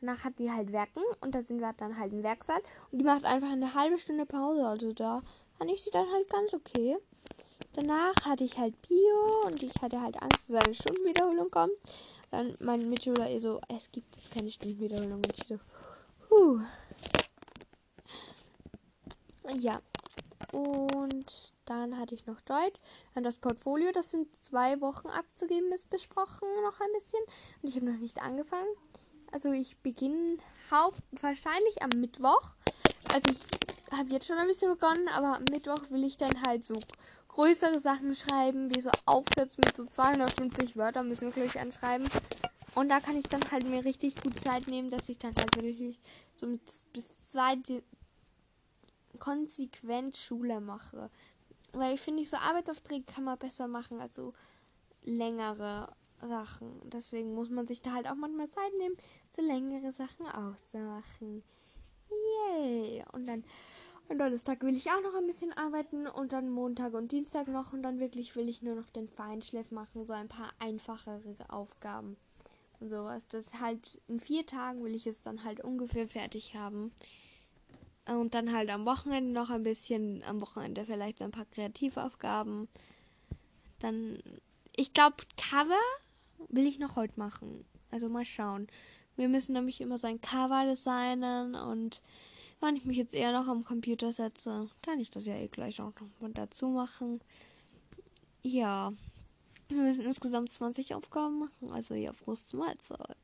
Danach 0.00 0.24
hat 0.24 0.38
die 0.38 0.52
halt 0.52 0.72
Werken 0.72 1.02
und 1.22 1.34
da 1.34 1.40
sind 1.40 1.60
wir 1.60 1.72
dann 1.72 1.98
halt 1.98 2.12
im 2.12 2.22
Werksaal 2.22 2.60
und 2.92 2.98
die 2.98 3.04
macht 3.04 3.24
einfach 3.24 3.50
eine 3.50 3.74
halbe 3.74 3.98
Stunde 3.98 4.26
Pause. 4.26 4.66
Also 4.66 4.92
da 4.92 5.22
fand 5.56 5.70
ich 5.70 5.82
sie 5.82 5.90
dann 5.90 6.06
halt 6.12 6.28
ganz 6.28 6.52
okay. 6.52 6.98
Danach 7.76 8.14
hatte 8.24 8.42
ich 8.42 8.56
halt 8.56 8.74
Bio 8.88 9.42
und 9.44 9.62
ich 9.62 9.74
hatte 9.82 10.00
halt 10.00 10.16
Angst, 10.22 10.48
dass 10.48 10.64
eine 10.64 10.72
Stundenwiederholung 10.72 11.50
kommt. 11.50 11.74
Dann 12.30 12.56
mein 12.58 12.88
Mitschüler 12.88 13.28
eh 13.28 13.38
so, 13.38 13.60
es 13.68 13.92
gibt 13.92 14.16
keine 14.32 14.50
Stundenwiederholung. 14.50 15.16
Und 15.16 15.34
ich 15.36 15.46
so, 15.46 15.58
huh. 16.30 16.60
Ja. 19.60 19.82
Und 20.52 21.52
dann 21.66 21.98
hatte 21.98 22.14
ich 22.14 22.24
noch 22.24 22.40
Deutsch. 22.40 22.80
Dann 23.14 23.24
das 23.24 23.36
Portfolio, 23.36 23.92
das 23.92 24.10
sind 24.10 24.42
zwei 24.42 24.80
Wochen 24.80 25.08
abzugeben, 25.08 25.70
ist 25.70 25.90
besprochen 25.90 26.48
noch 26.62 26.80
ein 26.80 26.92
bisschen. 26.94 27.20
Und 27.60 27.68
ich 27.68 27.76
habe 27.76 27.92
noch 27.92 27.98
nicht 27.98 28.22
angefangen. 28.22 28.74
Also 29.32 29.52
ich 29.52 29.76
beginne 29.78 30.38
wahrscheinlich 30.70 31.82
am 31.82 31.90
Mittwoch. 32.00 32.56
Also 33.12 33.32
ich 33.32 33.96
habe 33.96 34.10
jetzt 34.10 34.26
schon 34.26 34.38
ein 34.38 34.46
bisschen 34.46 34.70
begonnen, 34.70 35.08
aber 35.08 35.36
am 35.36 35.44
Mittwoch 35.50 35.90
will 35.90 36.04
ich 36.04 36.16
dann 36.16 36.42
halt 36.46 36.64
so 36.64 36.80
größere 37.36 37.78
Sachen 37.80 38.14
schreiben, 38.14 38.74
wie 38.74 38.80
so 38.80 38.90
Aufsätze 39.04 39.60
mit 39.60 39.76
so 39.76 39.84
250 39.84 40.74
Wörtern 40.76 41.06
müssen 41.06 41.26
wir 41.26 41.42
gleich 41.42 41.60
anschreiben. 41.60 42.08
Und 42.74 42.88
da 42.88 42.98
kann 42.98 43.16
ich 43.18 43.26
dann 43.26 43.42
halt 43.50 43.68
mir 43.68 43.84
richtig 43.84 44.16
gut 44.22 44.40
Zeit 44.40 44.68
nehmen, 44.68 44.88
dass 44.88 45.10
ich 45.10 45.18
dann 45.18 45.34
halt 45.36 45.54
wirklich 45.54 46.00
so 46.34 46.46
mit 46.46 46.62
bis 46.94 47.20
zwei 47.20 47.58
konsequent 49.18 50.16
Schule 50.16 50.62
mache. 50.62 51.10
Weil 51.72 51.94
ich 51.94 52.00
finde, 52.00 52.24
so 52.24 52.38
Arbeitsaufträge 52.38 53.04
kann 53.04 53.24
man 53.24 53.38
besser 53.38 53.68
machen 53.68 54.00
als 54.00 54.14
so 54.14 54.32
längere 55.02 55.94
Sachen. 56.22 56.80
Deswegen 56.84 57.34
muss 57.34 57.50
man 57.50 57.66
sich 57.66 57.82
da 57.82 57.92
halt 57.92 58.08
auch 58.08 58.14
manchmal 58.14 58.48
Zeit 58.48 58.72
nehmen, 58.78 58.96
so 59.30 59.42
längere 59.42 59.92
Sachen 59.92 60.26
auszumachen. 60.26 61.42
Yay! 62.08 63.04
Und 63.12 63.26
dann 63.26 63.44
am 64.10 64.18
Donnerstag 64.18 64.62
will 64.62 64.74
ich 64.74 64.90
auch 64.90 65.02
noch 65.02 65.14
ein 65.14 65.26
bisschen 65.26 65.52
arbeiten 65.52 66.06
und 66.06 66.32
dann 66.32 66.50
Montag 66.50 66.94
und 66.94 67.12
Dienstag 67.12 67.48
noch 67.48 67.72
und 67.72 67.82
dann 67.82 67.98
wirklich 67.98 68.36
will 68.36 68.48
ich 68.48 68.62
nur 68.62 68.74
noch 68.74 68.90
den 68.90 69.08
Feinschliff 69.08 69.70
machen, 69.70 70.06
so 70.06 70.12
ein 70.12 70.28
paar 70.28 70.52
einfachere 70.58 71.34
Aufgaben 71.48 72.16
und 72.80 72.90
sowas. 72.90 73.22
Das 73.30 73.60
halt 73.60 74.00
in 74.08 74.20
vier 74.20 74.46
Tagen 74.46 74.84
will 74.84 74.94
ich 74.94 75.06
es 75.06 75.22
dann 75.22 75.44
halt 75.44 75.60
ungefähr 75.60 76.08
fertig 76.08 76.54
haben. 76.54 76.92
Und 78.06 78.34
dann 78.34 78.52
halt 78.52 78.70
am 78.70 78.86
Wochenende 78.86 79.32
noch 79.32 79.50
ein 79.50 79.64
bisschen, 79.64 80.22
am 80.24 80.40
Wochenende 80.40 80.84
vielleicht 80.84 81.18
so 81.18 81.24
ein 81.24 81.32
paar 81.32 81.46
Kreativaufgaben. 81.46 82.68
Dann, 83.80 84.22
ich 84.76 84.94
glaube, 84.94 85.16
Cover 85.36 85.74
will 86.48 86.66
ich 86.66 86.78
noch 86.78 86.94
heute 86.94 87.18
machen. 87.18 87.64
Also 87.90 88.08
mal 88.08 88.24
schauen. 88.24 88.68
Wir 89.16 89.28
müssen 89.28 89.54
nämlich 89.54 89.80
immer 89.80 89.98
so 89.98 90.06
ein 90.06 90.20
Cover 90.20 90.64
designen 90.66 91.56
und 91.56 92.02
wenn 92.60 92.76
ich 92.76 92.84
mich 92.84 92.96
jetzt 92.96 93.14
eher 93.14 93.32
noch 93.32 93.48
am 93.48 93.64
Computer 93.64 94.12
setze, 94.12 94.68
kann 94.82 95.00
ich 95.00 95.10
das 95.10 95.26
ja 95.26 95.36
eh 95.36 95.48
gleich 95.48 95.80
auch 95.80 95.92
noch 96.00 96.20
mal 96.20 96.32
dazu 96.32 96.68
machen. 96.68 97.20
Ja. 98.42 98.92
Wir 99.68 99.78
müssen 99.78 100.04
insgesamt 100.04 100.54
20 100.54 100.94
Aufgaben 100.94 101.40
machen, 101.40 101.72
also 101.72 101.94
ja, 101.94 102.12
Brust 102.12 102.54
Mahlzeit. 102.54 103.16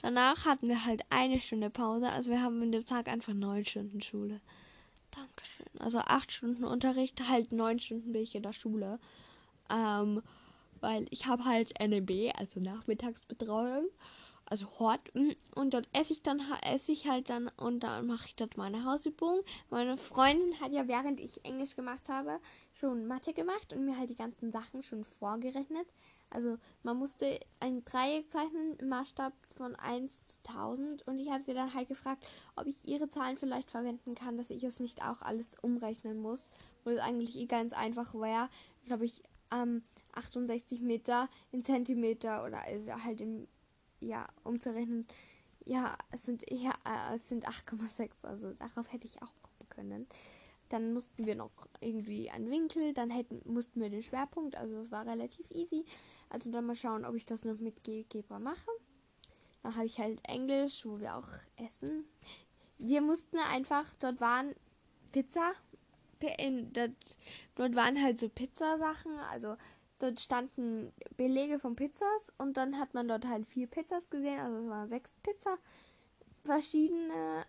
Danach 0.00 0.44
hatten 0.44 0.68
wir 0.68 0.84
halt 0.84 1.02
eine 1.10 1.40
Stunde 1.40 1.70
Pause, 1.70 2.08
also 2.08 2.30
wir 2.30 2.40
haben 2.40 2.62
in 2.62 2.70
dem 2.70 2.86
Tag 2.86 3.08
einfach 3.08 3.34
neun 3.34 3.64
Stunden 3.64 4.00
Schule. 4.00 4.40
Dankeschön. 5.10 5.80
Also 5.80 5.98
acht 5.98 6.30
Stunden 6.30 6.62
Unterricht, 6.62 7.28
halt 7.28 7.50
neun 7.50 7.80
Stunden 7.80 8.12
bin 8.12 8.22
ich 8.22 8.36
in 8.36 8.44
der 8.44 8.52
Schule. 8.52 9.00
Ähm, 9.70 10.22
weil 10.80 11.06
ich 11.10 11.26
habe 11.26 11.44
halt 11.44 11.72
NMB, 11.80 12.32
also 12.36 12.60
Nachmittagsbetreuung 12.60 13.86
also 14.50 14.66
Hort. 14.78 15.00
Mm, 15.14 15.30
und 15.54 15.74
dort 15.74 15.88
esse 15.92 16.12
ich 16.12 16.22
dann 16.22 16.40
esse 16.62 16.92
ich 16.92 17.08
halt 17.08 17.30
dann 17.30 17.48
und 17.56 17.80
dann 17.80 18.06
mache 18.06 18.28
ich 18.28 18.36
dort 18.36 18.56
meine 18.56 18.84
Hausübung. 18.84 19.42
Meine 19.70 19.96
Freundin 19.98 20.60
hat 20.60 20.72
ja 20.72 20.88
während 20.88 21.20
ich 21.20 21.44
Englisch 21.44 21.76
gemacht 21.76 22.08
habe 22.08 22.40
schon 22.72 23.06
Mathe 23.06 23.32
gemacht 23.32 23.72
und 23.72 23.84
mir 23.84 23.98
halt 23.98 24.10
die 24.10 24.14
ganzen 24.14 24.52
Sachen 24.52 24.82
schon 24.82 25.04
vorgerechnet. 25.04 25.86
Also 26.30 26.58
man 26.82 26.96
musste 26.96 27.40
ein 27.58 27.84
Dreieck 27.84 28.30
zeichnen 28.30 28.74
im 28.74 28.88
Maßstab 28.88 29.32
von 29.56 29.74
1 29.76 30.24
zu 30.26 30.36
1000 30.48 31.06
und 31.06 31.18
ich 31.18 31.30
habe 31.30 31.42
sie 31.42 31.54
dann 31.54 31.72
halt 31.74 31.88
gefragt, 31.88 32.26
ob 32.54 32.66
ich 32.66 32.86
ihre 32.86 33.08
Zahlen 33.08 33.38
vielleicht 33.38 33.70
verwenden 33.70 34.14
kann, 34.14 34.36
dass 34.36 34.50
ich 34.50 34.62
es 34.62 34.78
nicht 34.78 35.02
auch 35.02 35.22
alles 35.22 35.50
umrechnen 35.62 36.20
muss, 36.20 36.50
wo 36.84 36.90
es 36.90 37.00
eigentlich 37.00 37.48
ganz 37.48 37.72
einfach 37.72 38.14
wäre, 38.14 38.48
glaube 38.84 39.06
ich, 39.06 39.22
ähm, 39.50 39.82
68 40.12 40.80
Meter 40.82 41.28
in 41.50 41.64
Zentimeter 41.64 42.44
oder 42.44 42.60
also 42.60 42.92
halt 43.04 43.20
im 43.22 43.48
ja, 44.00 44.26
umzurechnen, 44.44 45.06
ja, 45.64 45.96
es 46.10 46.22
sind 46.24 46.50
eher, 46.50 46.72
äh, 46.84 47.14
es 47.14 47.28
sind 47.28 47.46
8,6, 47.46 48.24
also 48.24 48.52
darauf 48.54 48.92
hätte 48.92 49.06
ich 49.06 49.22
auch 49.22 49.32
kommen 49.42 49.68
können. 49.68 50.06
Dann 50.70 50.92
mussten 50.92 51.26
wir 51.26 51.34
noch 51.34 51.50
irgendwie 51.80 52.30
einen 52.30 52.50
Winkel, 52.50 52.92
dann 52.92 53.10
hätten, 53.10 53.40
mussten 53.50 53.80
wir 53.80 53.90
den 53.90 54.02
Schwerpunkt, 54.02 54.56
also 54.56 54.76
es 54.78 54.90
war 54.90 55.06
relativ 55.06 55.46
easy. 55.50 55.84
Also 56.28 56.50
dann 56.50 56.66
mal 56.66 56.76
schauen, 56.76 57.04
ob 57.04 57.14
ich 57.14 57.26
das 57.26 57.44
noch 57.44 57.58
mit 57.58 57.84
GeoGebra 57.84 58.38
mache. 58.38 58.70
Dann 59.62 59.74
habe 59.76 59.86
ich 59.86 59.98
halt 59.98 60.20
Englisch, 60.28 60.84
wo 60.84 61.00
wir 61.00 61.16
auch 61.16 61.28
essen. 61.56 62.04
Wir 62.78 63.00
mussten 63.00 63.38
einfach, 63.38 63.86
dort 63.98 64.20
waren 64.20 64.54
Pizza, 65.12 65.52
in, 66.38 66.72
dort, 66.72 66.92
dort 67.54 67.74
waren 67.74 68.02
halt 68.02 68.18
so 68.18 68.28
Pizzasachen, 68.28 69.18
also 69.30 69.56
dort 69.98 70.20
standen 70.20 70.92
Belege 71.16 71.58
von 71.58 71.76
Pizzas 71.76 72.32
und 72.38 72.56
dann 72.56 72.78
hat 72.78 72.94
man 72.94 73.08
dort 73.08 73.26
halt 73.26 73.46
vier 73.46 73.66
Pizzas 73.66 74.10
gesehen, 74.10 74.40
also 74.40 74.58
es 74.58 74.68
waren 74.68 74.88
sechs 74.88 75.16
Pizza 75.22 75.58
verschiedene 76.44 77.44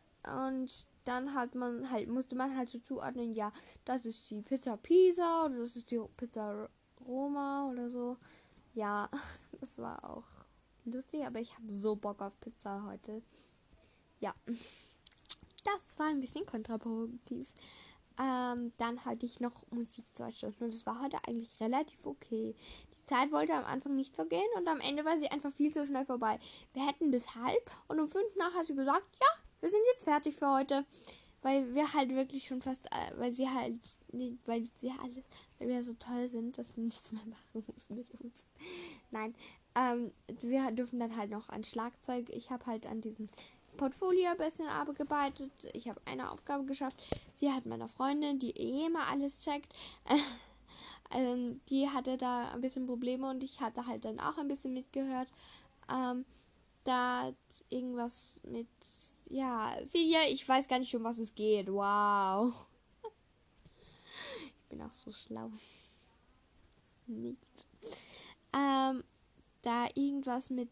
und 0.46 0.88
dann 1.06 1.34
hat 1.34 1.56
man 1.56 1.90
halt 1.90 2.10
musste 2.10 2.36
man 2.36 2.56
halt 2.58 2.70
so 2.70 2.80
zuordnen, 2.80 3.34
ja, 3.34 3.52
das 3.86 4.06
ist 4.06 4.30
die 4.30 4.42
Pizza 4.42 4.78
Pisa 4.78 5.46
oder 5.46 5.60
das 5.60 5.76
ist 5.76 5.92
die 5.92 6.00
Pizza 6.18 6.70
Roma 7.06 7.70
oder 7.70 7.90
so. 7.90 8.18
Ja, 8.74 9.10
das 9.60 9.78
war 9.78 10.04
auch 10.04 10.28
lustig, 10.86 11.26
aber 11.26 11.40
ich 11.40 11.54
habe 11.56 11.72
so 11.74 11.96
Bock 11.96 12.22
auf 12.22 12.40
Pizza 12.40 12.84
heute. 12.86 13.22
Ja. 14.20 14.34
Das 15.66 16.00
war 16.00 16.08
ein 16.08 16.22
bisschen 16.22 16.46
kontraproduktiv. 16.46 17.54
Ähm, 18.20 18.74
dann 18.78 19.06
hatte 19.06 19.26
ich 19.26 19.40
noch 19.40 19.66
Musik 19.72 20.04
zwei 20.14 20.30
Stunden 20.32 20.66
und 20.66 20.74
das 20.74 20.86
war 20.86 21.02
heute 21.02 21.18
eigentlich 21.26 21.58
relativ 21.62 22.06
okay. 22.06 22.54
Die 22.98 23.06
Zeit 23.06 23.32
wollte 23.32 23.54
am 23.54 23.64
Anfang 23.64 23.96
nicht 23.96 24.14
vergehen 24.14 24.50
und 24.58 24.68
am 24.68 24.82
Ende 24.82 25.06
war 25.06 25.18
sie 25.18 25.30
einfach 25.30 25.54
viel 25.54 25.72
zu 25.72 25.86
schnell 25.86 26.06
vorbei. 26.06 26.38
Wir 26.74 26.86
hätten 26.86 27.12
bis 27.12 27.36
halb 27.36 27.72
und 27.88 28.00
um 28.00 28.10
fünf 28.10 28.36
nach 28.36 28.54
hat 28.56 28.66
sie 28.66 28.76
gesagt, 28.76 29.08
ja, 29.22 29.28
wir 29.62 29.70
sind 29.70 29.82
jetzt 29.92 30.04
fertig 30.04 30.36
für 30.36 30.54
heute. 30.54 30.86
Weil 31.42 31.74
wir 31.74 31.94
halt 31.94 32.10
wirklich 32.10 32.44
schon 32.44 32.62
fast, 32.62 32.88
äh, 32.88 33.18
weil 33.18 33.34
sie 33.34 33.48
halt, 33.48 33.80
weil 34.46 34.68
sie 34.76 34.92
alles, 35.02 35.26
weil 35.58 35.70
wir 35.70 35.84
so 35.86 35.94
toll 35.94 36.28
sind, 36.28 36.58
dass 36.58 36.74
sie 36.74 36.82
nichts 36.82 37.14
mehr 37.14 37.26
machen 37.26 37.64
muss 37.66 37.90
mit 37.90 38.12
uns. 38.20 38.50
Nein. 39.12 39.34
Ähm, 39.74 40.12
wir 40.42 40.72
dürfen 40.72 41.00
dann 41.00 41.16
halt 41.16 41.32
noch 41.32 41.48
an 41.48 41.64
Schlagzeug. 41.64 42.30
Ich 42.30 42.50
habe 42.50 42.66
halt 42.66 42.86
an 42.88 43.00
diesem 43.00 43.30
Portfolio 43.80 44.32
ein 44.32 44.38
bisschen 44.38 44.68
abgearbeitet. 44.68 45.52
Ich 45.74 45.88
habe 45.88 46.02
eine 46.06 46.32
Aufgabe 46.32 46.66
geschafft. 46.66 47.02
Sie 47.34 47.50
hat 47.50 47.66
meiner 47.66 47.88
Freundin, 47.88 48.38
die 48.38 48.52
eh 48.52 48.88
immer 48.88 49.08
alles 49.08 49.42
checkt, 49.42 49.74
ähm, 51.12 51.62
die 51.70 51.90
hatte 51.90 52.18
da 52.18 52.52
ein 52.52 52.60
bisschen 52.60 52.86
Probleme 52.86 53.30
und 53.30 53.42
ich 53.42 53.62
hatte 53.62 53.88
halt 53.88 54.04
dann 54.04 54.20
auch 54.20 54.38
ein 54.38 54.50
bisschen 54.50 54.74
mitgehört. 54.74 55.30
Ähm, 55.90 56.26
da 56.84 57.34
irgendwas 57.70 58.42
mit, 58.44 58.68
ja, 59.30 59.74
sieh 59.84 60.12
ja, 60.12 60.20
ich 60.28 60.48
weiß 60.48 60.68
gar 60.68 60.80
nicht, 60.80 60.94
um 60.96 61.06
was 61.06 61.18
es 61.18 61.34
geht. 61.34 61.72
Wow. 61.72 62.54
ich 64.46 64.70
bin 64.70 64.82
auch 64.82 64.92
so 64.92 65.12
schlau. 65.12 65.52
Nichts. 67.08 67.66
Ähm, 68.54 69.04
da 69.62 69.88
irgendwas 69.96 70.50
mit 70.50 70.70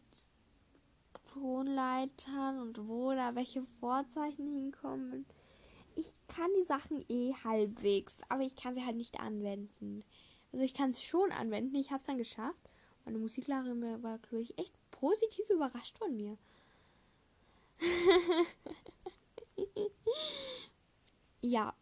Tonleitern 1.33 2.59
und 2.59 2.87
wo 2.87 3.11
da 3.11 3.35
welche 3.35 3.63
Vorzeichen 3.63 4.47
hinkommen. 4.47 5.25
Ich 5.95 6.13
kann 6.27 6.49
die 6.59 6.65
Sachen 6.65 7.03
eh 7.09 7.33
halbwegs, 7.43 8.21
aber 8.29 8.43
ich 8.43 8.55
kann 8.55 8.75
sie 8.75 8.85
halt 8.85 8.97
nicht 8.97 9.19
anwenden. 9.19 10.03
Also 10.51 10.63
ich 10.63 10.73
kann 10.73 10.93
sie 10.93 11.03
schon 11.03 11.31
anwenden. 11.31 11.75
Ich 11.75 11.91
habe 11.91 11.99
es 11.99 12.05
dann 12.05 12.17
geschafft. 12.17 12.69
Meine 13.05 13.17
Musiklehrerin 13.17 14.03
war, 14.03 14.19
glaube 14.19 14.41
ich, 14.41 14.57
echt 14.59 14.73
positiv 14.91 15.49
überrascht 15.49 15.97
von 15.97 16.15
mir. 16.15 16.37
ja. 21.41 21.73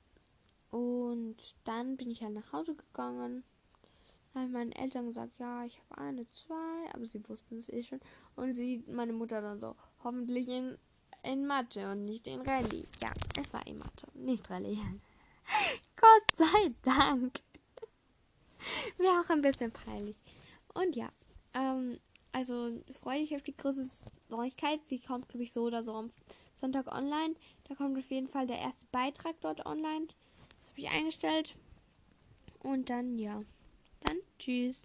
Und 0.72 1.56
dann 1.64 1.98
bin 1.98 2.10
ich 2.10 2.22
halt 2.22 2.34
nach 2.34 2.52
Hause 2.52 2.76
gegangen 2.76 3.44
habe 4.36 4.48
meinen 4.50 4.72
Eltern 4.72 5.08
gesagt, 5.08 5.40
ja, 5.40 5.64
ich 5.64 5.80
habe 5.80 6.02
eine, 6.02 6.30
zwei, 6.32 6.94
aber 6.94 7.06
sie 7.06 7.28
wussten 7.28 7.58
es 7.58 7.70
eh 7.70 7.84
schon. 7.84 8.00
Und 8.36 8.56
sie, 8.56 8.84
meine 8.88 9.14
Mutter 9.14 9.42
dann 9.42 9.60
so, 9.60 9.76
hoffentlich 10.04 10.48
in, 10.48 10.78
in 11.24 11.48
Mathe 11.48 11.92
und 11.92 12.06
nicht 12.06 12.28
in 12.28 12.42
Rallye. 12.42 12.88
Ja, 13.02 13.12
es 13.40 13.54
war 13.54 13.66
in 13.66 13.78
Mathe, 13.78 14.08
nicht 14.14 14.50
Rallye. 14.50 14.78
Gott 15.96 16.32
sei 16.34 16.74
Dank. 16.84 17.40
Wäre 18.98 19.22
auch 19.22 19.30
ein 19.30 19.42
bisschen 19.42 19.72
peinlich. 19.72 20.20
Und 20.74 20.96
ja, 20.96 21.10
ähm, 21.54 22.00
also 22.32 22.82
freue 23.02 23.20
dich 23.20 23.34
auf 23.36 23.44
die 23.44 23.56
große 23.56 23.88
Neuigkeit. 24.30 24.86
Sie 24.86 25.00
kommt, 25.00 25.30
glaube 25.30 25.44
ich, 25.44 25.54
so 25.54 25.64
oder 25.64 25.84
so 25.84 25.94
am 25.94 26.12
Sonntag 26.56 26.94
online. 26.94 27.36
Da 27.68 27.76
kommt 27.76 27.98
auf 27.98 28.12
jeden 28.12 28.28
Fall 28.28 28.48
der 28.48 28.60
erste 28.60 28.86
Beitrag 28.92 29.36
dort 29.40 29.66
online. 29.66 30.08
Das 30.08 30.72
habe 30.72 30.82
ich 30.82 30.90
eingestellt. 30.90 31.56
Und 32.62 32.90
dann, 32.90 33.18
ja. 33.18 33.44
Dann 34.06 34.18
tschüss. 34.40 34.84